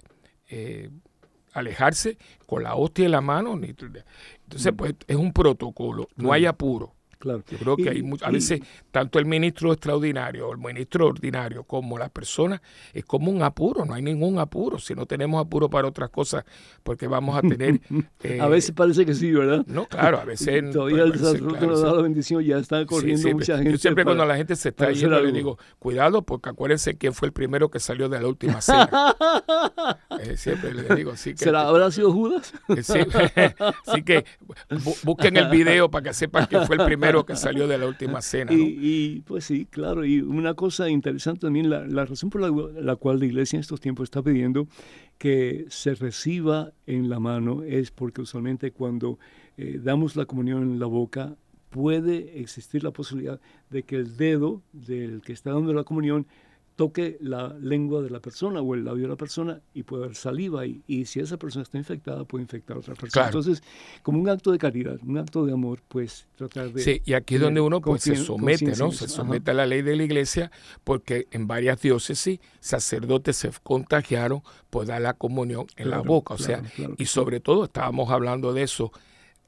alejarse 1.60 2.18
con 2.46 2.64
la 2.64 2.76
hostia 2.76 3.06
en 3.06 3.12
la 3.12 3.22
mano. 3.22 3.54
Entonces, 3.54 4.74
pues 4.76 4.96
es 5.08 5.16
un 5.16 5.34
protocolo, 5.34 6.08
no 6.16 6.34
hay 6.34 6.46
apuro. 6.46 6.94
Claro. 7.20 7.44
Yo 7.50 7.58
creo 7.58 7.78
que 7.78 7.90
hay 7.90 8.04
a 8.22 8.32
veces 8.32 8.62
tanto 8.92 9.18
el 9.20 9.26
ministro 9.26 9.72
extraordinario, 9.74 10.52
el 10.52 10.58
ministro 10.58 11.08
ordinario, 11.08 11.64
como 11.64 11.98
la 11.98 12.10
persona, 12.10 12.62
es 12.94 13.06
como 13.06 13.32
un 13.32 13.42
apuro, 13.42 13.86
no 13.86 13.94
hay 13.94 14.02
ningún 14.02 14.40
apuro. 14.40 14.78
Si 14.78 14.94
no 14.94 15.06
tenemos 15.06 15.44
apuro 15.44 15.70
para 15.70 15.88
otras 15.88 16.10
cosas, 16.10 16.46
porque 16.84 17.08
vamos 17.08 17.38
a 17.38 17.42
tener. 17.42 17.82
a 17.90 18.28
eh, 18.28 18.50
veces 18.50 18.72
parece 18.72 19.06
que 19.06 19.14
sí, 19.14 19.32
¿verdad? 19.32 19.66
No, 19.68 19.86
claro, 19.88 20.20
a 20.20 20.26
veces. 20.26 20.72
Todavía 20.72 21.04
el 21.04 21.18
sacerdote 21.18 21.66
nos 21.66 21.82
da 21.82 21.94
la 21.94 22.02
bendición, 22.02 22.44
ya 22.44 22.58
está 22.58 22.86
corriendo 22.86 23.30
mucha 23.32 23.58
gente. 23.58 23.72
Yo 23.72 23.78
siempre 23.78 24.04
cuando 24.04 24.26
la 24.26 24.38
gente 24.38 24.56
se 24.56 24.70
está 24.70 24.92
yendo, 24.92 25.20
le 25.20 25.32
digo, 25.32 25.58
cuidado, 25.80 26.22
porque 26.22 26.50
acuérdense 26.50 26.98
quién 26.98 27.14
fue 27.14 27.28
el 27.28 27.34
primero 27.34 27.70
que 27.70 27.80
salió 27.80 28.10
de 28.10 28.20
la 28.20 28.28
última 28.28 28.62
cena. 28.62 28.90
Eh, 30.20 30.36
siempre 30.36 30.74
le 30.74 30.96
digo, 30.96 31.16
sí 31.16 31.32
que. 31.32 31.44
¿Será, 31.44 31.68
¿Habrá 31.68 31.92
sido 31.92 32.12
Judas? 32.12 32.54
Eh, 32.70 32.82
sí, 32.82 33.00
sí 33.94 34.04
que 34.04 34.26
busquen 35.04 35.38
el 35.38 35.50
video 35.50 35.92
para 35.92 36.06
que 36.06 36.14
sepan 36.14 36.48
quién 36.48 36.66
fue 36.66 36.78
el 36.78 36.86
primero 36.86 37.07
que 37.26 37.36
salió 37.36 37.68
de 37.68 37.78
la 37.78 37.88
última 37.88 38.22
cena. 38.22 38.52
Y, 38.54 39.24
pues 39.26 39.46
sí, 39.46 39.66
claro, 39.66 40.06
y 40.06 40.22
una 40.22 40.54
cosa 40.54 40.90
interesante 40.90 41.42
también, 41.42 41.70
la, 41.70 42.06
razón 42.06 42.30
por 42.30 42.42
la, 42.42 42.96
cual 42.96 43.20
la 43.20 43.26
iglesia 43.26 43.58
en 43.58 43.62
estos 43.62 43.80
tiempos 43.80 44.06
está 44.06 44.22
pidiendo 44.22 44.68
que 45.18 45.66
se 45.70 45.96
reciba 45.96 46.72
en 46.86 47.10
la 47.10 47.20
mano 47.20 47.64
es 47.64 47.92
porque 47.92 48.22
usualmente 48.22 48.72
cuando 48.72 49.18
eh, 49.58 49.80
damos 49.84 50.16
la 50.16 50.26
comunión 50.26 50.64
en 50.64 50.80
la 50.80 50.86
boca, 50.86 51.36
puede 51.70 52.40
existir 52.40 52.84
la 52.84 52.92
posibilidad 52.92 53.40
de 53.70 53.84
que 53.84 53.98
el 53.98 54.18
dedo 54.18 54.62
del 54.72 55.22
que 55.22 55.34
está 55.34 55.52
dando 55.52 55.74
la 55.74 55.84
comunión 55.84 56.28
toque 56.78 57.18
la 57.20 57.56
lengua 57.60 58.04
de 58.04 58.12
la 58.12 58.20
persona 58.20 58.62
o 58.62 58.76
el 58.76 58.86
labio 58.86 59.04
de 59.04 59.10
la 59.10 59.16
persona 59.16 59.60
y 59.74 59.82
puede 59.82 60.04
haber 60.04 60.16
saliva 60.16 60.66
y, 60.68 60.84
y 60.86 61.06
si 61.06 61.20
esa 61.20 61.38
persona 61.38 61.64
está 61.64 61.80
infectada 61.80 62.24
puede 62.24 62.44
infectar 62.44 62.78
a 62.78 62.80
otra 62.80 62.94
persona. 62.94 63.26
Entonces, 63.26 63.64
como 64.04 64.20
un 64.22 64.30
acto 64.30 64.52
de 64.52 64.60
caridad, 64.60 65.00
un 65.04 65.18
acto 65.18 65.44
de 65.44 65.54
amor, 65.54 65.82
pues 65.88 66.28
tratar 66.36 66.72
de... 66.72 66.82
Sí, 66.82 67.02
y 67.04 67.14
aquí 67.14 67.36
es 67.36 67.42
donde 67.42 67.62
uno 67.62 67.82
pues 67.82 68.04
se 68.04 68.16
somete, 68.16 68.76
¿no? 68.78 68.92
Se 68.92 69.08
somete 69.08 69.52
a 69.52 69.54
la 69.56 69.66
ley 69.66 69.82
de 69.82 69.96
la 69.96 70.04
iglesia 70.04 70.52
porque 70.84 71.28
en 71.32 71.48
varias 71.48 71.82
diócesis 71.82 72.40
sacerdotes 72.60 73.36
se 73.38 73.50
contagiaron 73.64 74.44
por 74.70 74.86
dar 74.86 75.02
la 75.02 75.16
comunión 75.16 75.66
en 75.78 75.90
la 75.90 76.02
boca, 76.02 76.36
o 76.36 76.38
sea, 76.38 76.62
y 76.98 77.06
sobre 77.06 77.40
todo 77.40 77.66
estábamos 77.66 78.12
hablando 78.12 78.54
de 78.54 78.62
eso 78.62 78.92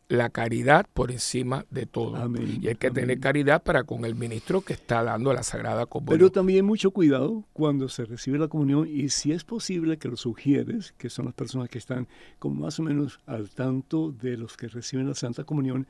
la 0.10 0.30
caridad 0.32 0.88
por 0.92 1.12
encima 1.12 1.66
de 1.70 1.86
todo. 1.86 2.18
y 2.40 2.68
hay 2.68 2.76
que 2.76 2.90
tener 2.90 3.20
caridad 3.20 3.62
para 3.62 3.84
con 3.84 4.06
el 4.06 4.16
ministro 4.16 4.62
que 4.62 4.74
está 4.74 5.04
dando 5.04 5.32
la 5.32 5.44
Sagrada 5.44 5.86
Comunión. 5.86 6.18
Pero 6.18 6.32
también 6.32 6.66
mucho 6.66 6.90
cuidado 6.90 7.46
cuando 7.54 7.88
se 7.90 8.06
recibe 8.06 8.40
la 8.40 8.48
comunión 8.48 8.88
y 8.92 9.10
si 9.10 9.32
es 9.32 9.44
posible 9.44 9.98
que 9.98 10.08
lo 10.08 10.18
sugieres, 10.18 10.94
que 10.98 11.12
son 11.12 11.26
las 11.26 11.36
personas 11.36 11.70
que 11.70 11.78
están 11.78 12.08
como 12.40 12.62
más 12.62 12.80
o 12.80 12.84
menos 12.84 13.20
al 13.28 13.52
tanto 13.52 14.12
de 14.12 14.36
los 14.36 14.58
que 14.58 14.68
reciben 14.68 15.08
la 15.08 15.14
Santa 15.14 15.44
Comunión, 15.44 15.86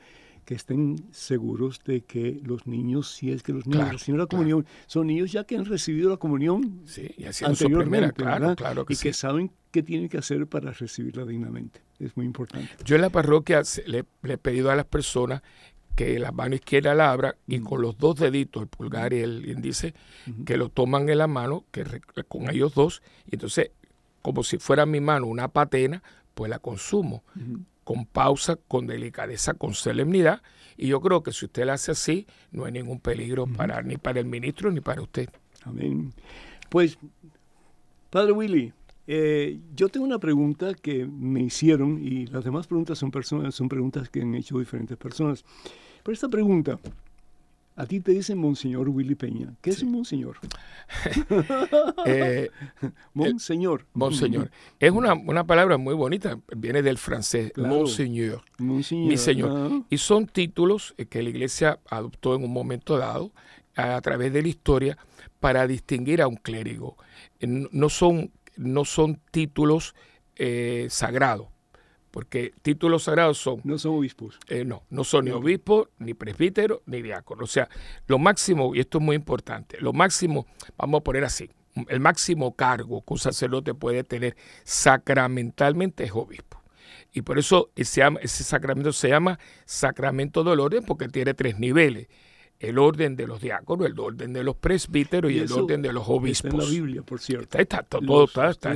que 0.45 0.55
estén 0.55 1.03
seguros 1.11 1.81
de 1.85 2.01
que 2.01 2.39
los 2.43 2.67
niños, 2.67 3.11
si 3.11 3.31
es 3.31 3.43
que 3.43 3.53
los 3.53 3.67
niños 3.67 3.91
reciben 3.91 4.19
la 4.19 4.25
comunión, 4.25 4.65
son 4.87 5.07
niños 5.07 5.31
ya 5.31 5.43
que 5.43 5.57
han 5.57 5.65
recibido 5.65 6.09
la 6.09 6.17
comunión 6.17 6.81
sí, 6.85 7.09
y 7.17 7.25
anteriormente, 7.43 8.13
claro, 8.13 8.55
claro 8.55 8.85
y 8.87 8.95
que 8.95 9.13
saben 9.13 9.51
qué 9.71 9.83
tienen 9.83 10.09
que 10.09 10.17
hacer 10.17 10.47
para 10.47 10.71
recibirla 10.71 11.25
dignamente. 11.25 11.81
Es 11.99 12.15
muy 12.15 12.25
importante. 12.25 12.69
Yo 12.85 12.95
en 12.95 13.01
la 13.01 13.09
parroquia 13.09 13.61
le, 13.85 14.05
he 14.23 14.37
pedido 14.37 14.71
a 14.71 14.75
las 14.75 14.85
personas 14.85 15.41
que 15.95 16.17
la 16.17 16.31
mano 16.31 16.55
izquierda 16.55 16.95
la 16.95 17.11
abra 17.11 17.35
y 17.45 17.59
con 17.59 17.81
los 17.81 17.97
dos 17.97 18.15
deditos, 18.15 18.63
el 18.63 18.69
pulgar 18.69 19.13
y 19.13 19.19
el 19.19 19.49
índice, 19.49 19.93
que 20.45 20.55
lo 20.55 20.69
toman 20.69 21.09
en 21.09 21.17
la 21.17 21.27
mano, 21.27 21.65
que 21.71 21.83
con 22.27 22.49
ellos 22.49 22.73
dos, 22.73 23.01
y 23.27 23.35
entonces, 23.35 23.71
como 24.21 24.43
si 24.43 24.57
fuera 24.57 24.85
mi 24.85 25.01
mano 25.01 25.27
una 25.27 25.49
patena, 25.49 26.01
pues 26.33 26.49
la 26.49 26.59
consumo 26.59 27.23
con 27.89 28.05
pausa, 28.05 28.55
con 28.55 28.85
delicadeza, 28.85 29.55
con 29.55 29.73
solemnidad. 29.73 30.43
Y 30.77 30.89
yo 30.89 31.01
creo 31.01 31.23
que 31.23 31.31
si 31.31 31.45
usted 31.45 31.65
la 31.65 31.73
hace 31.73 31.89
así, 31.89 32.27
no 32.51 32.65
hay 32.65 32.71
ningún 32.71 32.99
peligro 32.99 33.47
para 33.47 33.81
ni 33.81 33.97
para 33.97 34.19
el 34.19 34.27
ministro 34.27 34.69
ni 34.69 34.79
para 34.79 35.01
usted. 35.01 35.27
Amén. 35.63 36.13
Pues, 36.69 36.99
Padre 38.11 38.33
Willy, 38.33 38.73
eh, 39.07 39.59
yo 39.75 39.89
tengo 39.89 40.05
una 40.05 40.19
pregunta 40.19 40.75
que 40.75 41.07
me 41.07 41.41
hicieron 41.41 41.99
y 41.99 42.27
las 42.27 42.43
demás 42.43 42.67
preguntas 42.67 42.99
son, 42.99 43.09
personas, 43.09 43.55
son 43.55 43.67
preguntas 43.67 44.07
que 44.07 44.21
han 44.21 44.35
hecho 44.35 44.59
diferentes 44.59 44.95
personas. 44.95 45.43
Pero 46.03 46.13
esta 46.13 46.29
pregunta, 46.29 46.79
a 47.79 47.85
ti 47.85 48.01
te 48.01 48.11
dicen 48.11 48.37
Monseñor 48.37 48.89
Willy 48.89 49.15
Peña. 49.15 49.55
¿Qué 49.61 49.69
es 49.69 49.81
un 49.83 49.91
Monseñor? 49.93 50.35
eh, 52.05 52.49
monseñor. 53.13 53.85
Monseñor. 53.93 54.51
Es 54.81 54.91
una, 54.91 55.13
una, 55.13 55.45
palabra 55.45 55.77
muy 55.77 55.93
bonita, 55.93 56.37
viene 56.57 56.81
del 56.81 56.97
francés, 56.97 57.53
Monseñor. 57.55 58.43
Mi 58.57 58.83
Señor. 59.15 59.85
Y 59.89 59.97
son 59.97 60.27
títulos 60.27 60.93
que 61.09 61.23
la 61.23 61.29
Iglesia 61.29 61.79
adoptó 61.89 62.35
en 62.35 62.43
un 62.43 62.51
momento 62.51 62.97
dado 62.97 63.31
a, 63.77 64.01
través 64.01 64.33
de 64.33 64.41
la 64.41 64.49
historia 64.49 64.97
para 65.39 65.65
distinguir 65.65 66.21
a 66.21 66.27
un 66.27 66.35
clérigo. 66.35 66.97
No 67.39 67.87
son, 67.87 68.33
no 68.57 68.83
son 68.83 69.21
títulos 69.31 69.95
eh, 70.35 70.87
sagrados 70.89 71.47
porque 72.11 72.53
títulos 72.61 73.03
sagrados 73.03 73.37
son... 73.37 73.61
No 73.63 73.77
son 73.77 73.93
obispos. 73.95 74.39
Eh, 74.47 74.65
no, 74.65 74.83
no 74.89 75.03
son 75.03 75.25
ni 75.25 75.31
obispos, 75.31 75.89
ni 75.99 76.13
presbíteros, 76.13 76.81
ni 76.85 77.01
diáconos. 77.01 77.49
O 77.49 77.51
sea, 77.51 77.69
lo 78.07 78.17
máximo, 78.19 78.75
y 78.75 78.79
esto 78.79 78.97
es 78.97 79.03
muy 79.03 79.15
importante, 79.15 79.77
lo 79.79 79.93
máximo, 79.93 80.47
vamos 80.77 81.01
a 81.01 81.03
poner 81.03 81.23
así, 81.23 81.49
el 81.87 81.99
máximo 81.99 82.55
cargo 82.55 83.01
que 83.01 83.13
un 83.13 83.19
sacerdote 83.19 83.73
puede 83.73 84.03
tener 84.03 84.35
sacramentalmente 84.63 86.03
es 86.03 86.11
obispo. 86.13 86.61
Y 87.11 87.21
por 87.21 87.39
eso 87.39 87.71
ese, 87.75 88.03
ese 88.21 88.43
sacramento 88.43 88.93
se 88.93 89.09
llama 89.09 89.39
sacramento 89.65 90.43
del 90.43 90.59
orden 90.59 90.83
porque 90.83 91.07
tiene 91.07 91.33
tres 91.33 91.57
niveles 91.59 92.07
el 92.59 92.77
orden 92.77 93.15
de 93.15 93.25
los 93.25 93.39
diáconos, 93.39 93.87
el 93.87 93.97
orden 93.97 94.33
de 94.33 94.43
los 94.43 94.55
presbíteros 94.55 95.31
y, 95.31 95.39
el 95.39 95.51
orden 95.51 95.81
de 95.81 95.93
los 95.93 96.07
obispos. 96.07 96.51
Está 96.51 96.57
en 96.57 96.65
la 96.65 96.69
Biblia, 96.69 97.01
por 97.03 97.21
cierto. 97.21 97.57
Está, 97.57 97.83
todo 97.83 98.25
está, 98.25 98.49
está, 98.49 98.75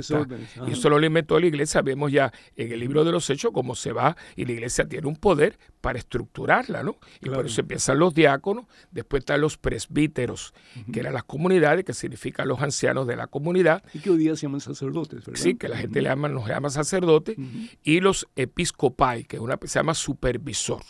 Y 0.67 0.71
eso 0.71 0.89
lo 0.89 1.03
inventó 1.03 1.37
la 1.37 1.47
iglesia. 1.47 1.81
Vemos 1.81 2.11
ya 2.11 2.31
en 2.55 2.71
el 2.71 2.79
libro 2.79 3.03
de 3.03 3.11
los 3.11 3.29
Hechos 3.29 3.51
cómo 3.53 3.75
se 3.75 3.91
va 3.91 4.15
y 4.37 4.45
la 4.45 4.53
iglesia 4.53 4.87
tiene 4.87 5.07
un 5.07 5.17
poder 5.17 5.59
para 5.81 5.99
estructurarla, 5.99 6.81
¿no? 6.81 6.95
Y 7.19 7.29
por 7.29 7.45
eso 7.45 7.59
empiezan 7.59 7.99
los 7.99 8.13
diáconos, 8.13 8.67
después 8.91 9.19
están 9.19 9.41
los 9.41 9.57
presbíteros, 9.57 10.53
que 10.93 11.01
eran 11.01 11.13
las 11.13 11.25
comunidades, 11.25 11.83
que 11.83 11.93
significan 11.93 12.47
los 12.47 12.61
ancianos 12.61 13.05
de 13.05 13.17
la 13.17 13.27
comunidad. 13.27 13.83
Y 13.93 13.99
que 13.99 14.09
hoy 14.09 14.17
día 14.17 14.35
se 14.37 14.43
llaman 14.43 14.61
sacerdotes, 14.61 15.25
¿verdad? 15.25 15.41
Sí, 15.41 15.55
que 15.55 15.67
la 15.67 15.75
gente 15.75 16.01
le 16.01 16.07
llama, 16.07 16.29
nos 16.29 16.47
llama 16.47 16.69
sacerdotes. 16.69 17.35
Y 17.83 17.99
los 17.99 18.29
episcopai, 18.37 19.25
que 19.25 19.35
es 19.35 19.41
una, 19.41 19.59
se 19.61 19.79
llama 19.79 19.93
supervisor. 19.93 20.83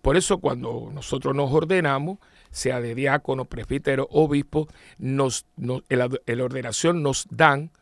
Por 0.00 0.16
eso 0.16 0.38
cuando 0.38 0.90
nosotros 0.92 1.36
nos 1.36 1.52
ordenamos, 1.52 2.18
sea 2.52 2.80
de 2.80 2.94
diácono, 2.94 3.46
presbítero, 3.46 4.06
obispo, 4.10 4.68
nos, 4.98 5.46
en, 5.56 5.98
la, 5.98 6.44
ordenación 6.44 7.02
nos 7.02 7.26
dan 7.30 7.72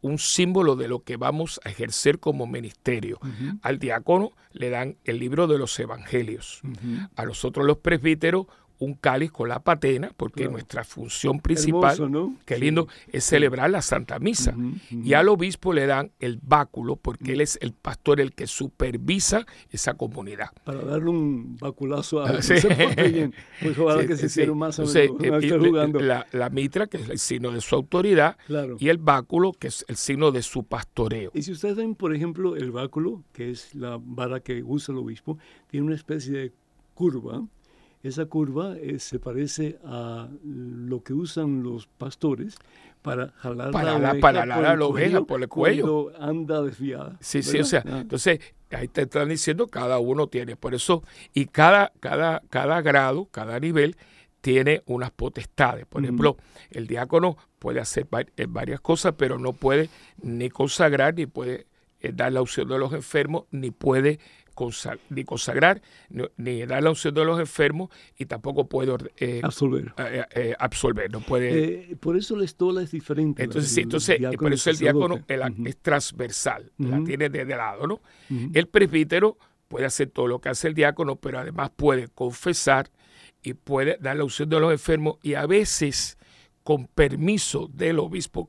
un 0.00 0.18
símbolo 0.18 0.76
de 0.76 0.86
lo 0.86 1.02
que 1.02 1.16
vamos 1.16 1.60
a 1.64 1.70
ejercer 1.70 2.20
como 2.20 2.46
ministerio. 2.46 3.18
Al 3.62 3.80
diácono 3.80 4.30
le 4.52 4.70
dan 4.70 4.96
el 5.04 5.18
libro 5.18 5.48
de 5.48 5.58
los 5.58 5.76
evangelios. 5.80 6.60
A 7.16 7.24
nosotros 7.24 7.66
los 7.66 7.78
presbíteros 7.78 8.46
un 8.78 8.94
cáliz 8.94 9.30
con 9.30 9.48
la 9.48 9.60
patena, 9.60 10.12
porque 10.16 10.48
nuestra 10.48 10.84
función 10.84 11.40
principal, 11.40 11.98
qué 12.44 12.58
lindo, 12.58 12.88
es 13.12 13.24
celebrar 13.24 13.70
la 13.70 13.82
Santa 13.82 14.18
Misa. 14.18 14.54
Y 14.90 15.14
al 15.14 15.28
obispo 15.28 15.72
le 15.72 15.86
dan 15.86 16.12
el 16.20 16.38
báculo, 16.42 16.96
porque 16.96 17.32
él 17.32 17.40
es 17.40 17.58
el 17.60 17.72
pastor 17.72 18.20
el 18.20 18.32
que 18.32 18.46
supervisa 18.46 19.46
esa 19.70 19.94
comunidad. 19.94 20.50
Para 20.64 20.82
darle 20.82 21.10
un 21.10 21.56
baculazo 21.56 22.22
a 22.22 22.42
sí. 22.42 22.54
Pues 23.62 23.78
ojalá 23.78 24.06
que 24.06 24.16
se 24.16 24.26
hiciera 24.26 24.54
más 24.54 24.76
jugando. 24.76 26.00
La, 26.00 26.26
la, 26.32 26.50
mitra, 26.50 26.86
que 26.86 26.98
es 26.98 27.08
el 27.08 27.18
signo 27.18 27.50
de 27.50 27.60
su 27.60 27.74
autoridad, 27.74 28.36
y 28.78 28.88
el 28.88 28.98
báculo, 28.98 29.52
que 29.52 29.68
es 29.68 29.84
el 29.88 29.96
signo 29.96 30.30
de 30.30 30.42
su 30.42 30.64
pastoreo. 30.64 31.30
Y 31.34 31.42
si 31.42 31.52
ustedes 31.52 31.76
ven, 31.76 31.94
por 31.94 32.14
ejemplo, 32.14 32.56
el 32.56 32.70
báculo, 32.70 33.24
que 33.32 33.50
es 33.50 33.74
la 33.74 33.98
vara 34.00 34.40
que 34.40 34.62
usa 34.62 34.92
el 34.92 34.98
obispo, 34.98 35.38
tiene 35.68 35.86
una 35.86 35.94
especie 35.94 36.32
de 36.32 36.52
curva, 36.94 37.46
esa 38.02 38.26
curva 38.26 38.76
eh, 38.76 38.98
se 38.98 39.18
parece 39.18 39.78
a 39.84 40.28
lo 40.44 41.02
que 41.02 41.12
usan 41.12 41.62
los 41.62 41.86
pastores 41.86 42.56
para 43.02 43.30
jalar 43.38 43.70
para 43.70 43.98
la, 43.98 44.14
para 44.20 44.46
la, 44.46 44.84
oveja 44.84 45.22
por 45.22 45.42
el 45.42 45.48
cuello. 45.48 46.10
Cuando 46.10 46.24
anda 46.24 46.62
desviada. 46.62 47.16
Sí, 47.20 47.42
sí, 47.42 47.58
o 47.58 47.64
sea, 47.64 47.82
ah. 47.86 48.00
entonces 48.00 48.40
ahí 48.70 48.88
te 48.88 49.02
están 49.02 49.28
diciendo 49.28 49.68
cada 49.68 49.98
uno 49.98 50.26
tiene, 50.26 50.56
por 50.56 50.74
eso, 50.74 51.02
y 51.32 51.46
cada, 51.46 51.92
cada, 52.00 52.42
cada 52.50 52.80
grado, 52.82 53.26
cada 53.30 53.58
nivel 53.60 53.96
tiene 54.40 54.82
unas 54.86 55.10
potestades. 55.10 55.86
Por 55.86 56.02
ejemplo, 56.02 56.36
el 56.70 56.86
diácono 56.86 57.36
puede 57.58 57.80
hacer 57.80 58.06
eh, 58.36 58.46
varias 58.48 58.80
cosas, 58.80 59.14
pero 59.16 59.38
no 59.38 59.52
puede 59.52 59.90
ni 60.22 60.48
consagrar, 60.48 61.14
ni 61.14 61.26
puede 61.26 61.66
eh, 62.00 62.12
dar 62.14 62.32
la 62.32 62.40
opción 62.40 62.68
de 62.68 62.78
los 62.78 62.92
enfermos, 62.92 63.44
ni 63.50 63.70
puede 63.70 64.20
ni 65.10 65.24
consagrar, 65.24 65.80
ni, 66.36 66.66
dar 66.66 66.82
la 66.82 66.90
unción 66.90 67.14
de 67.14 67.24
los 67.24 67.38
enfermos 67.40 67.90
y 68.16 68.26
tampoco 68.26 68.68
puede 68.68 68.94
eh, 69.18 69.40
absolver. 69.42 69.92
Eh, 69.98 70.24
eh, 70.34 70.54
absolver. 70.58 71.10
No 71.10 71.20
puede, 71.20 71.96
por 71.96 72.16
eso 72.16 72.36
la 72.36 72.44
estola 72.44 72.82
es 72.82 72.90
diferente. 72.90 73.44
Entonces, 73.44 73.72
sí, 73.72 73.82
entonces 73.82 74.18
por 74.36 74.52
eso 74.52 74.70
el 74.70 74.78
diácono 74.78 75.20
es 75.64 75.76
transversal, 75.78 76.70
la 76.78 77.02
tiene 77.04 77.28
de, 77.28 77.44
lado. 77.44 77.86
¿no? 77.86 78.00
El 78.52 78.66
presbítero 78.68 79.38
puede 79.68 79.86
hacer 79.86 80.10
todo 80.10 80.26
lo 80.26 80.40
que 80.40 80.48
hace 80.48 80.68
el 80.68 80.74
diácono, 80.74 81.16
pero 81.16 81.38
además 81.38 81.70
puede 81.74 82.08
confesar 82.08 82.90
y 83.42 83.54
puede 83.54 83.98
dar 84.00 84.16
la 84.16 84.24
unción 84.24 84.48
de 84.48 84.58
los 84.60 84.72
enfermos 84.72 85.18
y 85.22 85.34
a 85.34 85.46
veces 85.46 86.18
con 86.64 86.86
permiso 86.86 87.68
del 87.72 87.98
obispo, 87.98 88.48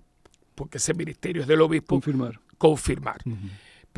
porque 0.55 0.77
ese 0.77 0.93
ministerio 0.93 1.43
es 1.43 1.47
del 1.47 1.61
obispo, 1.61 1.95
confirmar. 1.95 2.39
confirmar 2.57 3.21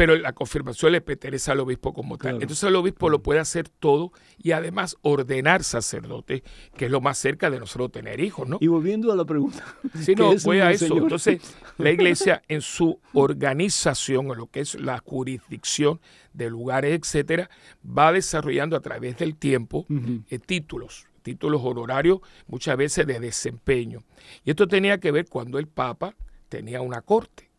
pero 0.01 0.17
la 0.17 0.33
confirmación 0.33 0.93
le 0.93 1.01
pertenece 1.01 1.51
al 1.51 1.59
obispo 1.59 1.93
como 1.93 2.17
tal. 2.17 2.41
Entonces 2.41 2.63
el 2.63 2.75
obispo 2.75 3.07
lo 3.07 3.21
puede 3.21 3.39
hacer 3.39 3.69
todo 3.69 4.11
y 4.41 4.49
además 4.49 4.97
ordenar 5.03 5.63
sacerdote, 5.63 6.41
que 6.75 6.85
es 6.85 6.91
lo 6.91 7.01
más 7.01 7.19
cerca 7.19 7.51
de 7.51 7.59
nosotros 7.59 7.91
tener 7.91 8.19
hijos, 8.19 8.49
¿no? 8.49 8.57
Y 8.59 8.65
volviendo 8.65 9.11
a 9.11 9.15
la 9.15 9.25
pregunta. 9.25 9.63
Sí, 10.01 10.15
no, 10.15 10.33
voy 10.43 10.59
a 10.59 10.71
eso. 10.71 10.97
Entonces 10.97 11.39
la 11.77 11.91
iglesia 11.91 12.41
en 12.47 12.61
su 12.61 12.99
organización, 13.13 14.31
en 14.31 14.37
lo 14.37 14.47
que 14.47 14.61
es 14.61 14.73
la 14.73 14.97
jurisdicción 14.97 16.01
de 16.33 16.49
lugares, 16.49 16.99
etcétera, 16.99 17.51
va 17.85 18.11
desarrollando 18.11 18.75
a 18.75 18.79
través 18.79 19.19
del 19.19 19.35
tiempo 19.35 19.85
eh, 20.31 20.39
títulos 20.39 21.05
títulos 21.21 21.61
honorarios 21.63 22.21
muchas 22.47 22.75
veces 22.75 23.05
de 23.05 23.19
desempeño. 23.19 23.99
Y 24.43 24.49
esto 24.49 24.67
tenía 24.67 24.97
que 24.99 25.11
ver 25.11 25.27
cuando 25.29 25.59
el 25.59 25.67
Papa 25.67 26.15
tenía 26.49 26.81
una 26.81 27.01
corte 27.03 27.50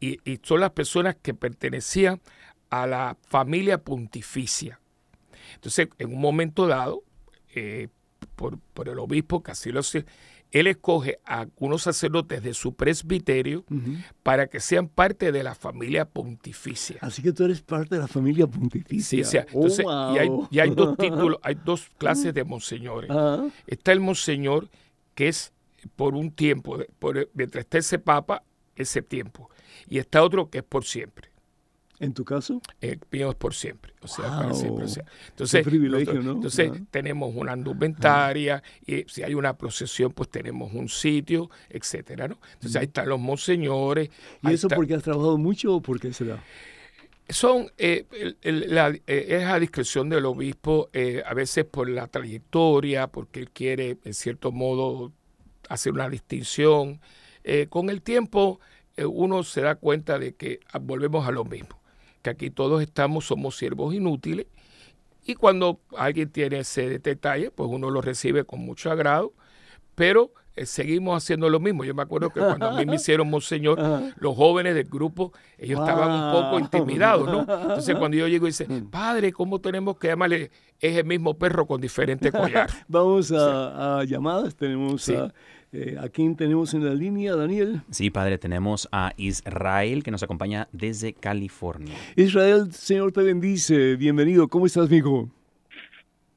y, 0.00 0.18
son 0.42 0.60
las 0.60 0.70
personas 0.70 1.16
que 1.20 1.34
pertenecían 1.34 2.20
a 2.70 2.86
la 2.86 3.16
familia 3.28 3.78
pontificia. 3.78 4.80
Entonces, 5.54 5.88
en 5.98 6.12
un 6.12 6.20
momento 6.20 6.66
dado, 6.66 7.02
eh, 7.54 7.88
por, 8.36 8.58
el 8.88 8.98
obispo, 8.98 9.42
que 9.42 9.52
así 9.52 9.70
lo 9.72 9.80
él 10.50 10.66
escoge 10.66 11.18
a 11.24 11.40
algunos 11.40 11.82
sacerdotes 11.82 12.42
de 12.42 12.54
su 12.54 12.74
presbiterio 12.74 13.64
para 14.22 14.46
que 14.46 14.60
sean 14.60 14.88
parte 14.88 15.30
de 15.30 15.42
la 15.42 15.54
familia 15.54 16.06
pontificia. 16.06 16.96
Así 17.02 17.22
que 17.22 17.32
tú 17.32 17.44
eres 17.44 17.60
parte 17.60 17.96
de 17.96 18.00
la 18.00 18.08
familia 18.08 18.46
pontificia. 18.46 19.24
Sí, 19.24 19.36
entonces, 19.36 19.84
y, 20.50 20.58
hay, 20.58 20.70
dos 20.70 20.96
títulos, 20.98 21.38
hay 21.42 21.56
dos 21.64 21.90
clases 21.98 22.32
de 22.32 22.44
monseñores. 22.44 23.10
Está 23.66 23.92
el 23.92 24.00
monseñor 24.00 24.68
que 25.14 25.28
es 25.28 25.52
por 25.96 26.14
un 26.14 26.30
tiempo, 26.30 26.78
por, 26.98 27.28
mientras 27.34 27.64
esté 27.64 27.78
ese 27.78 27.98
papa, 27.98 28.42
ese 28.78 29.02
tiempo. 29.02 29.50
Y 29.88 29.98
está 29.98 30.22
otro 30.22 30.50
que 30.50 30.58
es 30.58 30.64
por 30.64 30.84
siempre. 30.84 31.28
¿En 32.00 32.14
tu 32.14 32.24
caso? 32.24 32.60
El 32.80 33.00
mío 33.10 33.30
es 33.30 33.34
por 33.34 33.54
siempre. 33.54 33.92
O 34.02 34.06
sea, 34.06 34.28
para 34.28 34.54
siempre. 34.54 34.84
Entonces, 34.84 35.66
entonces 35.66 36.72
tenemos 36.90 37.34
una 37.34 37.54
indumentaria 37.54 38.62
y 38.86 39.04
si 39.08 39.24
hay 39.24 39.34
una 39.34 39.56
procesión, 39.56 40.12
pues 40.12 40.28
tenemos 40.28 40.72
un 40.72 40.88
sitio, 40.88 41.50
etcétera, 41.68 42.28
¿no? 42.28 42.38
Entonces 42.54 42.76
ahí 42.76 42.86
están 42.86 43.08
los 43.08 43.18
monseñores. 43.18 44.10
¿Y 44.42 44.52
eso 44.52 44.68
porque 44.68 44.94
has 44.94 45.02
trabajado 45.02 45.38
mucho 45.38 45.74
o 45.74 45.82
por 45.82 45.98
qué 45.98 46.12
será? 46.12 46.42
Son, 47.28 47.70
eh, 47.76 48.06
la, 48.42 48.88
eh, 48.88 49.00
es 49.06 49.44
a 49.44 49.58
discreción 49.58 50.08
del 50.08 50.24
obispo, 50.24 50.88
eh, 50.94 51.22
a 51.26 51.34
veces 51.34 51.64
por 51.64 51.88
la 51.90 52.06
trayectoria, 52.06 53.08
porque 53.08 53.40
él 53.40 53.50
quiere, 53.50 53.98
en 54.02 54.14
cierto 54.14 54.50
modo, 54.50 55.12
hacer 55.68 55.92
una 55.92 56.08
distinción. 56.08 57.00
Con 57.68 57.90
el 57.90 58.02
tiempo, 58.02 58.60
uno 58.96 59.42
se 59.42 59.62
da 59.62 59.76
cuenta 59.76 60.18
de 60.18 60.34
que 60.34 60.60
ah, 60.72 60.78
volvemos 60.78 61.26
a 61.26 61.30
lo 61.30 61.44
mismo 61.44 61.78
que 62.22 62.30
aquí 62.30 62.50
todos 62.50 62.82
estamos, 62.82 63.26
somos 63.26 63.56
siervos 63.56 63.94
inútiles, 63.94 64.46
y 65.24 65.34
cuando 65.34 65.80
alguien 65.96 66.30
tiene 66.30 66.60
ese 66.60 66.98
detalle, 66.98 67.50
pues 67.50 67.68
uno 67.70 67.90
lo 67.90 68.00
recibe 68.00 68.44
con 68.44 68.60
mucho 68.60 68.90
agrado, 68.90 69.34
pero 69.94 70.32
eh, 70.56 70.64
seguimos 70.64 71.22
haciendo 71.22 71.50
lo 71.50 71.60
mismo. 71.60 71.84
Yo 71.84 71.94
me 71.94 72.00
acuerdo 72.00 72.30
que 72.30 72.40
cuando 72.40 72.68
a 72.68 72.72
mí 72.72 72.86
me 72.86 72.94
hicieron 72.96 73.28
monseñor, 73.28 73.78
los 74.16 74.34
jóvenes 74.34 74.74
del 74.74 74.88
grupo, 74.88 75.34
ellos 75.58 75.80
estaban 75.80 76.10
un 76.10 76.32
poco 76.32 76.58
intimidados, 76.58 77.26
¿no? 77.26 77.40
Entonces 77.40 77.94
cuando 77.98 78.16
yo 78.16 78.26
llego 78.26 78.46
y 78.46 78.50
dice, 78.50 78.66
mm. 78.66 78.88
padre, 78.88 79.30
¿cómo 79.30 79.60
tenemos 79.60 79.98
que 79.98 80.08
llamarle? 80.08 80.50
Es 80.80 80.96
el 80.96 81.04
mismo 81.04 81.36
perro 81.36 81.66
con 81.66 81.78
diferente 81.78 82.32
collar. 82.32 82.70
Vamos 82.88 83.30
a, 83.30 84.02
llamadas, 84.06 84.56
tenemos 84.56 85.06
a 85.10 85.34
eh, 85.70 85.96
¿A 86.00 86.08
quién 86.08 86.34
tenemos 86.34 86.72
en 86.72 86.84
la 86.84 86.94
línea, 86.94 87.36
Daniel? 87.36 87.82
Sí, 87.90 88.08
padre, 88.08 88.38
tenemos 88.38 88.88
a 88.90 89.12
Israel 89.18 90.02
que 90.02 90.10
nos 90.10 90.22
acompaña 90.22 90.66
desde 90.72 91.12
California. 91.12 91.94
Israel, 92.16 92.72
Señor 92.72 93.12
te 93.12 93.22
bendice. 93.22 93.96
Bienvenido. 93.96 94.48
¿Cómo 94.48 94.64
estás, 94.64 94.90
hijo? 94.90 95.28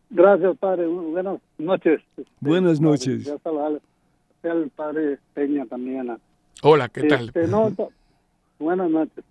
Gracias, 0.09 0.57
padre. 0.57 0.85
Buenas 0.85 1.39
noches. 1.57 2.01
Buenas 2.41 2.81
noches. 2.81 3.23
Ya 3.23 4.51
el 4.51 4.69
padre 4.69 5.17
Peña 5.33 5.65
también. 5.65 6.17
Hola, 6.61 6.89
¿qué 6.89 7.03
tal? 7.03 7.31
Este, 7.33 7.47
buenas 8.59 8.91
noches. 8.91 9.23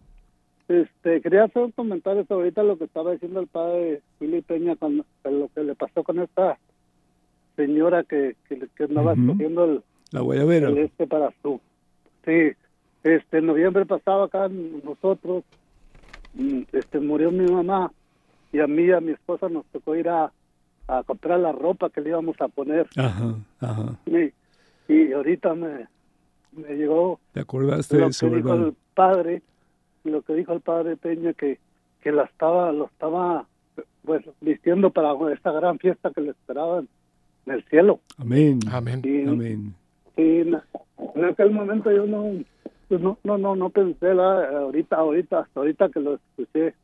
Este, 0.69 1.21
quería 1.21 1.45
hacer 1.45 1.63
un 1.63 1.73
comentario 1.73 2.25
sobre 2.25 2.45
ahorita 2.45 2.63
lo 2.63 2.79
que 2.79 2.85
estaba 2.85 3.13
diciendo 3.13 3.41
el 3.41 3.49
padre 3.49 4.01
Willy 4.21 4.41
Peña 4.41 4.77
con 4.77 5.05
lo 5.25 5.49
que 5.55 5.65
le 5.65 5.75
pasó 5.75 6.05
con 6.05 6.21
esta 6.21 6.59
señora 7.57 8.05
que, 8.05 8.37
que, 8.49 8.85
andaba 8.85 9.13
escogiendo 9.13 9.65
el, 9.65 9.83
la 10.11 10.21
guayabera. 10.21 10.71
este 10.71 11.07
para 11.07 11.33
su. 11.43 11.61
Sí, 12.25 12.53
este, 13.03 13.39
en 13.39 13.47
noviembre 13.47 13.87
pasado 13.87 14.25
acá 14.25 14.49
nosotros, 14.49 15.45
mm, 16.35 16.63
este, 16.73 17.01
murió 17.01 17.31
mi 17.31 17.51
mamá 17.51 17.93
y 18.53 18.61
a 18.61 18.67
mí 18.67 18.85
y 18.85 18.93
a 18.93 19.01
mi 19.01 19.13
esposa 19.13 19.49
nos 19.49 19.65
tocó 19.67 19.97
ir 19.97 20.09
a, 20.09 20.33
a 20.89 21.03
comprar 21.05 21.41
la 21.41 21.53
ropa 21.53 21.91
que 21.91 22.01
le 22.01 22.11
íbamos 22.11 22.41
a 22.41 22.49
poner. 22.49 22.89
Ajá, 22.97 23.37
ajá. 23.61 23.99
Y, 24.07 25.13
ahorita 25.13 25.55
me, 25.55 25.87
me 26.53 26.75
llegó. 26.75 27.21
¿Te 27.33 27.41
acordaste 27.41 27.97
lo 27.97 28.05
de 28.07 28.11
eso, 28.11 28.29
que 28.29 28.37
dijo 28.37 28.55
el 28.55 28.75
padre, 28.95 29.43
lo 30.03 30.23
que 30.23 30.35
dijo 30.35 30.53
el 30.53 30.61
padre 30.61 30.97
Peña 30.97 31.33
que, 31.33 31.59
que 32.03 32.11
la 32.11 32.25
estaba, 32.25 32.73
lo 32.73 32.87
estaba 32.87 33.47
pues 34.05 34.25
vistiendo 34.41 34.91
para 34.91 35.13
esta 35.33 35.53
gran 35.53 35.79
fiesta 35.79 36.11
que 36.11 36.21
le 36.23 36.31
esperaban 36.31 36.89
en 37.47 37.55
el 37.55 37.65
cielo. 37.65 38.01
Amén. 38.19 38.61
Amén. 38.71 39.03
Y, 39.05 39.29
Amén. 39.29 39.75
En 40.21 41.25
aquel 41.25 41.51
momento 41.51 41.91
yo 41.91 42.07
no, 42.07 42.45
pues 42.89 43.01
no, 43.01 43.19
no, 43.25 43.39
no, 43.39 43.57
no 43.57 43.71
pensé 43.71 44.15
la, 44.15 44.61
ahorita, 44.61 44.97
ahorita, 44.97 45.41
hasta 45.41 45.61
ahorita 45.61 45.89
que 45.91 46.01
lo 46.01 46.15
escuché, 46.15 46.75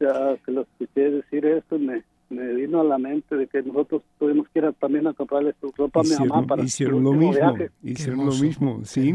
ya, 0.00 0.36
que 0.44 0.52
lo 0.52 0.62
escuché 0.62 1.10
decir 1.10 1.46
esto, 1.46 1.78
me, 1.78 2.02
me 2.30 2.54
vino 2.54 2.80
a 2.80 2.84
la 2.84 2.98
mente 2.98 3.36
de 3.36 3.46
que 3.46 3.62
nosotros 3.62 4.02
tuvimos 4.18 4.48
que 4.48 4.58
ir 4.60 4.72
también 4.80 5.06
a 5.06 5.12
comprarle 5.12 5.54
su 5.60 5.72
ropa 5.76 6.00
a 6.00 6.02
mi 6.02 6.26
mamá 6.26 6.46
para 6.46 6.62
hicieron 6.62 7.04
lo 7.04 7.12
mismo, 7.12 7.56
hicieron 7.82 8.26
lo 8.26 8.32
mismo, 8.32 8.84
sí, 8.84 9.14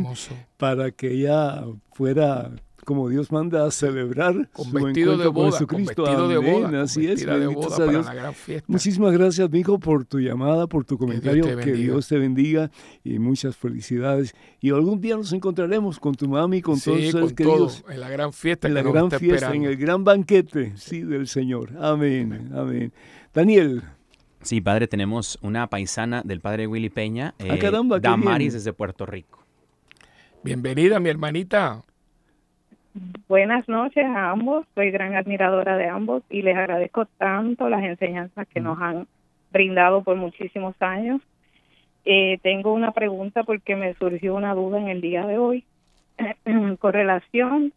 para 0.57 0.91
que 0.91 1.11
ella 1.11 1.63
fuera 1.91 2.51
como 2.89 3.07
Dios 3.07 3.31
manda 3.31 3.67
a 3.67 3.69
celebrar 3.69 4.49
con 4.51 4.71
vestido 4.71 5.15
de 5.15 5.27
boda, 5.27 5.51
Jesucristo. 5.51 6.05
Con 6.05 6.05
vestido 6.05 6.27
de 6.27 6.37
boda, 6.39 6.81
así 6.81 7.05
es, 7.05 7.23
de 7.23 7.45
boda 7.45 7.77
para 7.77 8.01
la 8.01 8.13
gran 8.15 8.33
fiesta. 8.33 8.65
Muchísimas 8.67 9.13
gracias, 9.13 9.47
mijo, 9.51 9.77
por 9.77 10.05
tu 10.05 10.19
llamada, 10.19 10.65
por 10.65 10.85
tu 10.85 10.97
comentario. 10.97 11.55
Que 11.59 11.73
Dios 11.73 12.07
te, 12.07 12.17
bendiga 12.17 12.71
y 13.03 13.19
muchas 13.19 13.55
felicidades. 13.55 14.33
Y 14.59 14.71
algún 14.71 14.99
día 14.99 15.15
nos 15.15 15.31
encontraremos 15.33 15.99
con 15.99 16.15
tu 16.15 16.27
mami, 16.27 16.63
con 16.63 16.81
todos 16.81 16.99
los 16.99 17.11
seres 17.11 17.33
queridos. 17.33 17.83
en 17.87 17.99
la 17.99 18.09
gran 18.09 18.33
fiesta. 18.33 18.67
En 18.67 18.73
la 18.73 18.81
gran 18.81 19.11
fiesta, 19.11 19.53
en 19.53 19.65
el 19.65 19.77
gran 19.77 20.03
banquete, 20.03 20.73
sí, 20.75 21.01
del 21.01 21.27
Señor. 21.27 21.69
Amén, 21.79 22.49
amén. 22.55 22.91
Daniel. 23.31 23.83
Sí, 24.41 24.61
padre, 24.61 24.87
tenemos 24.87 25.37
una 25.43 25.67
paisana 25.67 26.23
del 26.25 26.41
padre 26.41 26.65
Willy 26.65 26.89
Peña, 26.89 27.35
ah, 27.37 27.43
eh, 27.53 27.71
Damaris 28.01 28.53
desde 28.53 28.73
Puerto 28.73 29.05
Rico. 29.05 29.45
Bienvenida, 30.43 30.99
mi 30.99 31.09
hermanita. 31.09 31.83
Buenas 33.27 33.69
noches 33.69 34.03
a 34.03 34.31
ambos, 34.31 34.65
soy 34.73 34.89
gran 34.89 35.15
admiradora 35.15 35.77
de 35.77 35.87
ambos 35.87 36.23
y 36.29 36.41
les 36.41 36.57
agradezco 36.57 37.05
tanto 37.05 37.69
las 37.69 37.83
enseñanzas 37.83 38.47
que 38.47 38.59
nos 38.59 38.81
han 38.81 39.07
brindado 39.51 40.03
por 40.03 40.15
muchísimos 40.15 40.75
años. 40.81 41.21
Eh, 42.05 42.39
tengo 42.41 42.73
una 42.73 42.91
pregunta 42.91 43.43
porque 43.43 43.75
me 43.75 43.93
surgió 43.95 44.33
una 44.35 44.55
duda 44.55 44.79
en 44.79 44.87
el 44.87 45.01
día 45.01 45.27
de 45.27 45.37
hoy 45.37 45.63
con 46.79 46.93
relación 46.93 47.73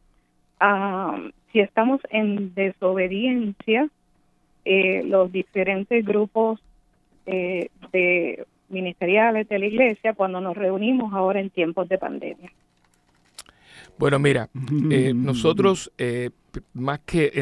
a 0.59 1.19
si 1.53 1.61
estamos 1.61 2.01
en 2.09 2.55
desobediencia 2.55 3.89
eh, 4.65 5.03
los 5.05 5.31
diferentes 5.31 6.05
grupos 6.05 6.61
eh, 7.27 7.69
de 7.93 8.47
ministeriales 8.71 9.49
de 9.49 9.59
la 9.59 9.67
iglesia 9.67 10.15
cuando 10.15 10.41
nos 10.41 10.57
reunimos 10.57 11.13
ahora 11.13 11.41
en 11.41 11.51
tiempos 11.51 11.89
de 11.89 11.99
pandemia. 11.99 12.51
Bueno, 13.99 14.19
mira, 14.19 14.51
eh, 14.91 15.13
nosotros 15.15 15.93
eh, 15.99 16.31
más, 16.73 17.01
que 17.01 17.33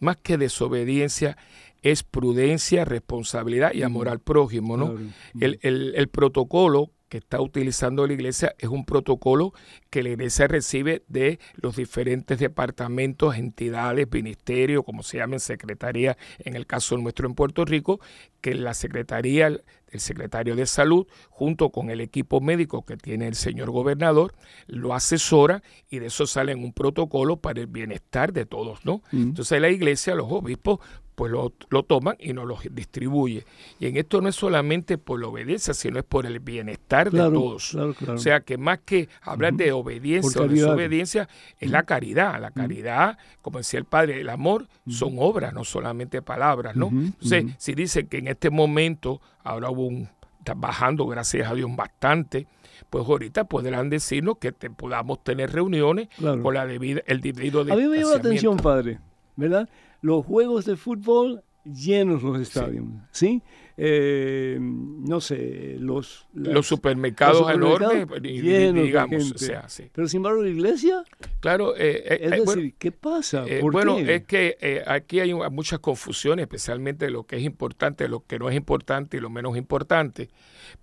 más 0.00 0.16
que 0.16 0.38
desobediencia 0.38 1.36
es 1.82 2.02
prudencia, 2.02 2.84
responsabilidad 2.84 3.72
y 3.72 3.82
amor 3.82 4.08
al 4.08 4.20
prójimo, 4.20 4.76
¿no? 4.76 4.96
El, 5.40 5.58
el, 5.62 5.94
el, 5.96 6.08
protocolo 6.08 6.90
que 7.10 7.18
está 7.18 7.40
utilizando 7.40 8.06
la 8.06 8.12
iglesia 8.14 8.54
es 8.58 8.68
un 8.68 8.84
protocolo 8.84 9.52
que 9.90 10.02
la 10.02 10.10
iglesia 10.10 10.46
recibe 10.46 11.02
de 11.08 11.40
los 11.56 11.76
diferentes 11.76 12.38
departamentos, 12.38 13.36
entidades, 13.36 14.06
ministerios, 14.10 14.84
como 14.84 15.02
se 15.02 15.18
llamen, 15.18 15.40
secretaría, 15.40 16.16
en 16.38 16.54
el 16.54 16.66
caso 16.66 16.96
nuestro 16.96 17.26
en 17.26 17.34
Puerto 17.34 17.64
Rico, 17.64 18.00
que 18.40 18.54
la 18.54 18.74
secretaría, 18.74 19.48
el 19.48 20.00
secretario 20.00 20.54
de 20.54 20.66
salud, 20.66 21.08
junto 21.30 21.70
con 21.70 21.90
el 21.90 22.00
equipo 22.00 22.40
médico 22.40 22.86
que 22.86 22.96
tiene 22.96 23.26
el 23.26 23.34
señor 23.34 23.72
gobernador, 23.72 24.32
lo 24.68 24.94
asesora 24.94 25.64
y 25.90 25.98
de 25.98 26.06
eso 26.06 26.28
sale 26.28 26.54
un 26.54 26.72
protocolo 26.72 27.38
para 27.38 27.60
el 27.60 27.66
bienestar 27.66 28.32
de 28.32 28.46
todos, 28.46 28.84
¿no? 28.84 29.02
Entonces 29.12 29.60
la 29.60 29.68
iglesia, 29.68 30.14
los 30.14 30.30
obispos, 30.30 30.78
pues 31.20 31.32
lo, 31.32 31.52
lo, 31.68 31.82
toman 31.82 32.16
y 32.18 32.32
nos 32.32 32.46
lo 32.46 32.58
distribuye. 32.70 33.44
Y 33.78 33.88
en 33.88 33.98
esto 33.98 34.22
no 34.22 34.30
es 34.30 34.36
solamente 34.36 34.96
por 34.96 35.20
la 35.20 35.26
obediencia, 35.26 35.74
sino 35.74 35.98
es 35.98 36.04
por 36.06 36.24
el 36.24 36.40
bienestar 36.40 37.10
de 37.10 37.18
todos. 37.18 37.74
O 37.74 38.16
sea 38.16 38.40
que 38.40 38.56
más 38.56 38.78
que 38.86 39.10
hablar 39.20 39.52
de 39.52 39.70
obediencia 39.72 40.40
o 40.40 40.48
desobediencia, 40.48 41.28
es 41.58 41.70
la 41.70 41.82
caridad. 41.82 42.40
La 42.40 42.52
caridad, 42.52 43.18
como 43.42 43.58
decía 43.58 43.78
el 43.78 43.84
Padre, 43.84 44.22
el 44.22 44.30
amor 44.30 44.66
son 44.88 45.16
obras, 45.18 45.52
no 45.52 45.62
solamente 45.62 46.22
palabras, 46.22 46.74
¿no? 46.74 46.88
Entonces, 46.88 47.52
si 47.58 47.74
dicen 47.74 48.06
que 48.06 48.16
en 48.16 48.28
este 48.28 48.48
momento 48.48 49.20
ahora 49.44 49.68
hubo 49.68 49.88
un, 49.88 50.08
está 50.38 50.54
bajando, 50.54 51.06
gracias 51.06 51.50
a 51.50 51.54
Dios, 51.54 51.68
bastante, 51.76 52.46
pues 52.88 53.06
ahorita 53.06 53.44
podrán 53.44 53.90
decirnos 53.90 54.38
que 54.38 54.52
te, 54.52 54.70
podamos 54.70 55.22
tener 55.22 55.52
reuniones 55.52 56.08
con 56.18 56.54
la 56.54 56.64
debida, 56.64 57.02
el 57.04 57.20
debido 57.20 57.62
de 57.62 57.74
A 57.74 57.76
mí 57.76 57.86
me 57.88 57.98
llama 57.98 58.14
atención, 58.14 58.56
padre, 58.56 59.00
¿verdad? 59.36 59.68
Los 60.00 60.24
juegos 60.24 60.64
de 60.64 60.76
fútbol 60.76 61.42
llenos 61.64 62.22
los 62.22 62.40
estadios, 62.40 62.84
¿sí? 63.10 63.42
Eh, 63.82 64.58
no 64.60 65.22
sé, 65.22 65.76
los... 65.78 66.26
los 66.34 66.66
supermercados, 66.66 67.50
enormes, 67.50 68.06
digamos, 68.20 69.32
o 69.32 69.38
sea, 69.38 69.70
sí. 69.70 69.88
Pero 69.90 70.06
sin 70.06 70.18
embargo, 70.18 70.42
la 70.42 70.50
iglesia... 70.50 71.02
Claro, 71.40 71.74
eh, 71.74 72.02
eh, 72.04 72.18
es 72.24 72.44
decir, 72.44 72.74
¿qué 72.78 72.92
pasa? 72.92 73.46
bueno, 73.72 73.96
es 73.96 74.24
que 74.24 74.82
aquí 74.86 75.20
hay 75.20 75.32
muchas 75.32 75.78
confusiones, 75.78 76.42
especialmente 76.42 77.08
lo 77.08 77.24
que 77.24 77.36
es 77.36 77.42
importante, 77.42 78.06
lo 78.06 78.26
que 78.26 78.38
no 78.38 78.50
es 78.50 78.54
importante 78.54 79.16
y 79.16 79.20
lo 79.20 79.30
menos 79.30 79.56
importante. 79.56 80.28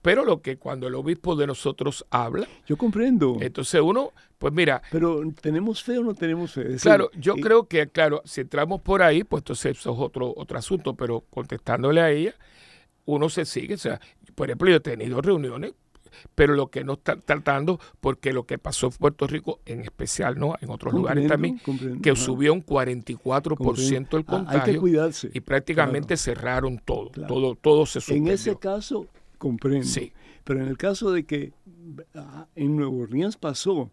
Pero 0.01 0.25
lo 0.25 0.41
que 0.41 0.57
cuando 0.57 0.87
el 0.87 0.95
obispo 0.95 1.35
de 1.35 1.45
nosotros 1.45 2.03
habla... 2.09 2.47
Yo 2.65 2.77
comprendo. 2.77 3.37
Entonces 3.39 3.79
uno, 3.79 4.11
pues 4.39 4.51
mira... 4.53 4.81
Pero 4.91 5.21
¿tenemos 5.39 5.83
fe 5.83 5.99
o 5.99 6.03
no 6.03 6.15
tenemos 6.15 6.51
fe? 6.51 6.77
claro, 6.81 7.11
yo 7.15 7.35
creo 7.35 7.67
que, 7.67 7.87
claro, 7.89 8.23
si 8.25 8.41
entramos 8.41 8.81
por 8.81 9.03
ahí, 9.03 9.23
pues 9.23 9.41
entonces 9.41 9.77
eso 9.77 9.93
es 9.93 9.99
otro, 9.99 10.33
otro 10.35 10.57
asunto, 10.57 10.95
pero 10.95 11.23
contestándole 11.29 12.01
a 12.01 12.09
ella 12.09 12.33
uno 13.07 13.29
se 13.29 13.45
sigue. 13.45 13.73
O 13.73 13.77
sea, 13.77 13.99
por 14.35 14.47
ejemplo, 14.47 14.69
yo 14.69 14.75
he 14.75 14.81
tenido 14.81 15.19
reuniones, 15.21 15.73
pero 16.35 16.53
lo 16.53 16.67
que 16.67 16.83
no 16.83 16.93
están 16.93 17.21
tratando, 17.21 17.79
porque 17.99 18.33
lo 18.33 18.45
que 18.45 18.59
pasó 18.59 18.87
en 18.87 18.93
Puerto 18.93 19.25
Rico, 19.25 19.59
en 19.65 19.81
especial, 19.81 20.37
¿no? 20.37 20.55
En 20.61 20.69
otros 20.69 20.93
lugares 20.93 21.27
también, 21.27 21.59
que 22.01 22.15
subió 22.15 22.53
un 22.53 22.63
44% 22.63 24.17
el 24.17 24.25
contagio. 24.25 24.61
hay 24.61 24.73
que 24.73 24.79
cuidarse. 24.79 25.29
Y 25.33 25.41
prácticamente 25.41 26.17
cerraron 26.17 26.79
todo, 26.83 27.09
todo, 27.27 27.55
todo 27.55 27.85
se 27.85 27.99
suspendió. 27.99 28.31
En 28.31 28.35
ese 28.35 28.55
caso, 28.57 29.07
comprendo. 29.37 29.87
Sí. 29.87 30.13
Pero 30.43 30.61
en 30.61 30.67
el 30.67 30.77
caso 30.77 31.11
de 31.11 31.25
que 31.25 31.53
ah, 32.15 32.47
en 32.55 32.77
Nueva 32.77 32.95
Orleans 32.95 33.37
pasó, 33.37 33.91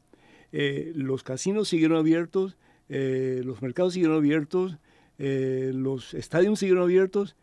eh, 0.52 0.92
los 0.94 1.22
casinos 1.22 1.68
siguieron 1.68 1.98
abiertos, 1.98 2.56
eh, 2.88 3.42
los 3.44 3.60
mercados 3.60 3.94
siguieron 3.94 4.16
abiertos, 4.16 4.76
eh, 5.18 5.72
los 5.74 6.14
estadios 6.14 6.58
siguieron 6.58 6.84
abiertos 6.84 7.36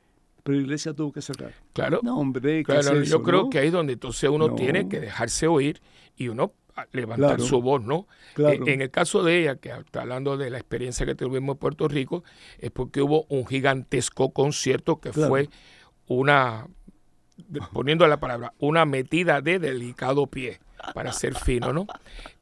pero 0.44 0.58
la 0.58 0.64
iglesia 0.64 0.94
tuvo 0.94 1.12
que 1.12 1.22
cerrar. 1.22 1.54
Claro. 1.74 2.00
No, 2.04 2.18
hombre, 2.18 2.64
claro, 2.64 3.02
yo 3.04 3.22
creo 3.24 3.50
que 3.50 3.60
ahí 3.60 3.68
es 3.68 3.74
donde 3.74 3.94
entonces 3.94 4.30
uno 4.30 4.56
tiene 4.56 4.88
que 4.88 5.00
dejarse 5.00 5.48
oír 5.48 5.82
y 6.16 6.28
uno 6.28 6.54
levantar 6.92 7.42
su 7.42 7.62
voz, 7.62 7.84
¿no? 7.84 8.08
Claro. 8.34 8.66
Eh, 8.66 8.74
en 8.74 8.82
el 8.82 8.92
caso 8.92 9.24
de 9.24 9.40
ella, 9.40 9.56
que 9.56 9.70
está 9.70 10.02
hablando 10.02 10.38
de 10.38 10.50
la 10.50 10.58
experiencia 10.58 11.06
que 11.06 11.16
tuvimos 11.16 11.56
en 11.56 11.60
Puerto 11.60 11.88
Rico, 11.88 12.24
es 12.60 12.72
porque 12.72 13.02
hubo 13.02 13.26
un 13.30 13.46
gigantesco 13.46 14.32
concierto 14.32 15.00
que 15.00 15.14
fue 15.14 15.50
una, 16.08 16.68
poniendo 17.74 18.08
la 18.08 18.20
palabra, 18.20 18.54
una 18.60 18.86
metida 18.86 19.42
de 19.42 19.60
delicado 19.60 20.28
pie 20.28 20.60
para 20.94 21.12
ser 21.14 21.36
fino, 21.36 21.72
¿no? 21.74 21.88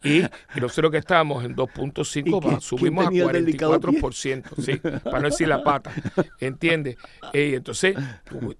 Y, 0.04 0.22
nosotros 0.60 0.92
que 0.92 0.98
estábamos 0.98 1.44
en 1.44 1.56
2.5, 1.56 2.62
subimos 2.62 3.08
a 3.08 3.10
44%, 3.10 4.44
¿sí? 4.62 4.78
Para 5.04 5.20
no 5.20 5.30
decir 5.30 5.48
la 5.48 5.64
pata, 5.64 5.92
¿entiendes? 6.40 6.98
Y 7.34 7.56
entonces 7.56 7.96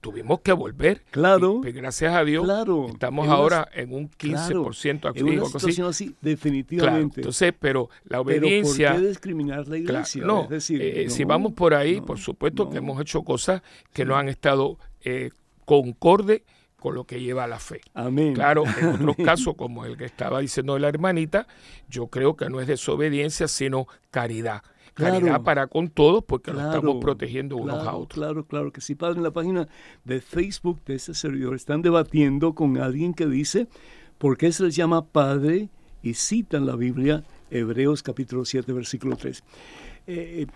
tuvimos 0.02 0.42
que 0.42 0.52
volver. 0.52 1.04
Claro. 1.12 1.62
Y, 1.66 1.72
gracias 1.72 2.14
a 2.14 2.24
Dios, 2.24 2.48
estamos 2.92 3.28
ahora 3.28 3.68
en 3.74 3.94
un 3.94 4.10
15% 4.10 5.00
claro, 5.00 5.16
en 5.16 5.40
una 5.40 5.46
situación 5.46 5.88
así. 5.88 6.16
definitivamente. 6.22 7.22
entonces, 7.22 7.54
pero 7.58 7.90
la 8.06 8.20
obediencia... 8.22 8.92
¿por 8.92 9.02
qué 9.02 9.08
discriminar 9.08 9.68
la 9.68 9.78
iglesia? 9.78 10.24
no, 10.26 10.48
eh, 10.52 11.06
si 11.10 11.24
vamos 11.24 11.54
por 11.54 11.74
ahí, 11.74 12.02
por 12.02 12.20
supuesto 12.20 12.70
que 12.70 12.78
hemos 12.78 13.00
hecho 13.02 13.24
cosas 13.24 13.62
que 13.94 14.06
no 14.06 14.16
han 14.16 14.30
estado 14.30 14.78
eh, 15.02 15.30
concorde 15.66 16.44
con 16.80 16.96
lo 16.96 17.04
que 17.04 17.20
lleva 17.20 17.48
la 17.48 17.60
fe. 17.60 17.82
Amén. 17.94 18.34
Claro, 18.34 18.64
en 18.80 18.88
otros 18.96 19.16
casos, 19.18 19.56
como 19.56 19.86
el 19.86 19.98
que 19.98 20.06
estaba 20.06 20.40
diciendo 20.40 20.78
la 20.80 20.90
hermanita, 20.90 21.48
yo 21.90 22.08
creo 22.08 22.36
que 22.36 22.50
no 22.50 22.60
es 22.60 22.68
desobediencia, 22.68 23.48
sino 23.48 23.88
caridad. 24.12 24.64
Caridad 24.94 25.44
para 25.44 25.68
con 25.68 25.90
todos 25.90 26.24
porque 26.26 26.52
lo 26.52 26.60
estamos 26.60 26.98
protegiendo 27.00 27.56
unos 27.56 27.88
a 27.88 27.96
otros. 27.96 28.20
Claro, 28.20 28.46
claro, 28.46 28.72
que 28.72 28.82
si 28.82 28.96
padre 28.96 29.18
en 29.18 29.24
la 29.24 29.32
página 29.32 29.68
de 30.04 30.20
Facebook 30.20 30.84
de 30.86 30.96
este 30.96 31.14
servidor 31.14 31.56
están 31.56 31.82
debatiendo 31.82 32.54
con 32.54 32.78
alguien 32.78 33.14
que 33.14 33.26
dice 33.26 33.68
por 34.18 34.38
qué 34.38 34.52
se 34.52 34.64
les 34.64 34.76
llama 34.76 35.06
padre 35.06 35.70
y 36.02 36.16
citan 36.16 36.66
la 36.66 36.76
Biblia 36.76 37.24
Hebreos 37.50 38.04
capítulo 38.04 38.44
7 38.44 38.74
versículo 38.74 39.16
3. 39.16 39.44
Eh, 40.08 40.48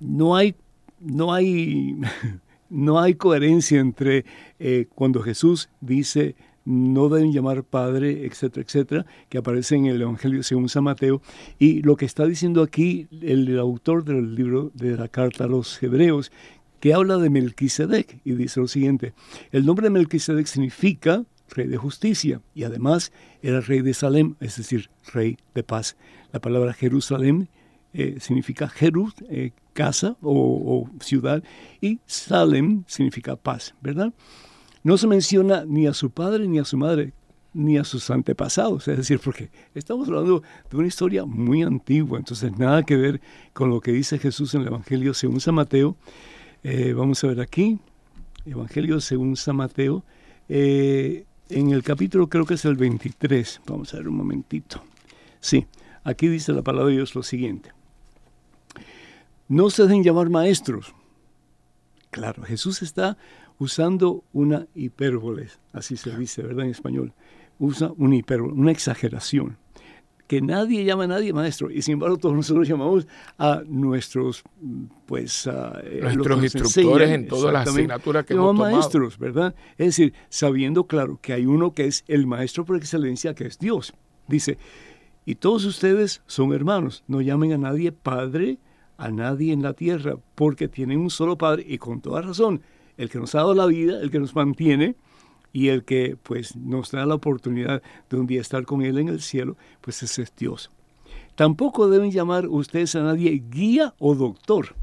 no 0.00 0.34
hay 0.34 0.56
no 0.98 1.32
hay 1.32 1.96
no 2.70 3.00
hay 3.00 3.14
coherencia 3.14 3.80
entre 3.80 4.24
eh, 4.58 4.86
cuando 4.94 5.22
Jesús 5.22 5.68
dice 5.80 6.34
no 6.66 7.08
deben 7.08 7.32
llamar 7.32 7.62
Padre, 7.62 8.26
etcétera, 8.26 8.66
etcétera, 8.66 9.06
que 9.28 9.38
aparece 9.38 9.76
en 9.76 9.86
el 9.86 10.02
Evangelio 10.02 10.42
según 10.42 10.68
San 10.68 10.84
Mateo, 10.84 11.22
y 11.58 11.80
lo 11.82 11.96
que 11.96 12.04
está 12.04 12.26
diciendo 12.26 12.60
aquí 12.60 13.06
el, 13.22 13.56
autor 13.58 14.04
del 14.04 14.34
libro 14.34 14.72
de 14.74 14.96
la 14.96 15.08
carta 15.08 15.44
a 15.44 15.46
los 15.46 15.80
Hebreos, 15.80 16.32
que 16.80 16.92
habla 16.92 17.18
de 17.18 17.30
Melquisedec, 17.30 18.20
y 18.24 18.32
dice 18.32 18.60
lo 18.60 18.66
siguiente, 18.66 19.14
el 19.52 19.64
nombre 19.64 19.86
de 19.86 19.90
Melquisedec 19.90 20.46
significa 20.46 21.24
rey 21.50 21.68
de 21.68 21.76
justicia, 21.76 22.40
y 22.52 22.64
además 22.64 23.12
era 23.42 23.60
rey 23.60 23.80
de 23.80 23.94
Salem, 23.94 24.34
es 24.40 24.56
decir, 24.56 24.90
rey 25.14 25.38
de 25.54 25.62
paz. 25.62 25.96
La 26.32 26.40
palabra 26.40 26.72
Jerusalén 26.72 27.48
eh, 27.98 28.16
significa 28.20 28.68
Jerus, 28.68 29.14
eh, 29.30 29.52
casa 29.72 30.18
o, 30.20 30.86
ciudad, 31.00 31.42
y 31.80 31.98
Salem 32.04 32.84
significa 32.86 33.36
paz, 33.36 33.74
¿verdad? 33.80 34.12
No 34.82 34.98
se 34.98 35.06
menciona 35.06 35.64
ni 35.64 35.86
a 35.86 35.94
su 35.94 36.10
padre 36.10 36.46
ni 36.46 36.58
a 36.58 36.66
su 36.66 36.76
madre, 36.76 37.14
ni 37.54 37.78
a 37.78 37.84
sus 37.84 38.10
antepasados, 38.10 38.86
es 38.86 38.98
decir, 38.98 39.18
porque 39.18 39.48
estamos 39.74 40.08
hablando 40.08 40.42
de 40.70 40.76
una 40.76 40.86
historia 40.86 41.24
muy 41.24 41.62
antigua, 41.62 42.18
entonces 42.18 42.58
nada 42.58 42.82
que 42.82 42.96
ver 42.96 43.22
con 43.54 43.70
lo 43.70 43.80
que 43.80 43.92
dice 43.92 44.18
Jesús 44.18 44.54
en 44.54 44.60
el 44.60 44.66
Evangelio 44.66 45.14
según 45.14 45.40
San 45.40 45.54
Mateo. 45.54 45.96
Eh, 46.64 46.92
vamos 46.92 47.24
a 47.24 47.28
ver 47.28 47.40
aquí, 47.40 47.78
Evangelio 48.44 49.00
según 49.00 49.36
San 49.36 49.56
Mateo, 49.56 50.04
en 50.48 51.24
el 51.48 51.82
capítulo 51.82 52.28
creo 52.28 52.44
que 52.44 52.54
es 52.54 52.64
el 52.66 52.76
23, 52.76 53.62
vamos 53.66 53.94
a 53.94 53.96
ver 53.96 54.08
un 54.08 54.16
momentito. 54.16 54.82
Sí, 55.40 55.66
aquí 56.04 56.28
dice 56.28 56.52
la 56.52 56.60
palabra 56.60 56.90
de 56.90 56.96
Dios 56.96 57.14
lo 57.14 57.22
siguiente. 57.22 57.75
No 59.48 59.70
se 59.70 59.84
dejen 59.84 60.02
llamar 60.02 60.30
maestros. 60.30 60.94
Claro, 62.10 62.42
Jesús 62.44 62.82
está 62.82 63.16
usando 63.58 64.24
una 64.32 64.66
hipérbole, 64.74 65.48
así 65.72 65.96
se 65.96 66.16
dice, 66.16 66.42
¿verdad? 66.42 66.64
En 66.64 66.70
español. 66.70 67.12
Usa 67.58 67.92
una 67.96 68.16
hipérbole, 68.16 68.54
una 68.54 68.72
exageración. 68.72 69.58
Que 70.26 70.40
nadie 70.40 70.84
llama 70.84 71.04
a 71.04 71.06
nadie 71.06 71.32
maestro, 71.32 71.70
y 71.70 71.82
sin 71.82 71.94
embargo 71.94 72.16
todos 72.16 72.34
nosotros 72.34 72.66
llamamos 72.66 73.06
a 73.38 73.62
nuestros, 73.64 74.42
pues, 75.06 75.46
eh, 75.46 76.00
nuestros 76.02 76.42
instructores 76.42 77.10
en 77.10 77.28
todas 77.28 77.52
las 77.52 77.68
asignaturas 77.68 78.26
que 78.26 78.34
hemos 78.34 78.48
tomado. 78.56 78.72
maestros, 78.72 79.18
¿verdad? 79.18 79.54
Es 79.78 79.86
decir, 79.86 80.14
sabiendo, 80.28 80.88
claro, 80.88 81.20
que 81.22 81.32
hay 81.32 81.46
uno 81.46 81.74
que 81.74 81.86
es 81.86 82.02
el 82.08 82.26
maestro 82.26 82.64
por 82.64 82.76
excelencia, 82.76 83.34
que 83.34 83.46
es 83.46 83.58
Dios. 83.60 83.94
Dice, 84.26 84.58
y 85.24 85.36
todos 85.36 85.64
ustedes 85.64 86.22
son 86.26 86.52
hermanos, 86.52 87.04
no 87.06 87.20
llamen 87.20 87.52
a 87.52 87.58
nadie 87.58 87.92
padre, 87.92 88.58
a 88.96 89.10
nadie 89.10 89.52
en 89.52 89.62
la 89.62 89.74
tierra, 89.74 90.16
porque 90.34 90.68
tienen 90.68 91.00
un 91.00 91.10
solo 91.10 91.36
Padre 91.36 91.64
y 91.66 91.78
con 91.78 92.00
toda 92.00 92.22
razón, 92.22 92.62
el 92.96 93.10
que 93.10 93.18
nos 93.18 93.34
ha 93.34 93.38
dado 93.38 93.54
la 93.54 93.66
vida, 93.66 94.00
el 94.00 94.10
que 94.10 94.18
nos 94.18 94.34
mantiene 94.34 94.96
y 95.52 95.68
el 95.68 95.84
que 95.84 96.16
pues 96.22 96.56
nos 96.56 96.90
da 96.90 97.06
la 97.06 97.14
oportunidad 97.14 97.82
de 98.10 98.16
un 98.16 98.26
día 98.26 98.40
estar 98.40 98.64
con 98.64 98.82
Él 98.82 98.98
en 98.98 99.08
el 99.08 99.20
cielo, 99.20 99.56
pues 99.80 100.02
ese 100.02 100.22
es 100.22 100.34
Dios. 100.36 100.70
Tampoco 101.34 101.88
deben 101.88 102.10
llamar 102.10 102.48
ustedes 102.48 102.94
a 102.94 103.02
nadie 103.02 103.42
guía 103.50 103.94
o 103.98 104.14
doctor. 104.14 104.74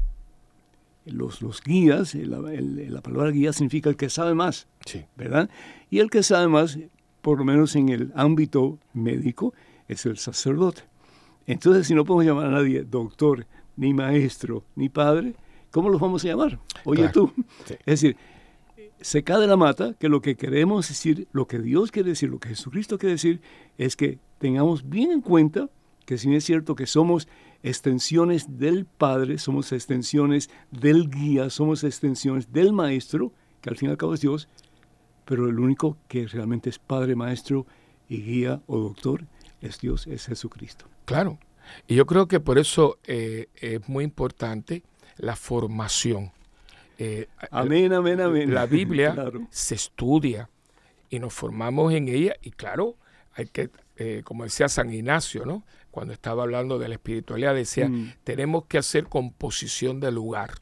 Los, 1.04 1.42
los 1.42 1.60
guías, 1.62 2.14
la 2.14 3.00
palabra 3.02 3.30
guía 3.30 3.52
significa 3.52 3.90
el 3.90 3.96
que 3.96 4.08
sabe 4.08 4.34
más, 4.34 4.68
¿verdad? 5.16 5.50
Y 5.90 5.98
el 5.98 6.08
que 6.10 6.22
sabe 6.22 6.48
más, 6.48 6.78
por 7.20 7.38
lo 7.38 7.44
menos 7.44 7.76
en 7.76 7.90
el 7.90 8.12
ámbito 8.14 8.78
médico, 8.94 9.52
es 9.88 10.06
el 10.06 10.16
sacerdote. 10.16 10.82
Entonces, 11.46 11.86
si 11.86 11.94
no 11.94 12.04
podemos 12.04 12.24
llamar 12.24 12.46
a 12.46 12.50
nadie 12.50 12.84
doctor, 12.84 13.46
ni 13.76 13.94
maestro, 13.94 14.64
ni 14.76 14.88
padre, 14.88 15.34
¿cómo 15.70 15.88
los 15.88 16.00
vamos 16.00 16.24
a 16.24 16.28
llamar? 16.28 16.58
Oye 16.84 17.08
tú. 17.08 17.32
Es 17.86 18.00
decir, 18.00 18.16
se 19.00 19.22
cae 19.22 19.40
de 19.40 19.46
la 19.46 19.56
mata 19.56 19.94
que 19.94 20.08
lo 20.08 20.22
que 20.22 20.36
queremos 20.36 20.88
decir, 20.88 21.28
lo 21.32 21.46
que 21.46 21.58
Dios 21.58 21.90
quiere 21.90 22.10
decir, 22.10 22.30
lo 22.30 22.38
que 22.38 22.50
Jesucristo 22.50 22.98
quiere 22.98 23.12
decir, 23.12 23.40
es 23.76 23.96
que 23.96 24.18
tengamos 24.38 24.88
bien 24.88 25.10
en 25.10 25.20
cuenta 25.20 25.68
que 26.06 26.18
si 26.18 26.34
es 26.34 26.44
cierto 26.44 26.74
que 26.74 26.86
somos 26.86 27.28
extensiones 27.62 28.58
del 28.58 28.84
Padre, 28.84 29.38
somos 29.38 29.72
extensiones 29.72 30.50
del 30.70 31.10
guía, 31.10 31.50
somos 31.50 31.82
extensiones 31.82 32.52
del 32.52 32.72
Maestro, 32.72 33.32
que 33.60 33.70
al 33.70 33.76
fin 33.76 33.88
y 33.88 33.92
al 33.92 33.96
cabo 33.96 34.14
es 34.14 34.20
Dios, 34.20 34.48
pero 35.24 35.48
el 35.48 35.58
único 35.58 35.96
que 36.08 36.26
realmente 36.26 36.68
es 36.70 36.78
Padre, 36.78 37.16
Maestro 37.16 37.66
y 38.08 38.22
guía 38.22 38.60
o 38.66 38.78
doctor 38.78 39.24
es 39.60 39.80
Dios, 39.80 40.06
es 40.06 40.26
Jesucristo. 40.26 40.86
Claro, 41.06 41.38
y 41.86 41.94
yo 41.94 42.06
creo 42.06 42.28
que 42.28 42.40
por 42.40 42.58
eso 42.58 42.98
eh, 43.04 43.48
es 43.56 43.88
muy 43.88 44.04
importante 44.04 44.82
la 45.16 45.36
formación. 45.36 46.32
Eh, 46.98 47.28
amén, 47.50 47.92
amén, 47.92 48.20
amén. 48.20 48.54
La 48.54 48.66
Biblia 48.66 49.14
se 49.50 49.74
estudia 49.74 50.48
y 51.10 51.18
nos 51.18 51.32
formamos 51.32 51.92
en 51.92 52.08
ella 52.08 52.34
y 52.42 52.50
claro, 52.50 52.96
hay 53.34 53.46
que, 53.46 53.70
eh, 53.96 54.22
como 54.24 54.44
decía 54.44 54.68
San 54.68 54.92
Ignacio, 54.92 55.44
¿no? 55.44 55.64
Cuando 55.90 56.12
estaba 56.12 56.42
hablando 56.42 56.78
de 56.78 56.88
la 56.88 56.94
espiritualidad, 56.94 57.54
decía, 57.54 57.88
mm. 57.88 58.14
tenemos 58.24 58.66
que 58.66 58.78
hacer 58.78 59.04
composición 59.04 60.00
de 60.00 60.10
lugar. 60.10 60.54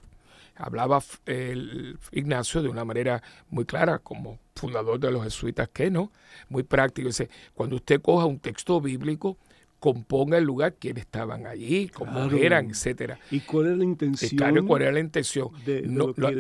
hablaba 0.56 1.02
el 1.26 1.98
Ignacio 2.12 2.62
de 2.62 2.68
una 2.68 2.84
manera 2.84 3.22
muy 3.48 3.64
clara, 3.64 3.98
como 3.98 4.38
fundador 4.54 5.00
de 5.00 5.10
los 5.10 5.24
jesuitas 5.24 5.68
que 5.68 5.90
no, 5.90 6.12
muy 6.48 6.62
práctico. 6.62 7.08
Dice, 7.08 7.30
cuando 7.54 7.76
usted 7.76 8.00
coja 8.00 8.26
un 8.26 8.38
texto 8.38 8.80
bíblico, 8.80 9.38
componga 9.82 10.38
el 10.38 10.44
lugar, 10.44 10.76
quiénes 10.78 11.02
estaban 11.02 11.44
allí, 11.44 11.88
cómo 11.88 12.30
eran, 12.30 12.70
etcétera. 12.70 13.18
¿Y 13.32 13.40
cuál 13.40 13.72
es 13.72 13.78
la 13.78 13.82
intención? 13.82 14.64
¿Cuál 14.64 14.82
era 14.82 14.92
la 14.92 15.00
intención? 15.00 15.48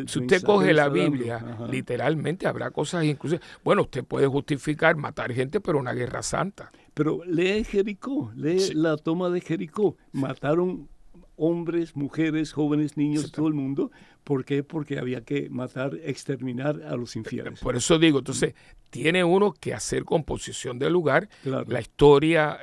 si 0.06 0.18
usted 0.20 0.44
coge 0.44 0.72
la 0.72 0.88
Biblia, 0.88 1.58
literalmente 1.68 2.46
habrá 2.46 2.70
cosas 2.70 3.04
incluso, 3.04 3.38
bueno, 3.64 3.82
usted 3.82 4.04
puede 4.04 4.28
justificar 4.28 4.94
matar 4.94 5.32
gente, 5.32 5.60
pero 5.60 5.80
una 5.80 5.92
guerra 5.92 6.22
santa. 6.22 6.70
Pero 6.94 7.24
lee 7.24 7.64
Jericó, 7.64 8.30
lee 8.36 8.74
la 8.74 8.96
toma 8.96 9.28
de 9.28 9.40
Jericó. 9.40 9.96
Mataron 10.12 10.88
hombres, 11.36 11.96
mujeres, 11.96 12.52
jóvenes, 12.52 12.96
niños, 12.96 13.32
todo 13.32 13.48
el 13.48 13.54
mundo. 13.54 13.90
¿Por 14.24 14.44
qué? 14.44 14.62
Porque 14.62 14.98
había 14.98 15.22
que 15.22 15.48
matar, 15.50 15.98
exterminar 16.04 16.82
a 16.82 16.96
los 16.96 17.16
infieles. 17.16 17.60
Por 17.60 17.76
eso 17.76 17.98
digo, 17.98 18.18
entonces, 18.18 18.54
tiene 18.90 19.24
uno 19.24 19.52
que 19.52 19.74
hacer 19.74 20.04
composición 20.04 20.78
del 20.78 20.92
lugar, 20.92 21.28
la 21.44 21.80
historia, 21.80 22.58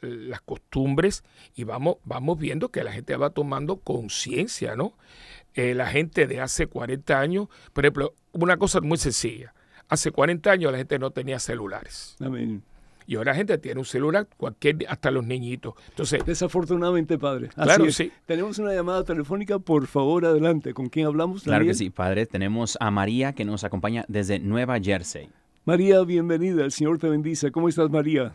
las 0.00 0.40
costumbres, 0.40 1.22
y 1.54 1.64
vamos, 1.64 1.96
vamos 2.04 2.38
viendo 2.38 2.70
que 2.70 2.82
la 2.82 2.92
gente 2.92 3.16
va 3.16 3.30
tomando 3.30 3.76
conciencia, 3.76 4.74
¿no? 4.76 4.96
Eh, 5.54 5.74
la 5.74 5.86
gente 5.86 6.26
de 6.26 6.40
hace 6.40 6.66
40 6.66 7.20
años, 7.20 7.48
por 7.72 7.84
ejemplo, 7.84 8.14
una 8.32 8.56
cosa 8.56 8.80
muy 8.80 8.98
sencilla. 8.98 9.54
Hace 9.88 10.10
40 10.10 10.50
años 10.50 10.72
la 10.72 10.78
gente 10.78 10.98
no 10.98 11.10
tenía 11.12 11.38
celulares. 11.38 12.16
Amén. 12.18 12.64
Y 13.06 13.16
ahora 13.16 13.32
la 13.32 13.36
gente 13.36 13.58
tiene 13.58 13.80
un 13.80 13.84
celular, 13.84 14.26
cualquier, 14.36 14.78
hasta 14.88 15.10
los 15.10 15.24
niñitos. 15.26 15.74
Entonces, 15.90 16.24
Desafortunadamente, 16.24 17.18
padre. 17.18 17.48
claro, 17.48 17.90
sí. 17.90 18.10
Tenemos 18.26 18.58
una 18.58 18.72
llamada 18.74 19.04
telefónica, 19.04 19.58
por 19.58 19.86
favor, 19.86 20.24
adelante. 20.24 20.72
¿Con 20.74 20.88
quién 20.88 21.06
hablamos? 21.06 21.44
Claro 21.44 21.64
que 21.64 21.74
sí, 21.74 21.90
padre. 21.90 22.26
Tenemos 22.26 22.78
a 22.80 22.90
María 22.90 23.32
que 23.34 23.44
nos 23.44 23.64
acompaña 23.64 24.04
desde 24.08 24.38
Nueva 24.38 24.80
Jersey. 24.80 25.28
María, 25.64 26.02
bienvenida. 26.02 26.64
El 26.64 26.72
Señor 26.72 26.98
te 26.98 27.08
bendice. 27.08 27.50
¿Cómo 27.50 27.68
estás, 27.68 27.90
María? 27.90 28.34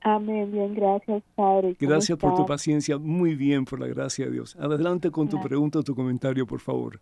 Amén, 0.00 0.50
bien, 0.52 0.74
gracias, 0.74 1.22
Padre. 1.34 1.76
Gracias 1.78 2.16
por 2.18 2.34
tu 2.36 2.46
paciencia. 2.46 2.98
Muy 2.98 3.34
bien, 3.34 3.64
por 3.64 3.80
la 3.80 3.88
gracia 3.88 4.26
de 4.26 4.32
Dios. 4.32 4.56
Adelante 4.56 5.10
con 5.10 5.28
tu 5.28 5.40
pregunta 5.40 5.80
o 5.80 5.82
tu 5.82 5.94
comentario, 5.94 6.46
por 6.46 6.60
favor. 6.60 7.00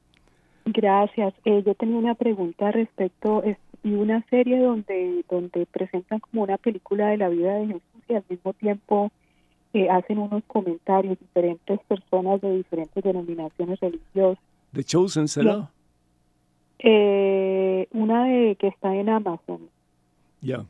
Gracias. 0.65 1.33
Eh, 1.45 1.63
yo 1.65 1.75
tenía 1.75 1.97
una 1.97 2.15
pregunta 2.15 2.71
respecto, 2.73 3.43
y 3.87 3.95
una 3.95 4.21
serie 4.29 4.59
donde, 4.59 5.25
donde 5.31 5.65
presentan 5.67 6.19
como 6.19 6.43
una 6.43 6.59
película 6.59 7.07
de 7.07 7.19
la 7.19 7.29
vida 7.29 7.55
de 7.55 7.67
Jesús 7.69 8.03
y 8.09 8.15
al 8.15 8.25
mismo 8.29 8.53
tiempo 8.55 9.13
eh, 9.75 9.89
hacen 9.89 10.19
unos 10.19 10.43
comentarios 10.49 11.17
diferentes 11.21 11.79
personas 11.87 12.41
de 12.41 12.57
diferentes 12.57 13.05
denominaciones 13.05 13.79
religiosas. 13.79 14.43
¿The 14.73 14.83
Chosen 14.83 15.29
será? 15.29 15.71
Eh, 16.81 17.87
una 17.93 18.25
de 18.27 18.57
que 18.57 18.67
está 18.67 18.93
en 18.93 19.09
Amazon. 19.09 19.61
Ya, 20.41 20.65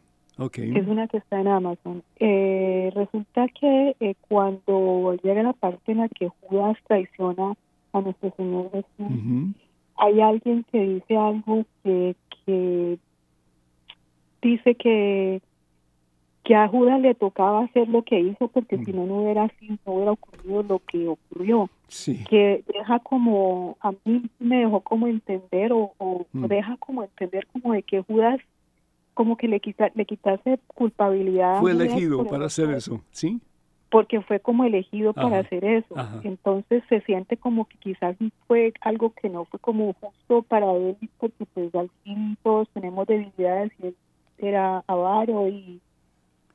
Es 0.77 0.87
una 0.87 1.09
que 1.09 1.17
está 1.17 1.41
en 1.41 1.49
Amazon. 1.49 2.03
Eh, 2.21 2.93
resulta 2.95 3.47
que 3.49 3.97
eh, 3.99 4.15
cuando 4.29 5.17
llega 5.23 5.43
la 5.43 5.55
parte 5.55 5.93
en 5.93 5.99
la 5.99 6.09
que 6.11 6.29
Judas 6.43 6.77
traiciona 6.87 7.55
a 7.95 8.01
nuestro 8.03 8.31
Señor 8.37 8.71
Jesús, 8.73 9.55
hay 9.97 10.21
alguien 10.21 10.67
que 10.71 10.87
dice 10.87 11.17
algo 11.17 11.65
que, 11.83 12.15
que 12.45 12.99
dice 14.43 14.75
que 14.75 15.41
que 16.47 16.55
a 16.55 16.69
Judas 16.69 17.01
le 17.01 17.13
tocaba 17.15 17.65
hacer 17.65 17.89
lo 17.89 18.03
que 18.03 18.21
hizo 18.21 18.47
porque 18.47 18.79
si 18.85 18.93
no 18.93 19.05
no 19.05 19.17
hubiera 19.23 19.49
sido, 19.59 19.77
no 19.85 19.95
hubiera 19.95 20.13
ocurrido 20.13 20.63
lo 20.63 20.79
que 20.79 21.09
ocurrió. 21.09 21.69
Que 22.29 22.63
deja 22.73 23.01
como 23.01 23.77
a 23.81 23.91
mí 24.05 24.31
me 24.39 24.59
dejó 24.59 24.81
como 24.81 25.09
entender 25.09 25.73
o, 25.73 25.93
mm. 26.33 26.45
deja 26.47 26.77
como 26.77 27.03
entender 27.03 27.49
como 27.53 27.73
de 27.73 27.83
que 27.83 28.01
Judas 28.03 28.41
como 29.15 29.37
que 29.37 29.49
le 29.49 29.59
quita, 29.61 29.91
le 29.95 30.05
quitase 30.05 30.61
culpabilidad 30.69 31.61
fue 31.61 31.73
elegido 31.73 32.25
para 32.27 32.47
hacer 32.47 32.71
eso 32.71 33.01
sí 33.11 33.41
porque 33.91 34.21
fue 34.21 34.41
como 34.41 34.65
elegido 34.65 35.15
para 35.15 35.39
hacer 35.39 35.65
eso. 35.65 35.95
entonces 36.23 36.83
se 36.89 37.01
siente 37.03 37.37
como 37.37 37.65
que 37.67 37.79
quizás 37.79 38.17
fue 38.47 38.73
algo 38.83 39.15
que 39.15 39.31
no 39.31 39.47
fue 39.47 39.59
como 39.59 39.95
justo 39.95 40.43
para 40.43 40.71
él 40.73 40.97
porque 41.19 41.47
pues 41.55 41.75
al 41.75 41.91
fin 42.05 42.37
todos 42.43 42.69
tenemos 42.71 43.07
debilidades 43.07 43.73
y 43.83 43.87
él 43.87 43.97
era 44.39 44.85
avaro 44.87 45.49
y, 45.49 45.81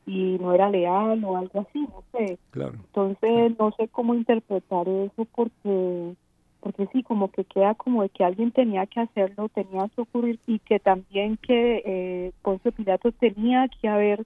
y 0.06 0.38
no 0.40 0.54
era 0.54 0.70
leal 0.70 1.24
o 1.24 1.38
algo 1.38 1.62
así, 1.62 1.80
no 1.80 2.04
sé. 2.12 2.38
Claro. 2.52 2.74
Entonces 2.74 3.58
no 3.58 3.72
sé 3.72 3.88
cómo 3.88 4.14
interpretar 4.14 4.88
eso 4.88 5.26
porque 5.34 6.16
porque 6.62 6.88
sí, 6.94 7.02
como 7.02 7.32
que 7.32 7.44
queda 7.44 7.74
como 7.74 8.04
de 8.04 8.10
que 8.10 8.24
alguien 8.24 8.52
tenía 8.52 8.86
que 8.86 9.00
hacerlo, 9.00 9.50
tenía 9.50 9.90
que 9.90 10.02
ocurrir 10.02 10.40
y 10.46 10.60
que 10.60 10.80
también 10.80 11.38
que 11.38 11.82
eh, 11.84 12.32
Poncio 12.44 12.72
Pilato 12.72 13.12
tenía 13.12 13.68
que 13.68 13.88
haber 13.88 14.26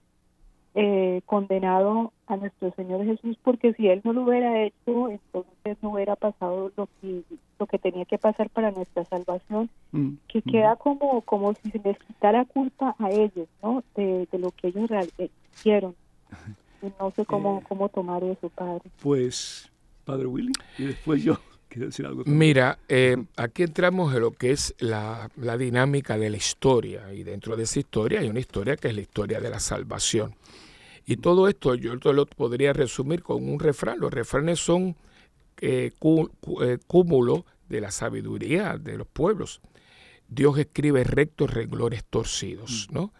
eh, 0.77 1.21
condenado 1.25 2.11
a 2.27 2.35
nuestro 2.35 2.69
Señor 2.75 3.05
Jesús 3.05 3.37
porque 3.41 3.73
si 3.75 3.87
él 3.87 4.01
no 4.03 4.11
lo 4.11 4.23
hubiera 4.23 4.61
hecho 4.61 5.09
entonces 5.09 5.77
no 5.81 5.91
hubiera 5.91 6.17
pasado 6.17 6.69
lo 6.75 6.89
que 6.99 7.21
lo 7.57 7.65
que 7.65 7.79
tenía 7.79 8.03
que 8.03 8.17
pasar 8.17 8.49
para 8.49 8.71
nuestra 8.71 9.05
salvación 9.05 9.69
mm, 9.93 10.15
que 10.27 10.39
mm. 10.39 10.51
queda 10.51 10.75
como 10.75 11.21
como 11.21 11.53
si 11.53 11.71
se 11.71 11.79
les 11.79 11.97
quitara 11.99 12.43
culpa 12.43 12.93
a 12.99 13.09
ellos 13.09 13.47
no 13.63 13.85
de, 13.95 14.27
lo 14.33 14.51
que 14.51 14.67
ellos 14.67 14.91
eh, 15.17 15.29
hicieron. 15.53 15.95
No 16.99 17.09
sé 17.11 17.25
cómo 17.25 17.59
eh, 17.59 17.65
cómo 17.69 17.87
tomar 17.87 18.21
eso 18.25 18.49
padre. 18.49 18.81
pues 19.01 19.71
padre 20.03 20.25
Willy 20.25 20.51
y 20.77 20.87
después 20.87 21.23
yo 21.23 21.37
quiero 21.69 21.85
decir 21.85 22.05
algo 22.05 22.23
mira 22.25 22.79
aquí 23.37 23.63
entramos 23.63 24.13
en 24.13 24.19
lo 24.19 24.31
que 24.31 24.51
es 24.51 24.75
la, 24.79 25.29
la 25.37 25.57
dinámica 25.57 26.17
de 26.17 26.29
la 26.29 26.35
historia 26.35 27.13
y 27.13 27.23
dentro 27.23 27.55
de 27.55 27.63
esa 27.63 27.79
historia 27.79 28.19
hay 28.19 28.27
una 28.27 28.41
historia 28.41 28.75
que 28.75 28.89
es 28.89 28.93
la 28.93 29.01
historia 29.01 29.39
de 29.39 29.49
la 29.49 29.59
salvación 29.61 30.35
y 31.05 31.17
todo 31.17 31.47
esto 31.47 31.75
yo 31.75 31.95
lo 31.95 32.25
podría 32.25 32.73
resumir 32.73 33.21
con 33.21 33.47
un 33.47 33.59
refrán. 33.59 33.99
Los 33.99 34.13
refranes 34.13 34.59
son 34.59 34.95
eh, 35.61 35.91
eh, 36.01 36.77
cúmulo 36.87 37.45
de 37.69 37.81
la 37.81 37.91
sabiduría 37.91 38.77
de 38.77 38.97
los 38.97 39.07
pueblos. 39.07 39.61
Dios 40.27 40.57
escribe 40.57 41.03
rectos 41.03 41.53
renglones 41.53 42.03
torcidos, 42.05 42.87
mm. 42.89 42.93
¿no? 42.93 43.13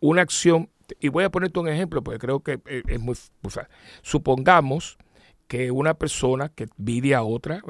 Una 0.00 0.22
acción, 0.22 0.70
y 1.00 1.08
voy 1.08 1.24
a 1.24 1.30
ponerte 1.30 1.60
un 1.60 1.68
ejemplo 1.68 2.02
porque 2.02 2.18
creo 2.18 2.40
que 2.40 2.60
eh, 2.66 2.82
es 2.88 3.00
muy, 3.00 3.14
fácil. 3.14 3.70
Supongamos 4.00 4.98
que 5.46 5.70
una 5.70 5.94
persona 5.94 6.48
que 6.48 6.66
envidia 6.78 7.18
a 7.18 7.24
otra, 7.24 7.60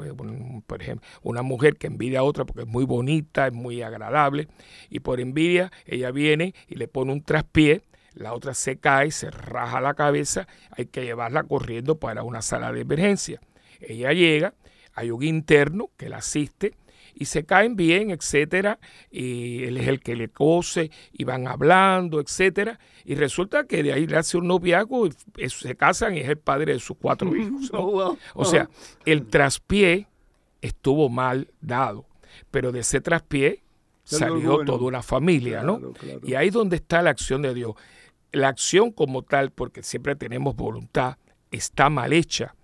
por 0.65 0.81
ejemplo, 0.81 1.05
una 1.21 1.41
mujer 1.41 1.75
que 1.75 1.87
envidia 1.87 2.19
a 2.19 2.23
otra 2.23 2.45
porque 2.45 2.61
es 2.61 2.67
muy 2.67 2.85
bonita, 2.85 3.47
es 3.47 3.53
muy 3.53 3.81
agradable, 3.81 4.47
y 4.89 5.01
por 5.01 5.19
envidia 5.19 5.69
ella 5.85 6.11
viene 6.11 6.55
y 6.69 6.75
le 6.75 6.87
pone 6.87 7.11
un 7.11 7.21
traspié 7.23 7.83
la 8.15 8.33
otra 8.33 8.53
se 8.53 8.77
cae, 8.77 9.11
se 9.11 9.31
raja 9.31 9.81
la 9.81 9.93
cabeza, 9.93 10.47
hay 10.71 10.85
que 10.85 11.03
llevarla 11.03 11.43
corriendo 11.43 11.97
para 11.97 12.23
una 12.23 12.41
sala 12.41 12.71
de 12.71 12.81
emergencia. 12.81 13.41
Ella 13.79 14.13
llega, 14.13 14.53
hay 14.93 15.11
un 15.11 15.23
interno 15.23 15.89
que 15.97 16.09
la 16.09 16.17
asiste 16.17 16.73
y 17.15 17.25
se 17.25 17.43
caen 17.45 17.75
bien, 17.75 18.09
etcétera, 18.11 18.79
y 19.11 19.63
él 19.63 19.77
es 19.77 19.87
el 19.87 19.99
que 19.99 20.15
le 20.15 20.29
cose 20.29 20.89
y 21.11 21.23
van 21.23 21.47
hablando, 21.47 22.19
etcétera, 22.19 22.79
y 23.05 23.15
resulta 23.15 23.65
que 23.65 23.83
de 23.83 23.93
ahí 23.93 24.07
le 24.07 24.17
hace 24.17 24.37
un 24.37 24.47
noviazgo 24.47 25.07
y 25.07 25.49
se 25.49 25.75
casan 25.75 26.17
y 26.17 26.21
es 26.21 26.29
el 26.29 26.37
padre 26.37 26.73
de 26.73 26.79
sus 26.79 26.97
cuatro 26.97 27.35
hijos. 27.35 27.71
O 27.73 28.45
sea, 28.45 28.69
el 29.05 29.27
traspié 29.27 30.07
estuvo 30.61 31.09
mal 31.09 31.49
dado, 31.61 32.05
pero 32.49 32.71
de 32.71 32.79
ese 32.79 33.01
traspié 33.01 33.61
salió 34.03 34.59
toda 34.65 34.85
una 34.85 35.01
familia, 35.01 35.63
¿no? 35.63 35.93
Y 36.23 36.33
ahí 36.35 36.47
es 36.47 36.53
donde 36.53 36.77
está 36.77 37.01
la 37.01 37.11
acción 37.11 37.41
de 37.41 37.53
Dios 37.53 37.75
la 38.33 38.49
acción 38.49 38.91
como 38.91 39.21
tal, 39.21 39.51
porque 39.51 39.83
siempre 39.83 40.15
tenemos 40.15 40.55
voluntad, 40.55 41.17
está 41.51 41.89
mal 41.89 42.11
hecha, 42.11 42.55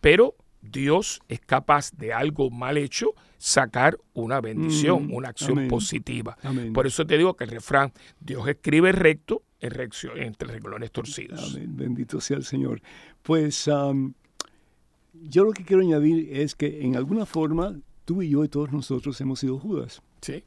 pero 0.00 0.34
Dios 0.62 1.20
es 1.28 1.40
capaz 1.40 1.92
de 1.92 2.12
algo 2.12 2.50
mal 2.50 2.78
hecho 2.78 3.14
sacar 3.36 3.98
una 4.14 4.40
bendición, 4.40 5.08
mm, 5.08 5.14
una 5.14 5.28
acción 5.28 5.68
positiva. 5.68 6.36
Por 6.72 6.86
eso 6.86 7.06
te 7.06 7.18
digo 7.18 7.34
que 7.34 7.44
el 7.44 7.50
refrán, 7.50 7.92
Dios 8.20 8.48
escribe 8.48 8.92
recto 8.92 9.42
en 9.60 9.70
reacción, 9.70 10.18
entre 10.18 10.48
renglones 10.48 10.90
torcidos. 10.92 11.54
Amén. 11.54 11.76
Bendito 11.76 12.20
sea 12.20 12.36
el 12.36 12.44
Señor. 12.44 12.80
Pues 13.22 13.66
yo 13.66 15.44
lo 15.44 15.52
que 15.52 15.64
quiero 15.64 15.82
añadir 15.82 16.36
es 16.36 16.54
que 16.54 16.82
en 16.82 16.96
alguna 16.96 17.26
forma 17.26 17.76
tú 18.04 18.22
y 18.22 18.30
yo 18.30 18.44
y 18.44 18.48
todos 18.48 18.72
nosotros 18.72 19.20
hemos 19.20 19.40
sido 19.40 19.58
Judas. 19.58 20.02
Sí. 20.20 20.44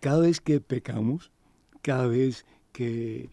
Cada 0.00 0.20
vez 0.20 0.40
que 0.40 0.60
pecamos, 0.60 1.30
cada 1.82 2.06
vez 2.06 2.44
que 2.72 3.30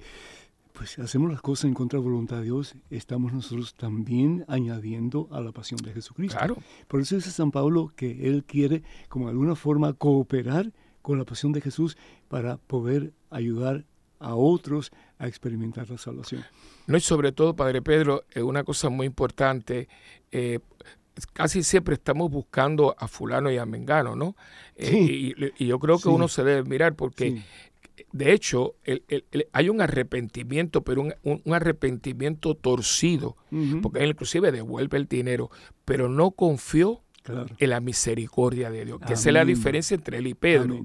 pues 0.73 0.97
hacemos 0.97 1.29
las 1.29 1.41
cosas 1.41 1.65
en 1.65 1.73
contra 1.73 1.99
de 1.99 2.05
la 2.05 2.11
voluntad 2.11 2.37
de 2.37 2.43
Dios, 2.43 2.75
estamos 2.89 3.33
nosotros 3.33 3.73
también 3.73 4.45
añadiendo 4.47 5.27
a 5.31 5.41
la 5.41 5.51
pasión 5.51 5.81
de 5.81 5.91
Jesucristo. 5.91 6.37
Claro. 6.37 6.57
Por 6.87 7.01
eso 7.01 7.15
dice 7.15 7.31
San 7.31 7.51
Pablo 7.51 7.91
que 7.95 8.29
él 8.29 8.45
quiere, 8.45 8.83
como 9.09 9.25
de 9.25 9.31
alguna 9.31 9.55
forma, 9.55 9.91
cooperar 9.91 10.71
con 11.01 11.17
la 11.17 11.25
pasión 11.25 11.51
de 11.51 11.59
Jesús 11.59 11.97
para 12.29 12.57
poder 12.57 13.11
ayudar 13.29 13.83
a 14.19 14.35
otros 14.35 14.91
a 15.17 15.27
experimentar 15.27 15.89
la 15.89 15.97
salvación. 15.97 16.45
No, 16.87 16.97
y 16.97 17.01
sobre 17.01 17.31
todo, 17.31 17.55
Padre 17.55 17.81
Pedro, 17.81 18.23
una 18.35 18.63
cosa 18.63 18.89
muy 18.89 19.07
importante, 19.07 19.89
eh, 20.31 20.59
casi 21.33 21.63
siempre 21.63 21.95
estamos 21.95 22.29
buscando 22.31 22.95
a 22.97 23.07
fulano 23.07 23.51
y 23.51 23.57
a 23.57 23.65
mengano, 23.65 24.15
¿no? 24.15 24.35
Eh, 24.75 25.33
y, 25.57 25.65
yo 25.65 25.79
creo 25.79 25.99
que 25.99 26.09
uno 26.09 26.27
se 26.27 26.43
debe 26.43 26.63
mirar 26.63 26.95
porque, 26.95 27.43
de 28.11 28.33
hecho, 28.33 28.75
hay 29.53 29.69
un 29.69 29.81
arrepentimiento, 29.81 30.83
pero 30.83 31.03
un, 31.23 31.53
arrepentimiento 31.53 32.55
torcido, 32.55 33.37
porque 33.81 34.03
él 34.03 34.09
inclusive 34.11 34.51
devuelve 34.51 34.97
el 34.97 35.07
dinero, 35.07 35.49
pero 35.85 36.09
no 36.09 36.31
confió 36.31 37.01
en 37.57 37.69
la 37.69 37.79
misericordia 37.79 38.71
de 38.71 38.85
Dios. 38.85 38.99
Que 39.05 39.13
esa 39.13 39.29
es 39.29 39.33
la 39.33 39.45
diferencia 39.45 39.95
entre 39.95 40.17
él 40.17 40.27
y 40.27 40.33
Pedro. 40.33 40.83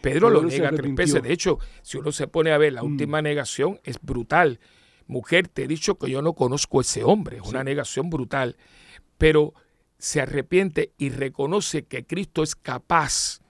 Pedro 0.00 0.30
lo 0.30 0.42
niega 0.42 0.70
tres 0.72 0.94
veces. 0.94 1.22
De 1.22 1.32
hecho, 1.32 1.58
si 1.82 1.98
uno 1.98 2.12
se 2.12 2.26
pone 2.26 2.52
a 2.52 2.58
ver, 2.58 2.72
la 2.72 2.82
mm. 2.82 2.86
última 2.86 3.22
negación 3.22 3.80
es 3.84 3.98
brutal. 4.00 4.60
Mujer, 5.06 5.48
te 5.48 5.64
he 5.64 5.68
dicho 5.68 5.96
que 5.96 6.10
yo 6.10 6.22
no 6.22 6.32
conozco 6.32 6.78
a 6.78 6.82
ese 6.82 7.04
hombre. 7.04 7.38
Es 7.38 7.48
una 7.48 7.62
negación 7.62 8.10
brutal. 8.10 8.56
Pero 9.18 9.54
se 9.98 10.20
arrepiente 10.20 10.92
y 10.98 11.10
reconoce 11.10 11.84
que 11.84 12.04
Cristo 12.04 12.42
es 12.42 12.56
capaz 12.56 13.40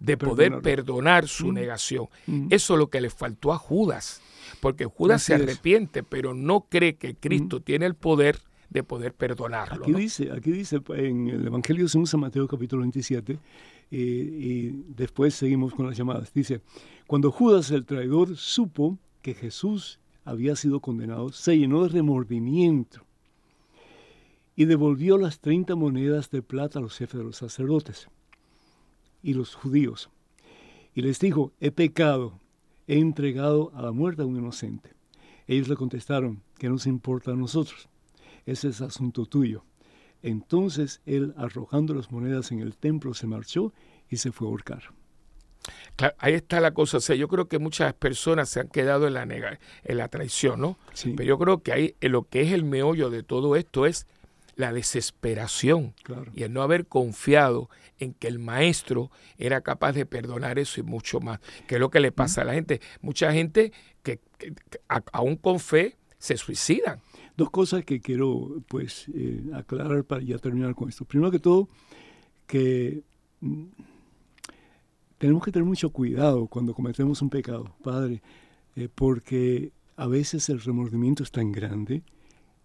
de 0.00 0.16
poder 0.16 0.60
perdonar 0.60 1.28
su 1.28 1.48
mm. 1.48 1.54
negación. 1.54 2.08
Mm. 2.26 2.48
Eso 2.50 2.74
es 2.74 2.78
lo 2.78 2.88
que 2.88 3.00
le 3.00 3.10
faltó 3.10 3.52
a 3.52 3.58
Judas. 3.58 4.22
Porque 4.60 4.86
Judas 4.86 5.22
se 5.22 5.34
arrepiente, 5.34 6.02
pero 6.02 6.34
no 6.34 6.66
cree 6.68 6.96
que 6.96 7.14
Cristo 7.14 7.60
tiene 7.60 7.86
el 7.86 7.94
poder 7.94 8.40
de 8.70 8.82
poder 8.82 9.14
perdonarlo. 9.14 9.84
Aquí, 9.84 9.92
dice, 9.92 10.30
aquí 10.32 10.50
dice 10.50 10.80
en 10.88 11.28
el 11.28 11.46
Evangelio 11.46 11.86
de 11.86 12.06
San 12.06 12.20
Mateo 12.20 12.46
capítulo 12.48 12.82
27, 12.82 13.38
eh, 13.90 13.96
y 13.96 14.70
después 14.94 15.34
seguimos 15.34 15.74
con 15.74 15.86
las 15.86 15.96
llamadas. 15.96 16.32
Dice, 16.34 16.60
cuando 17.06 17.30
Judas 17.30 17.70
el 17.70 17.84
traidor 17.84 18.36
supo 18.36 18.98
que 19.22 19.34
Jesús 19.34 20.00
había 20.24 20.56
sido 20.56 20.80
condenado, 20.80 21.30
se 21.30 21.56
llenó 21.56 21.82
de 21.84 21.90
remordimiento 21.90 23.04
y 24.56 24.64
devolvió 24.64 25.18
las 25.18 25.40
30 25.40 25.74
monedas 25.76 26.30
de 26.30 26.42
plata 26.42 26.78
a 26.78 26.82
los 26.82 26.96
jefes 26.96 27.18
de 27.18 27.24
los 27.24 27.36
sacerdotes 27.36 28.08
y 29.22 29.34
los 29.34 29.54
judíos. 29.54 30.10
Y 30.94 31.02
les 31.02 31.20
dijo, 31.20 31.52
he 31.60 31.70
pecado, 31.70 32.40
he 32.86 32.98
entregado 32.98 33.72
a 33.74 33.82
la 33.82 33.92
muerte 33.92 34.22
a 34.22 34.26
un 34.26 34.36
inocente. 34.36 34.94
Ellos 35.46 35.68
le 35.68 35.76
contestaron, 35.76 36.42
¿qué 36.58 36.68
nos 36.68 36.86
importa 36.86 37.32
a 37.32 37.36
nosotros? 37.36 37.88
ese 38.50 38.68
es 38.68 38.80
asunto 38.80 39.26
tuyo. 39.26 39.64
Entonces 40.22 41.00
él, 41.06 41.34
arrojando 41.36 41.94
las 41.94 42.10
monedas 42.10 42.50
en 42.50 42.60
el 42.60 42.76
templo, 42.76 43.14
se 43.14 43.26
marchó 43.26 43.72
y 44.08 44.16
se 44.16 44.32
fue 44.32 44.48
a 44.48 44.50
ahorcar. 44.50 44.82
ahí 46.18 46.34
está 46.34 46.60
la 46.60 46.72
cosa. 46.72 46.96
O 46.96 47.00
sea, 47.00 47.14
yo 47.14 47.28
creo 47.28 47.46
que 47.46 47.58
muchas 47.58 47.92
personas 47.94 48.48
se 48.48 48.60
han 48.60 48.68
quedado 48.68 49.06
en 49.06 49.14
la, 49.14 49.26
nega, 49.26 49.60
en 49.84 49.98
la 49.98 50.08
traición, 50.08 50.60
¿no? 50.60 50.78
Pero 51.04 51.24
yo 51.24 51.38
creo 51.38 51.62
que 51.62 51.72
ahí 51.72 51.94
lo 52.00 52.24
que 52.24 52.40
es 52.42 52.52
el 52.52 52.64
meollo 52.64 53.10
de 53.10 53.22
todo 53.22 53.54
esto 53.54 53.86
es 53.86 54.06
la 54.58 54.72
desesperación 54.72 55.94
y 56.34 56.42
el 56.42 56.52
no 56.52 56.62
haber 56.62 56.86
confiado 56.86 57.70
en 58.00 58.12
que 58.12 58.26
el 58.26 58.40
maestro 58.40 59.12
era 59.38 59.60
capaz 59.60 59.92
de 59.92 60.04
perdonar 60.04 60.58
eso 60.58 60.80
y 60.80 60.82
mucho 60.82 61.20
más. 61.20 61.38
Que 61.68 61.76
es 61.76 61.80
lo 61.80 61.90
que 61.90 62.00
le 62.00 62.10
pasa 62.10 62.42
a 62.42 62.44
la 62.44 62.54
gente. 62.54 62.80
Mucha 63.00 63.32
gente 63.32 63.72
que, 64.02 64.18
aún 65.12 65.36
con 65.36 65.60
fe 65.60 65.96
se 66.18 66.36
suicidan 66.36 67.00
Dos 67.36 67.50
cosas 67.50 67.84
que 67.84 68.00
quiero 68.00 68.60
pues 68.66 69.06
eh, 69.14 69.44
aclarar 69.54 70.02
para 70.02 70.22
ya 70.22 70.38
terminar 70.38 70.74
con 70.74 70.88
esto. 70.88 71.04
Primero 71.04 71.30
que 71.30 71.38
todo, 71.38 71.68
que 72.48 73.04
mm, 73.40 73.66
tenemos 75.18 75.44
que 75.44 75.52
tener 75.52 75.64
mucho 75.64 75.90
cuidado 75.90 76.48
cuando 76.48 76.74
cometemos 76.74 77.22
un 77.22 77.30
pecado, 77.30 77.76
Padre, 77.84 78.22
eh, 78.74 78.88
porque 78.92 79.70
a 79.94 80.08
veces 80.08 80.48
el 80.48 80.60
remordimiento 80.60 81.22
es 81.22 81.30
tan 81.30 81.52
grande 81.52 82.02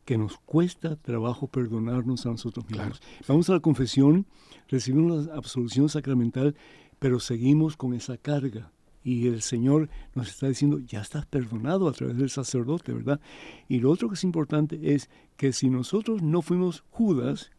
que 0.06 0.18
nos 0.18 0.38
cuesta 0.38 0.96
trabajo 0.96 1.48
perdonarnos 1.48 2.26
a 2.26 2.30
nosotros 2.30 2.70
mismos. 2.70 3.02
Vamos 3.28 3.50
a 3.50 3.54
la 3.54 3.60
confesión, 3.60 4.26
recibimos 4.68 5.28
la 5.28 5.36
absolución 5.36 5.90
sacramental, 5.90 6.56
pero 7.00 7.20
seguimos 7.20 7.78
con 7.78 7.94
esa 7.94 8.18
carga 8.18 8.72
y 9.04 9.28
el 9.28 9.42
Señor 9.42 9.90
nos 10.16 10.30
está 10.30 10.48
diciendo, 10.48 10.80
ya 10.80 11.02
estás 11.02 11.26
perdonado 11.26 11.88
a 11.88 11.92
través 11.92 12.18
del 12.18 12.30
sacerdote, 12.30 12.94
¿verdad? 12.94 13.20
Y 13.68 13.80
lo 13.80 13.92
otro 13.92 14.08
que 14.08 14.16
es 14.16 14.24
importante 14.24 14.94
es 14.94 15.10
que 15.36 15.52
si 15.52 15.70
nosotros 15.70 16.22
no 16.22 16.42
fuimos 16.42 16.84
Judas, 16.90 17.52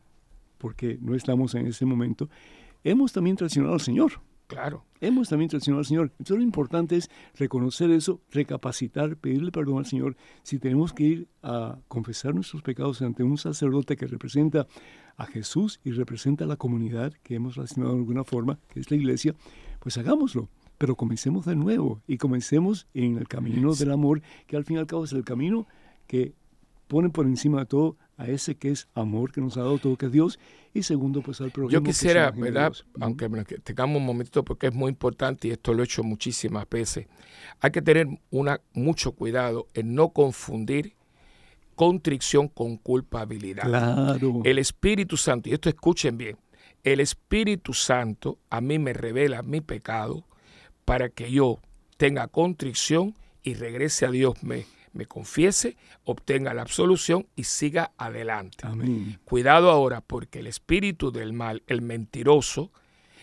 porque 0.59 0.99
no 1.03 1.14
estamos 1.14 1.55
en 1.55 1.66
ese 1.66 1.84
momento, 1.84 2.30
hemos 2.82 3.12
también 3.12 3.36
traicionado 3.36 3.74
al 3.74 3.80
Señor. 3.80 4.20
Claro. 4.47 4.84
Hemos 5.01 5.28
también 5.28 5.49
traicionado 5.49 5.80
al 5.80 5.86
Señor. 5.86 6.12
Entonces 6.12 6.36
lo 6.36 6.42
importante 6.42 6.97
es 6.97 7.11
reconocer 7.34 7.90
eso, 7.90 8.20
recapacitar, 8.30 9.16
pedirle 9.16 9.51
perdón 9.51 9.78
al 9.78 9.86
Señor. 9.86 10.16
Si 10.42 10.59
tenemos 10.59 10.92
que 10.92 11.05
ir 11.05 11.28
a 11.42 11.78
confesar 11.88 12.34
nuestros 12.34 12.62
pecados 12.62 13.01
ante 13.03 13.22
un 13.22 13.38
sacerdote 13.38 13.97
que 13.97 14.07
representa 14.07 14.66
a 15.16 15.26
Jesús 15.26 15.80
y 15.84 15.92
representa 15.92 16.45
a 16.45 16.47
la 16.47 16.57
comunidad 16.57 17.12
que 17.22 17.36
hemos 17.36 17.57
relacionado 17.57 17.95
de 17.95 18.01
alguna 18.01 18.24
forma, 18.24 18.59
que 18.68 18.80
es 18.80 18.90
la 18.90 18.97
iglesia, 18.97 19.34
pues 19.80 19.97
hagámoslo 19.99 20.49
pero 20.78 20.97
comencemos 20.97 21.47
de 21.47 21.57
nuevo 21.57 22.03
y 22.07 22.18
comencemos 22.18 22.88
en 22.95 23.16
el 23.16 23.28
camino 23.28 23.74
del 23.74 23.92
amor, 23.92 24.22
que 24.47 24.57
al 24.57 24.64
fin 24.64 24.76
y 24.76 24.80
al 24.80 24.86
cabo 24.86 25.05
es 25.05 25.12
el 25.12 25.24
camino 25.24 25.66
que 26.07 26.34
pone 26.88 27.11
por 27.11 27.26
encima 27.26 27.61
de 27.61 27.66
todo 27.66 27.97
a 28.17 28.29
ese 28.29 28.57
que 28.57 28.71
es 28.71 28.89
amor, 28.95 29.33
que 29.33 29.41
nos 29.41 29.57
ha 29.57 29.61
dado 29.61 29.79
todo, 29.79 29.97
que 29.97 30.07
es 30.07 30.12
Dios, 30.12 30.39
y 30.73 30.83
segundo, 30.83 31.23
pues 31.23 31.41
al 31.41 31.51
prójimo. 31.51 31.71
Yo 31.71 31.83
quisiera, 31.83 32.31
¿verdad? 32.31 32.73
Aunque 33.01 33.29
tengamos 33.62 33.99
un 33.99 34.07
momentito, 34.07 34.45
porque 34.45 34.69
es 34.69 34.75
muy 34.75 34.91
importante 34.91 35.49
y 35.49 35.51
esto 35.53 35.73
lo 35.73 35.83
he 35.83 35.85
hecho 35.85 36.03
muchísimas 36.03 36.69
veces, 36.69 37.07
hay 37.61 37.71
que 37.71 37.83
tener 37.83 38.09
una, 38.31 38.61
mucho 38.73 39.12
cuidado 39.12 39.69
en 39.75 39.95
no 39.95 40.11
confundir 40.11 40.95
contrición 41.75 42.49
con 42.49 42.77
culpabilidad. 42.77 43.65
Claro. 43.65 44.43
El 44.45 44.59
Espíritu 44.59 45.17
Santo, 45.17 45.49
y 45.49 45.55
esto 45.55 45.69
escuchen 45.69 46.17
bien, 46.17 46.37
el 46.83 47.01
Espíritu 47.01 47.73
Santo 47.73 48.39
a 48.51 48.61
mí 48.61 48.79
me 48.79 48.93
revela 48.93 49.43
mi 49.43 49.61
pecado, 49.61 50.25
para 50.85 51.09
que 51.09 51.31
yo 51.31 51.61
tenga 51.97 52.29
contrición 52.29 53.15
y 53.43 53.55
regrese 53.55 54.07
a 54.07 54.11
Dios, 54.11 54.43
me, 54.43 54.67
me 54.95 55.07
confiese, 55.07 55.76
obtenga 56.05 56.55
la 56.55 56.62
absolución 56.62 57.26
y 57.36 57.45
siga 57.45 57.92
adelante. 57.99 58.66
Cuidado 59.24 59.70
ahora 59.70 60.01
porque 60.01 60.38
el 60.38 60.47
espíritu 60.47 61.11
del 61.12 61.32
mal, 61.32 61.62
el 61.66 61.82
mentiroso, 61.82 62.70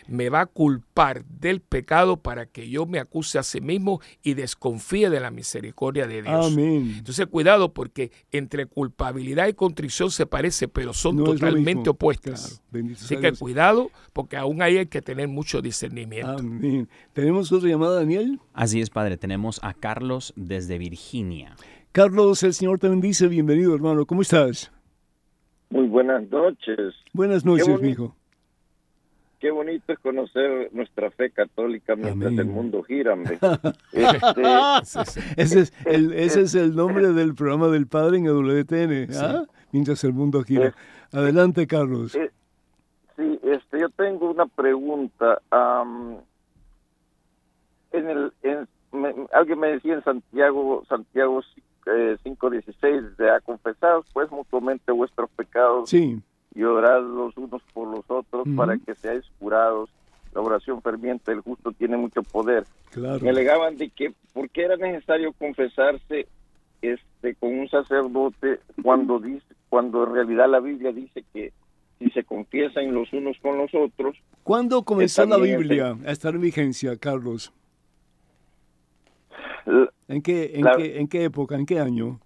me 0.08 0.30
va 0.30 0.42
a 0.42 0.46
culpar 0.46 1.26
del 1.26 1.62
pecado 1.62 2.18
para 2.18 2.46
que 2.46 2.70
yo 2.70 2.86
me 2.86 3.00
acuse 3.00 3.40
a 3.40 3.44
sí 3.44 3.62
mismo 3.62 4.02
y 4.24 4.34
desconfíe 4.34 5.10
de 5.10 5.20
la 5.20 5.32
misericordia 5.32 6.08
de 6.08 6.22
Dios. 6.22 6.52
Amén. 6.52 6.96
Entonces, 6.98 7.28
cuidado 7.28 7.74
porque 7.74 8.12
entre 8.32 8.66
culpabilidad 8.66 9.48
y 9.48 9.54
contrición 9.54 10.12
se 10.12 10.26
parece, 10.26 10.68
pero 10.68 10.94
son 10.94 11.24
totalmente 11.24 11.90
opuestas. 11.90 12.62
Así 12.96 13.18
que 13.18 13.34
cuidado 13.34 13.92
porque 14.14 14.38
aún 14.38 14.62
ahí 14.62 14.78
hay 14.78 14.88
que 14.88 15.02
tener 15.02 15.28
mucho 15.28 15.62
discernimiento. 15.62 16.38
Amén. 16.40 16.88
¿Tenemos 17.14 17.52
otra 17.52 17.70
llamada, 17.70 17.96
Daniel? 17.96 18.40
Así 18.54 18.82
es, 18.82 18.90
Padre. 18.90 19.18
Tenemos 19.18 19.60
a 19.64 19.74
Carlos 19.74 20.34
desde 20.36 20.78
Virginia. 20.78 21.56
Carlos, 21.92 22.44
el 22.44 22.54
Señor 22.54 22.80
te 22.80 22.88
bendice. 22.88 23.28
Bienvenido, 23.28 23.76
hermano. 23.76 24.06
¿Cómo 24.06 24.22
estás? 24.22 24.72
Muy 25.70 25.88
buenas 25.88 26.30
noches. 26.30 26.94
Buenas 27.14 27.46
noches, 27.46 27.68
hijo 27.84 28.16
qué 29.42 29.50
bonito 29.50 29.92
es 29.92 30.00
conocer 30.00 30.70
nuestra 30.72 31.10
fe 31.10 31.32
católica 31.32 31.96
mientras 31.96 32.32
el 32.38 32.46
mundo 32.46 32.84
gira. 32.84 33.18
Este, 33.92 35.22
ese, 35.36 35.60
es 35.62 35.74
el, 35.86 36.14
ese 36.14 36.42
es 36.42 36.56
el 36.56 36.76
nombre 36.76 37.12
del 37.12 37.34
programa 37.36 37.68
del 37.68 37.88
Padre 37.88 38.20
en 38.20 38.28
WTN, 38.28 39.14
¿ah? 39.18 39.44
mientras 39.72 40.04
el 40.04 40.14
mundo 40.14 40.44
gira. 40.44 40.74
Adelante, 41.12 41.68
Carlos. 41.68 42.14
Sí, 42.14 43.40
este, 43.44 43.80
yo 43.80 43.90
tengo 43.90 44.30
una 44.30 44.46
pregunta. 44.46 45.42
en 47.92 48.10
el, 48.10 48.32
alguien 49.34 49.60
me 49.60 49.72
decía 49.72 49.96
en 49.96 50.04
Santiago, 50.04 50.84
Santiago 50.88 51.42
5.16, 51.86 52.74
eh, 52.84 53.02
de 53.18 53.32
a 53.32 53.40
confesar 53.40 54.02
pues 54.14 54.32
mutuamente 54.32 54.92
vuestros 54.92 55.30
pecados. 55.32 55.90
Sí 55.90 56.22
y 56.54 56.64
orad 56.64 57.02
los 57.02 57.36
unos 57.38 57.62
por 57.74 57.88
los 57.88 58.04
otros 58.08 58.48
para 58.56 58.78
que 58.78 58.96
seáis 58.96 59.24
curados. 59.40 59.90
La 60.34 60.42
oración 60.42 60.82
ferviente 60.82 61.32
del 61.32 61.42
justo 61.42 61.72
tiene 61.74 61.98
mucho 61.98 62.24
poder. 62.24 62.66
Me 63.22 63.30
alegaban 63.30 63.78
de 63.78 63.90
que 63.90 64.14
por 64.34 64.50
qué 64.50 64.64
era 64.64 64.78
necesario 64.78 65.34
confesarse 65.34 66.28
este 66.82 67.36
con 67.36 67.60
un 67.60 67.70
sacerdote 67.70 68.60
cuando 68.82 69.20
dice 69.20 69.46
cuando 69.70 70.06
en 70.06 70.14
realidad 70.14 70.50
la 70.50 70.60
Biblia 70.60 70.92
dice 70.92 71.24
que 71.34 71.54
si 71.98 72.10
se 72.10 72.24
confiesan 72.24 72.94
los 72.94 73.12
unos 73.14 73.38
con 73.42 73.58
los 73.58 73.74
otros. 73.74 74.18
¿Cuándo 74.44 74.84
comenzó 74.84 75.26
la 75.26 75.38
Biblia 75.38 75.98
a 76.06 76.12
estar 76.12 76.34
en 76.36 76.42
vigencia, 76.42 76.98
Carlos? 76.98 77.54
¿En 80.08 80.22
qué, 80.22 80.52
en, 80.56 80.66
qué, 80.76 81.00
¿En 81.00 81.08
qué 81.08 81.24
época, 81.26 81.56
en 81.56 81.66
qué 81.66 81.80
año? 81.80 82.20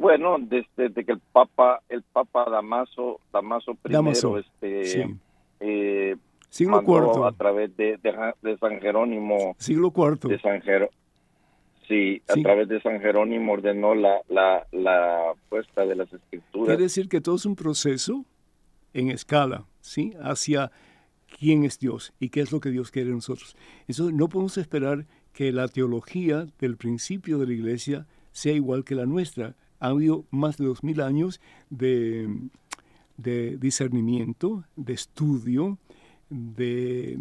Bueno, 0.00 0.38
desde, 0.40 1.04
que 1.04 1.12
el 1.12 1.20
Papa, 1.20 1.82
el 1.90 2.02
Papa 2.02 2.48
Damaso, 2.48 3.20
Damaso 3.30 3.76
I, 3.84 4.38
este, 4.38 5.18
eh, 5.60 6.16
siglo 6.48 6.82
cuarto 6.82 7.26
a 7.26 7.32
través 7.32 7.76
de, 7.76 7.98
de, 7.98 8.56
San 8.58 8.80
Jerónimo, 8.80 9.54
siglo 9.58 9.90
cuarto 9.90 10.28
de 10.28 10.40
San 10.40 10.62
Jerónimo, 10.62 10.96
Sí, 11.86 12.22
a 12.28 12.34
través 12.34 12.68
de 12.68 12.80
San 12.80 13.00
Jerónimo 13.00 13.52
ordenó 13.52 13.94
la, 13.94 14.20
la, 14.28 14.66
la 14.70 15.34
puesta 15.48 15.84
de 15.84 15.96
las 15.96 16.10
escrituras. 16.10 16.68
Quiere 16.68 16.84
decir 16.84 17.08
que 17.08 17.20
todo 17.20 17.34
es 17.34 17.44
un 17.44 17.56
proceso 17.56 18.24
en 18.94 19.10
escala, 19.10 19.66
¿sí? 19.80 20.14
Hacia 20.22 20.70
quién 21.38 21.64
es 21.64 21.78
Dios 21.78 22.14
y 22.18 22.30
qué 22.30 22.40
es 22.40 22.52
lo 22.52 22.60
que 22.60 22.70
Dios 22.70 22.90
quiere 22.90 23.08
de 23.08 23.16
nosotros. 23.16 23.54
Eso 23.86 24.10
no 24.12 24.28
podemos 24.28 24.56
esperar 24.56 25.04
que 25.34 25.52
la 25.52 25.68
teología 25.68 26.46
del 26.58 26.76
principio 26.76 27.38
de 27.38 27.48
la 27.48 27.52
iglesia 27.52 28.06
sea 28.32 28.54
igual 28.54 28.84
que 28.84 28.94
la 28.94 29.04
nuestra. 29.04 29.56
Ha 29.80 29.88
habido 29.88 30.24
más 30.30 30.56
de 30.56 30.66
dos 30.66 30.84
mil 30.84 31.00
años 31.00 31.40
de, 31.70 32.28
de 33.16 33.56
discernimiento, 33.56 34.64
de 34.76 34.92
estudio, 34.92 35.78
de, 36.28 37.18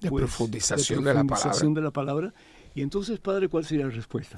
de 0.00 0.10
pues, 0.10 0.22
profundización, 0.22 1.04
de, 1.04 1.80
la 1.82 1.90
palabra. 1.90 2.34
Y 2.74 2.82
entonces, 2.82 3.18
Padre, 3.18 3.48
¿cuál 3.48 3.64
sería 3.64 3.86
la 3.86 3.92
respuesta? 3.92 4.36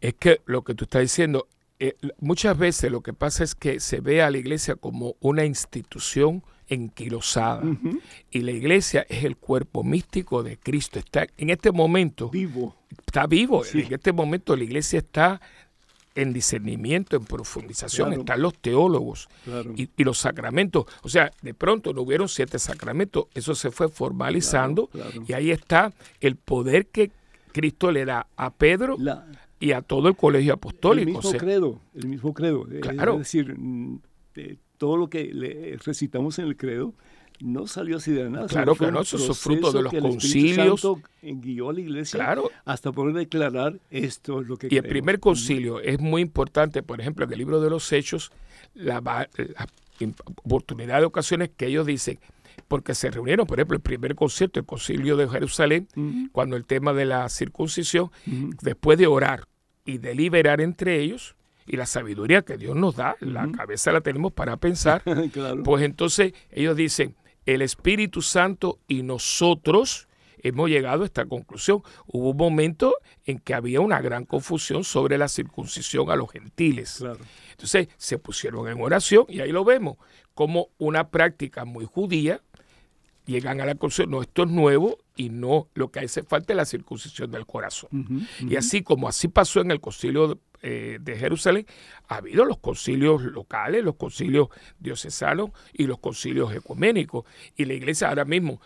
Es 0.00 0.14
que 0.14 0.40
lo 0.46 0.62
que 0.62 0.74
tú 0.74 0.84
estás 0.84 1.02
diciendo, 1.02 1.46
eh, 1.78 1.96
muchas 2.18 2.56
veces 2.56 2.90
lo 2.90 3.00
que 3.02 3.12
pasa 3.12 3.44
es 3.44 3.54
que 3.54 3.80
se 3.80 4.00
ve 4.00 4.22
a 4.22 4.30
la 4.30 4.38
iglesia 4.38 4.76
como 4.76 5.16
una 5.20 5.44
institución 5.44 6.42
enquilosada. 6.68 7.62
Y 8.30 8.40
la 8.40 8.52
iglesia 8.52 9.04
es 9.08 9.24
el 9.24 9.36
cuerpo 9.36 9.82
místico 9.82 10.42
de 10.42 10.56
Cristo. 10.56 10.98
Está 10.98 11.26
en 11.36 11.50
este 11.50 11.72
momento. 11.72 12.30
Vivo. 12.30 12.76
Está 13.06 13.26
vivo. 13.26 13.62
En 13.74 13.92
este 13.92 14.12
momento 14.12 14.56
la 14.56 14.64
iglesia 14.64 15.00
está 15.00 15.40
en 16.14 16.32
discernimiento, 16.32 17.16
en 17.16 17.24
profundización, 17.24 18.12
están 18.12 18.42
los 18.42 18.54
teólogos 18.56 19.28
y, 19.76 19.88
los 20.02 20.18
sacramentos. 20.18 20.86
O 21.02 21.08
sea, 21.08 21.30
de 21.42 21.54
pronto 21.54 21.92
no 21.92 22.02
hubieron 22.02 22.28
siete 22.28 22.58
sacramentos, 22.58 23.26
eso 23.34 23.54
se 23.54 23.70
fue 23.70 23.88
formalizando 23.88 24.90
y 25.26 25.32
ahí 25.32 25.50
está 25.50 25.92
el 26.20 26.36
poder 26.36 26.86
que 26.86 27.10
Cristo 27.52 27.90
le 27.90 28.04
da 28.04 28.26
a 28.36 28.50
Pedro 28.50 28.96
y 29.58 29.72
a 29.72 29.82
todo 29.82 30.08
el 30.08 30.16
colegio 30.16 30.54
apostólico. 30.54 31.10
El 31.10 31.16
mismo 31.16 31.32
credo, 31.32 31.80
el 31.94 32.08
mismo 32.08 32.34
credo. 32.34 32.66
Es 32.70 33.18
decir, 33.18 33.54
mm, 33.56 34.00
todo 34.78 34.96
lo 34.96 35.10
que 35.10 35.32
le 35.32 35.76
recitamos 35.84 36.38
en 36.38 36.46
el 36.46 36.56
credo 36.56 36.94
no 37.40 37.66
salió 37.66 37.96
así 37.96 38.12
de 38.12 38.28
nada. 38.28 38.46
Claro 38.46 38.74
que 38.74 38.90
no, 38.90 39.00
eso 39.00 39.16
es 39.16 39.38
fruto 39.38 39.72
de 39.72 39.82
los 39.82 39.92
concilios. 39.92 40.86
guió 41.22 41.70
a 41.70 41.72
la 41.72 41.80
iglesia 41.80 42.36
hasta 42.64 42.92
poder 42.92 43.14
declarar 43.14 43.78
esto 43.90 44.40
es 44.40 44.46
lo 44.46 44.56
que 44.56 44.68
Y 44.70 44.76
el 44.76 44.84
primer 44.84 45.20
concilio 45.20 45.80
es 45.80 45.98
muy 45.98 46.22
importante, 46.22 46.82
por 46.82 47.00
ejemplo, 47.00 47.24
en 47.24 47.32
el 47.32 47.38
libro 47.38 47.60
de 47.60 47.70
los 47.70 47.90
Hechos, 47.92 48.30
la, 48.74 49.28
oportunidad 50.44 51.00
de 51.00 51.04
ocasiones 51.06 51.50
que 51.56 51.66
ellos 51.66 51.86
dicen, 51.86 52.18
porque 52.68 52.94
se 52.94 53.10
reunieron, 53.10 53.46
por 53.46 53.58
ejemplo, 53.58 53.76
el 53.76 53.82
primer 53.82 54.14
concierto, 54.14 54.60
el 54.60 54.66
concilio 54.66 55.16
de 55.16 55.28
Jerusalén, 55.28 55.88
cuando 56.32 56.56
el 56.56 56.64
tema 56.64 56.92
de 56.92 57.06
la 57.06 57.28
circuncisión, 57.28 58.10
después 58.62 58.98
de 58.98 59.06
orar 59.06 59.46
y 59.84 59.98
deliberar 59.98 60.60
entre 60.60 61.00
ellos, 61.00 61.36
y 61.66 61.76
la 61.76 61.86
sabiduría 61.86 62.42
que 62.42 62.56
Dios 62.56 62.74
nos 62.74 62.96
da, 62.96 63.16
la 63.20 63.48
cabeza 63.52 63.92
la 63.92 64.00
tenemos 64.00 64.32
para 64.32 64.56
pensar, 64.56 65.02
pues 65.64 65.84
entonces 65.84 66.32
ellos 66.50 66.76
dicen, 66.76 67.14
el 67.46 67.62
Espíritu 67.62 68.22
Santo 68.22 68.78
y 68.86 69.02
nosotros 69.02 70.08
hemos 70.42 70.68
llegado 70.68 71.02
a 71.02 71.06
esta 71.06 71.26
conclusión. 71.26 71.82
Hubo 72.06 72.30
un 72.30 72.36
momento 72.36 72.96
en 73.24 73.38
que 73.38 73.54
había 73.54 73.80
una 73.80 74.00
gran 74.00 74.24
confusión 74.24 74.84
sobre 74.84 75.18
la 75.18 75.28
circuncisión 75.28 76.10
a 76.10 76.16
los 76.16 76.30
gentiles. 76.30 77.04
Entonces 77.50 77.88
se 77.96 78.18
pusieron 78.18 78.68
en 78.68 78.80
oración 78.80 79.26
y 79.28 79.40
ahí 79.40 79.52
lo 79.52 79.64
vemos, 79.64 79.96
como 80.34 80.68
una 80.78 81.10
práctica 81.10 81.64
muy 81.64 81.84
judía, 81.84 82.40
llegan 83.26 83.60
a 83.60 83.66
la 83.66 83.72
conclusión, 83.72 84.10
no, 84.10 84.22
esto 84.22 84.42
es 84.44 84.50
nuevo 84.50 84.98
y 85.16 85.28
no, 85.28 85.68
lo 85.74 85.90
que 85.90 86.00
hace 86.00 86.22
falta 86.22 86.52
es 86.52 86.56
la 86.56 86.64
circuncisión 86.64 87.30
del 87.30 87.46
corazón. 87.46 88.26
Y 88.40 88.56
así 88.56 88.82
como 88.82 89.08
así 89.08 89.28
pasó 89.28 89.60
en 89.60 89.70
el 89.70 89.80
concilio 89.80 90.40
eh, 90.62 90.98
de 91.00 91.16
Jerusalén, 91.16 91.66
ha 92.08 92.16
habido 92.16 92.44
los 92.44 92.58
concilios 92.58 93.22
locales, 93.22 93.84
los 93.84 93.96
concilios 93.96 94.48
diocesanos 94.78 95.50
y 95.72 95.84
los 95.84 95.98
concilios 95.98 96.54
ecuménicos. 96.54 97.24
Y 97.56 97.64
la 97.64 97.74
iglesia 97.74 98.08
ahora 98.08 98.24
mismo 98.24 98.60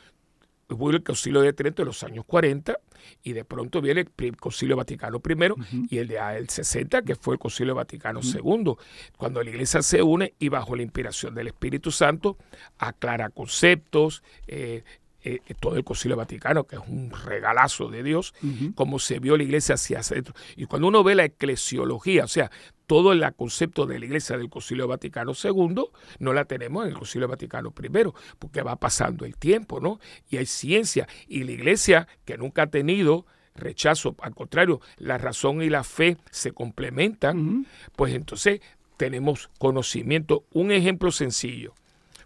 hubo 0.68 0.90
el 0.90 1.02
concilio 1.02 1.40
de 1.40 1.52
Trento 1.52 1.82
en 1.82 1.86
los 1.86 2.02
años 2.02 2.24
40 2.26 2.78
y 3.22 3.32
de 3.32 3.44
pronto 3.44 3.80
viene 3.80 4.06
el 4.16 4.36
concilio 4.36 4.76
Vaticano 4.76 5.20
I 5.26 5.86
y 5.90 5.98
el 5.98 6.08
de 6.08 6.18
el 6.36 6.48
60 6.48 7.02
que 7.02 7.14
fue 7.16 7.34
el 7.34 7.38
concilio 7.38 7.74
Vaticano 7.74 8.20
II 8.22 8.74
cuando 9.16 9.42
la 9.42 9.50
iglesia 9.50 9.82
se 9.82 10.02
une 10.02 10.34
y 10.38 10.48
bajo 10.48 10.74
la 10.74 10.82
inspiración 10.82 11.34
del 11.34 11.48
Espíritu 11.48 11.90
Santo 11.90 12.38
aclara 12.78 13.28
conceptos 13.30 14.22
eh, 14.46 14.84
eh, 15.26 15.40
todo 15.58 15.76
el 15.76 15.84
Concilio 15.84 16.16
Vaticano, 16.18 16.64
que 16.66 16.76
es 16.76 16.82
un 16.86 17.10
regalazo 17.10 17.88
de 17.88 18.02
Dios, 18.02 18.34
como 18.74 18.98
se 18.98 19.18
vio 19.20 19.38
la 19.38 19.42
iglesia 19.42 19.76
hacia 19.76 20.00
adentro. 20.00 20.34
Y 20.54 20.66
cuando 20.66 20.88
uno 20.88 21.02
ve 21.02 21.14
la 21.14 21.24
eclesiología, 21.24 22.24
o 22.24 22.28
sea, 22.28 22.50
todo 22.86 23.12
el 23.12 23.24
concepto 23.34 23.86
de 23.86 23.98
la 23.98 24.04
iglesia 24.04 24.36
del 24.36 24.50
Concilio 24.50 24.86
Vaticano 24.86 25.32
II, 25.32 25.86
no 26.18 26.32
la 26.34 26.44
tenemos 26.44 26.84
en 26.84 26.90
el 26.90 26.98
Concilio 26.98 27.26
Vaticano 27.26 27.72
I, 27.82 28.12
porque 28.38 28.60
va 28.60 28.76
pasando 28.76 29.24
el 29.24 29.36
tiempo, 29.38 29.80
¿no? 29.80 29.98
Y 30.28 30.36
hay 30.36 30.44
ciencia. 30.44 31.08
Y 31.26 31.44
la 31.44 31.52
iglesia, 31.52 32.06
que 32.26 32.36
nunca 32.36 32.64
ha 32.64 32.66
tenido 32.66 33.24
rechazo, 33.54 34.16
al 34.20 34.34
contrario, 34.34 34.82
la 34.98 35.16
razón 35.16 35.62
y 35.62 35.70
la 35.70 35.84
fe 35.84 36.18
se 36.30 36.52
complementan, 36.52 37.66
pues 37.96 38.12
entonces 38.12 38.60
tenemos 38.98 39.48
conocimiento. 39.58 40.44
Un 40.52 40.70
ejemplo 40.70 41.10
sencillo. 41.12 41.72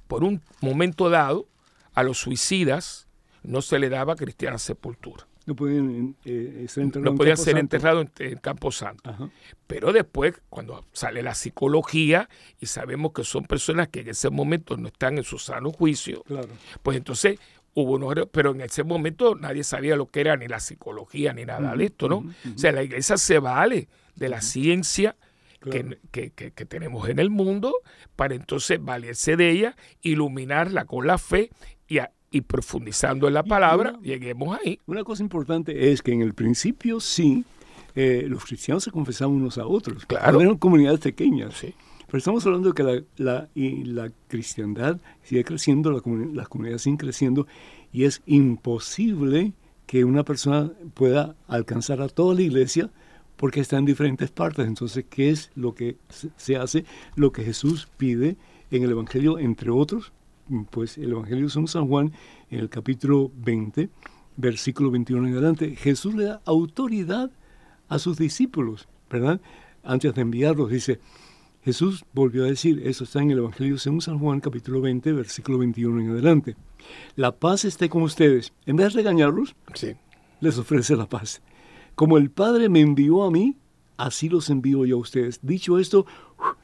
Por 0.08 0.24
un 0.24 0.42
momento 0.60 1.10
dado, 1.10 1.46
a 1.98 2.04
los 2.04 2.18
suicidas 2.18 3.08
no 3.42 3.60
se 3.60 3.80
le 3.80 3.88
daba 3.88 4.14
cristiana 4.14 4.58
sepultura. 4.58 5.26
No 5.46 5.56
podían 5.56 6.14
eh, 6.24 6.66
ser 6.68 6.84
enterrados, 6.84 7.12
no 7.12 7.16
podían 7.16 7.36
ser 7.36 7.58
enterrados 7.58 8.06
en, 8.18 8.38
Campo 8.38 8.70
Santo. 8.70 9.32
Pero 9.66 9.92
después, 9.92 10.34
cuando 10.48 10.84
sale 10.92 11.22
la 11.22 11.34
psicología 11.34 12.28
y 12.60 12.66
sabemos 12.66 13.12
que 13.12 13.24
son 13.24 13.46
personas 13.46 13.88
que 13.88 14.00
en 14.00 14.10
ese 14.10 14.30
momento 14.30 14.76
no 14.76 14.88
están 14.88 15.18
en 15.18 15.24
su 15.24 15.38
sano 15.38 15.72
juicio, 15.72 16.22
pues 16.82 16.96
entonces 16.98 17.40
hubo 17.74 17.94
unos, 17.94 18.14
pero 18.30 18.52
en 18.52 18.60
ese 18.60 18.84
momento 18.84 19.34
nadie 19.34 19.64
sabía 19.64 19.96
lo 19.96 20.06
que 20.06 20.20
era 20.20 20.36
ni 20.36 20.46
la 20.46 20.60
psicología 20.60 21.32
ni 21.32 21.46
nada 21.46 21.74
de 21.74 21.86
esto, 21.86 22.08
¿no? 22.08 22.18
O 22.18 22.58
sea, 22.58 22.70
la 22.70 22.84
iglesia 22.84 23.16
se 23.16 23.40
vale 23.40 23.88
de 24.14 24.28
la 24.28 24.40
ciencia 24.40 25.16
que, 26.12 26.30
que, 26.30 26.50
tenemos 26.66 27.08
en 27.08 27.18
el 27.18 27.30
mundo 27.30 27.74
para 28.14 28.34
entonces 28.34 28.78
valerse 28.80 29.36
de 29.36 29.50
ella, 29.50 29.76
iluminarla 30.02 30.84
con 30.84 31.06
la 31.06 31.18
fe 31.18 31.50
y, 32.30 32.40
profundizando 32.42 33.28
en 33.28 33.34
la 33.34 33.42
palabra, 33.42 33.98
lleguemos 34.02 34.58
ahí. 34.58 34.78
Una 34.86 35.04
cosa 35.04 35.22
importante 35.22 35.90
es 35.90 36.02
que 36.02 36.12
en 36.12 36.22
el 36.22 36.34
principio 36.34 37.00
sí, 37.00 37.44
eh, 37.94 38.26
los 38.28 38.44
cristianos 38.44 38.84
se 38.84 38.90
confesaban 38.90 39.34
unos 39.34 39.58
a 39.58 39.66
otros. 39.66 40.04
Claro. 40.06 40.40
Eran 40.40 40.56
comunidades 40.58 41.00
pequeñas. 41.00 41.54
Sí. 41.54 41.74
Pero 42.06 42.18
estamos 42.18 42.44
hablando 42.46 42.68
de 42.68 42.74
que 42.74 42.82
la, 42.82 43.02
la, 43.16 43.48
y 43.54 43.84
la 43.84 44.10
cristiandad 44.28 44.98
sigue 45.22 45.44
creciendo, 45.44 45.90
la 45.90 46.00
las 46.32 46.48
comunidades 46.48 46.82
siguen 46.82 46.96
creciendo 46.96 47.46
y 47.92 48.04
es 48.04 48.22
imposible 48.26 49.52
que 49.86 50.04
una 50.04 50.24
persona 50.24 50.70
pueda 50.94 51.34
alcanzar 51.46 52.02
a 52.02 52.08
toda 52.08 52.34
la 52.34 52.42
iglesia 52.42 52.90
porque 53.36 53.60
está 53.60 53.78
en 53.78 53.84
diferentes 53.84 54.30
partes. 54.30 54.66
Entonces, 54.66 55.04
¿qué 55.08 55.30
es 55.30 55.50
lo 55.54 55.74
que 55.74 55.96
se 56.36 56.56
hace? 56.56 56.84
Lo 57.14 57.32
que 57.32 57.44
Jesús 57.44 57.88
pide 57.96 58.36
en 58.70 58.82
el 58.82 58.90
Evangelio, 58.90 59.38
entre 59.38 59.70
otros, 59.70 60.12
pues 60.70 60.98
el 60.98 61.10
Evangelio 61.12 61.48
de 61.48 61.68
San 61.68 61.88
Juan, 61.88 62.12
en 62.50 62.60
el 62.60 62.68
capítulo 62.68 63.30
20, 63.36 63.90
versículo 64.36 64.90
21 64.90 65.28
en 65.28 65.32
adelante, 65.34 65.76
Jesús 65.76 66.14
le 66.14 66.24
da 66.24 66.40
autoridad 66.44 67.30
a 67.88 67.98
sus 67.98 68.16
discípulos, 68.18 68.88
¿verdad? 69.10 69.40
Antes 69.82 70.14
de 70.14 70.22
enviarlos, 70.22 70.70
dice, 70.70 71.00
Jesús 71.62 72.04
volvió 72.12 72.44
a 72.44 72.48
decir, 72.48 72.82
eso 72.84 73.04
está 73.04 73.20
en 73.20 73.30
el 73.30 73.38
Evangelio 73.38 73.78
según 73.78 74.00
San 74.00 74.18
Juan, 74.18 74.40
capítulo 74.40 74.80
20, 74.80 75.12
versículo 75.12 75.58
21 75.58 76.00
en 76.00 76.10
adelante. 76.10 76.56
La 77.16 77.32
paz 77.32 77.64
esté 77.64 77.88
con 77.88 78.02
ustedes. 78.02 78.52
En 78.64 78.76
vez 78.76 78.92
de 78.92 79.00
regañarlos, 79.00 79.54
sí. 79.74 79.94
les 80.40 80.56
ofrece 80.58 80.96
la 80.96 81.08
paz. 81.08 81.42
Como 81.94 82.16
el 82.16 82.30
Padre 82.30 82.68
me 82.68 82.80
envió 82.80 83.24
a 83.24 83.30
mí, 83.30 83.56
así 83.96 84.28
los 84.28 84.50
envío 84.50 84.86
yo 84.86 84.96
a 84.96 85.00
ustedes. 85.00 85.40
Dicho 85.42 85.78
esto, 85.78 86.06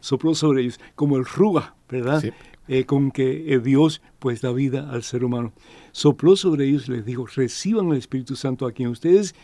sopló 0.00 0.34
sobre 0.34 0.62
ellos, 0.62 0.80
como 0.94 1.16
el 1.16 1.24
ruga, 1.24 1.74
¿verdad? 1.88 2.20
Sí. 2.20 2.30
Eh, 2.66 2.86
con 2.86 3.10
que 3.10 3.52
eh, 3.52 3.58
Dios 3.58 4.00
pues 4.18 4.40
da 4.40 4.50
vida 4.50 4.88
al 4.90 5.02
ser 5.02 5.22
humano. 5.22 5.52
Sopló 5.92 6.34
sobre 6.34 6.66
ellos 6.66 6.88
y 6.88 6.92
les 6.92 7.04
dijo, 7.04 7.26
reciban 7.26 7.90
el 7.90 7.98
Espíritu 7.98 8.36
Santo 8.36 8.66
a 8.66 8.72
quien 8.72 8.88
ustedes 8.88 9.34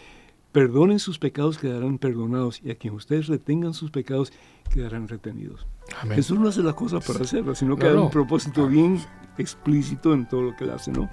perdonen 0.52 0.98
sus 0.98 1.18
pecados, 1.18 1.58
quedarán 1.58 1.98
perdonados, 1.98 2.60
y 2.64 2.70
a 2.70 2.74
quien 2.76 2.94
ustedes 2.94 3.26
retengan 3.28 3.74
sus 3.74 3.90
pecados, 3.90 4.32
quedarán 4.72 5.06
retenidos. 5.06 5.66
Jesús 6.14 6.38
no 6.38 6.48
hace 6.48 6.62
las 6.62 6.74
cosas 6.74 7.04
para 7.06 7.20
hacerlas, 7.20 7.58
sino 7.58 7.76
que 7.76 7.86
hay 7.86 7.94
un 7.94 8.10
propósito 8.10 8.66
bien 8.66 8.98
explícito 9.38 10.14
en 10.14 10.28
todo 10.28 10.42
lo 10.42 10.56
que 10.56 10.64
él 10.64 10.70
hace, 10.70 10.92
¿no? 10.92 11.08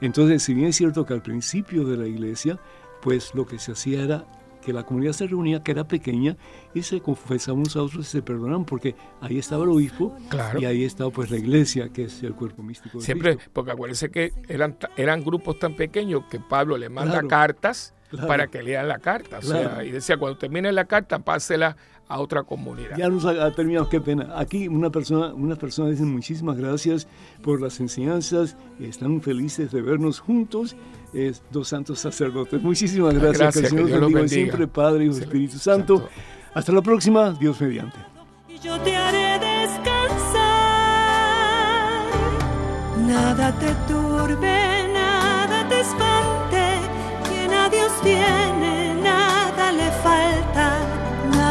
Entonces, 0.00 0.42
si 0.42 0.54
bien 0.54 0.68
es 0.68 0.76
cierto 0.76 1.04
que 1.04 1.14
al 1.14 1.22
principio 1.22 1.84
de 1.84 1.96
la 1.96 2.06
iglesia, 2.06 2.58
pues 3.02 3.34
lo 3.34 3.46
que 3.46 3.58
se 3.58 3.72
hacía 3.72 4.02
era 4.02 4.26
que 4.68 4.74
la 4.74 4.82
comunidad 4.82 5.12
se 5.12 5.26
reunía, 5.26 5.62
que 5.62 5.70
era 5.70 5.88
pequeña, 5.88 6.36
y 6.74 6.82
se 6.82 7.00
confesaban 7.00 7.60
unos 7.60 7.74
a 7.74 7.82
otros 7.82 8.06
y 8.06 8.10
se 8.10 8.20
perdonaban, 8.20 8.66
porque 8.66 8.94
ahí 9.22 9.38
estaba 9.38 9.64
el 9.64 9.70
obispo 9.70 10.14
y 10.60 10.66
ahí 10.66 10.84
estaba 10.84 11.10
pues 11.10 11.30
la 11.30 11.38
iglesia, 11.38 11.88
que 11.88 12.04
es 12.04 12.22
el 12.22 12.34
cuerpo 12.34 12.62
místico. 12.62 13.00
Siempre, 13.00 13.38
porque 13.54 13.70
acuérdense 13.70 14.10
que 14.10 14.34
eran, 14.46 14.76
eran 14.98 15.24
grupos 15.24 15.58
tan 15.58 15.74
pequeños 15.74 16.24
que 16.30 16.38
Pablo 16.38 16.76
le 16.76 16.90
manda 16.90 17.22
cartas 17.26 17.94
para 18.26 18.48
que 18.48 18.62
lean 18.62 18.88
la 18.88 18.98
carta. 18.98 19.38
O 19.38 19.42
sea, 19.42 19.82
y 19.82 19.90
decía, 19.90 20.18
cuando 20.18 20.36
termine 20.36 20.70
la 20.70 20.84
carta, 20.84 21.18
pásela 21.18 21.74
a 22.06 22.20
otra 22.20 22.42
comunidad. 22.42 22.98
Ya 22.98 23.08
nos 23.08 23.24
ha, 23.24 23.50
terminado, 23.52 23.88
qué 23.88 24.02
pena. 24.02 24.34
Aquí 24.36 24.68
una 24.68 24.90
persona, 24.90 25.32
una 25.32 25.56
persona 25.56 25.88
dice 25.88 26.02
muchísimas 26.04 26.58
gracias 26.58 27.08
por 27.42 27.62
las 27.62 27.80
enseñanzas, 27.80 28.54
están 28.80 29.22
felices 29.22 29.72
de 29.72 29.80
vernos 29.80 30.20
juntos. 30.20 30.76
Es 31.12 31.42
dos 31.50 31.68
santos 31.68 31.98
sacerdotes. 31.98 32.62
Muchísimas 32.62 33.14
gracias. 33.14 33.54
que 33.54 33.60
el 33.60 33.68
Señor 33.68 34.00
bendiga. 34.00 34.28
siempre, 34.28 34.66
Padre 34.66 35.06
y 35.06 35.08
Espíritu 35.08 35.58
Santo. 35.58 36.08
Hasta 36.54 36.72
la 36.72 36.82
próxima, 36.82 37.32
Dios 37.32 37.60
mediante. 37.60 37.98
yo 38.62 38.78
te 38.80 38.96
haré 38.96 39.38
descansar, 39.38 40.42
nada 43.06 43.52
te 43.58 43.74
turbe, 43.92 44.88
nada 44.92 45.68
te 45.68 45.80
espante, 45.80 46.80
quien 47.28 47.52
a 47.52 47.68
Dios 47.68 47.92
tiene, 48.02 48.94
nada 49.02 49.72
le 49.72 49.90
falta 50.02 50.98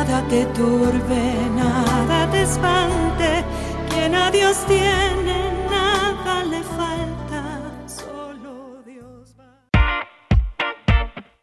nada 0.08 0.22
te 0.30 0.46
turbe, 0.48 1.24
nada 1.56 2.30
te 2.32 2.42
espante, 2.44 3.44
quien 3.90 4.16
a 4.16 4.30
Dios 4.32 4.58
tiene, 4.68 5.52
nada 5.70 6.44
le 6.44 6.62
falta, 6.64 7.07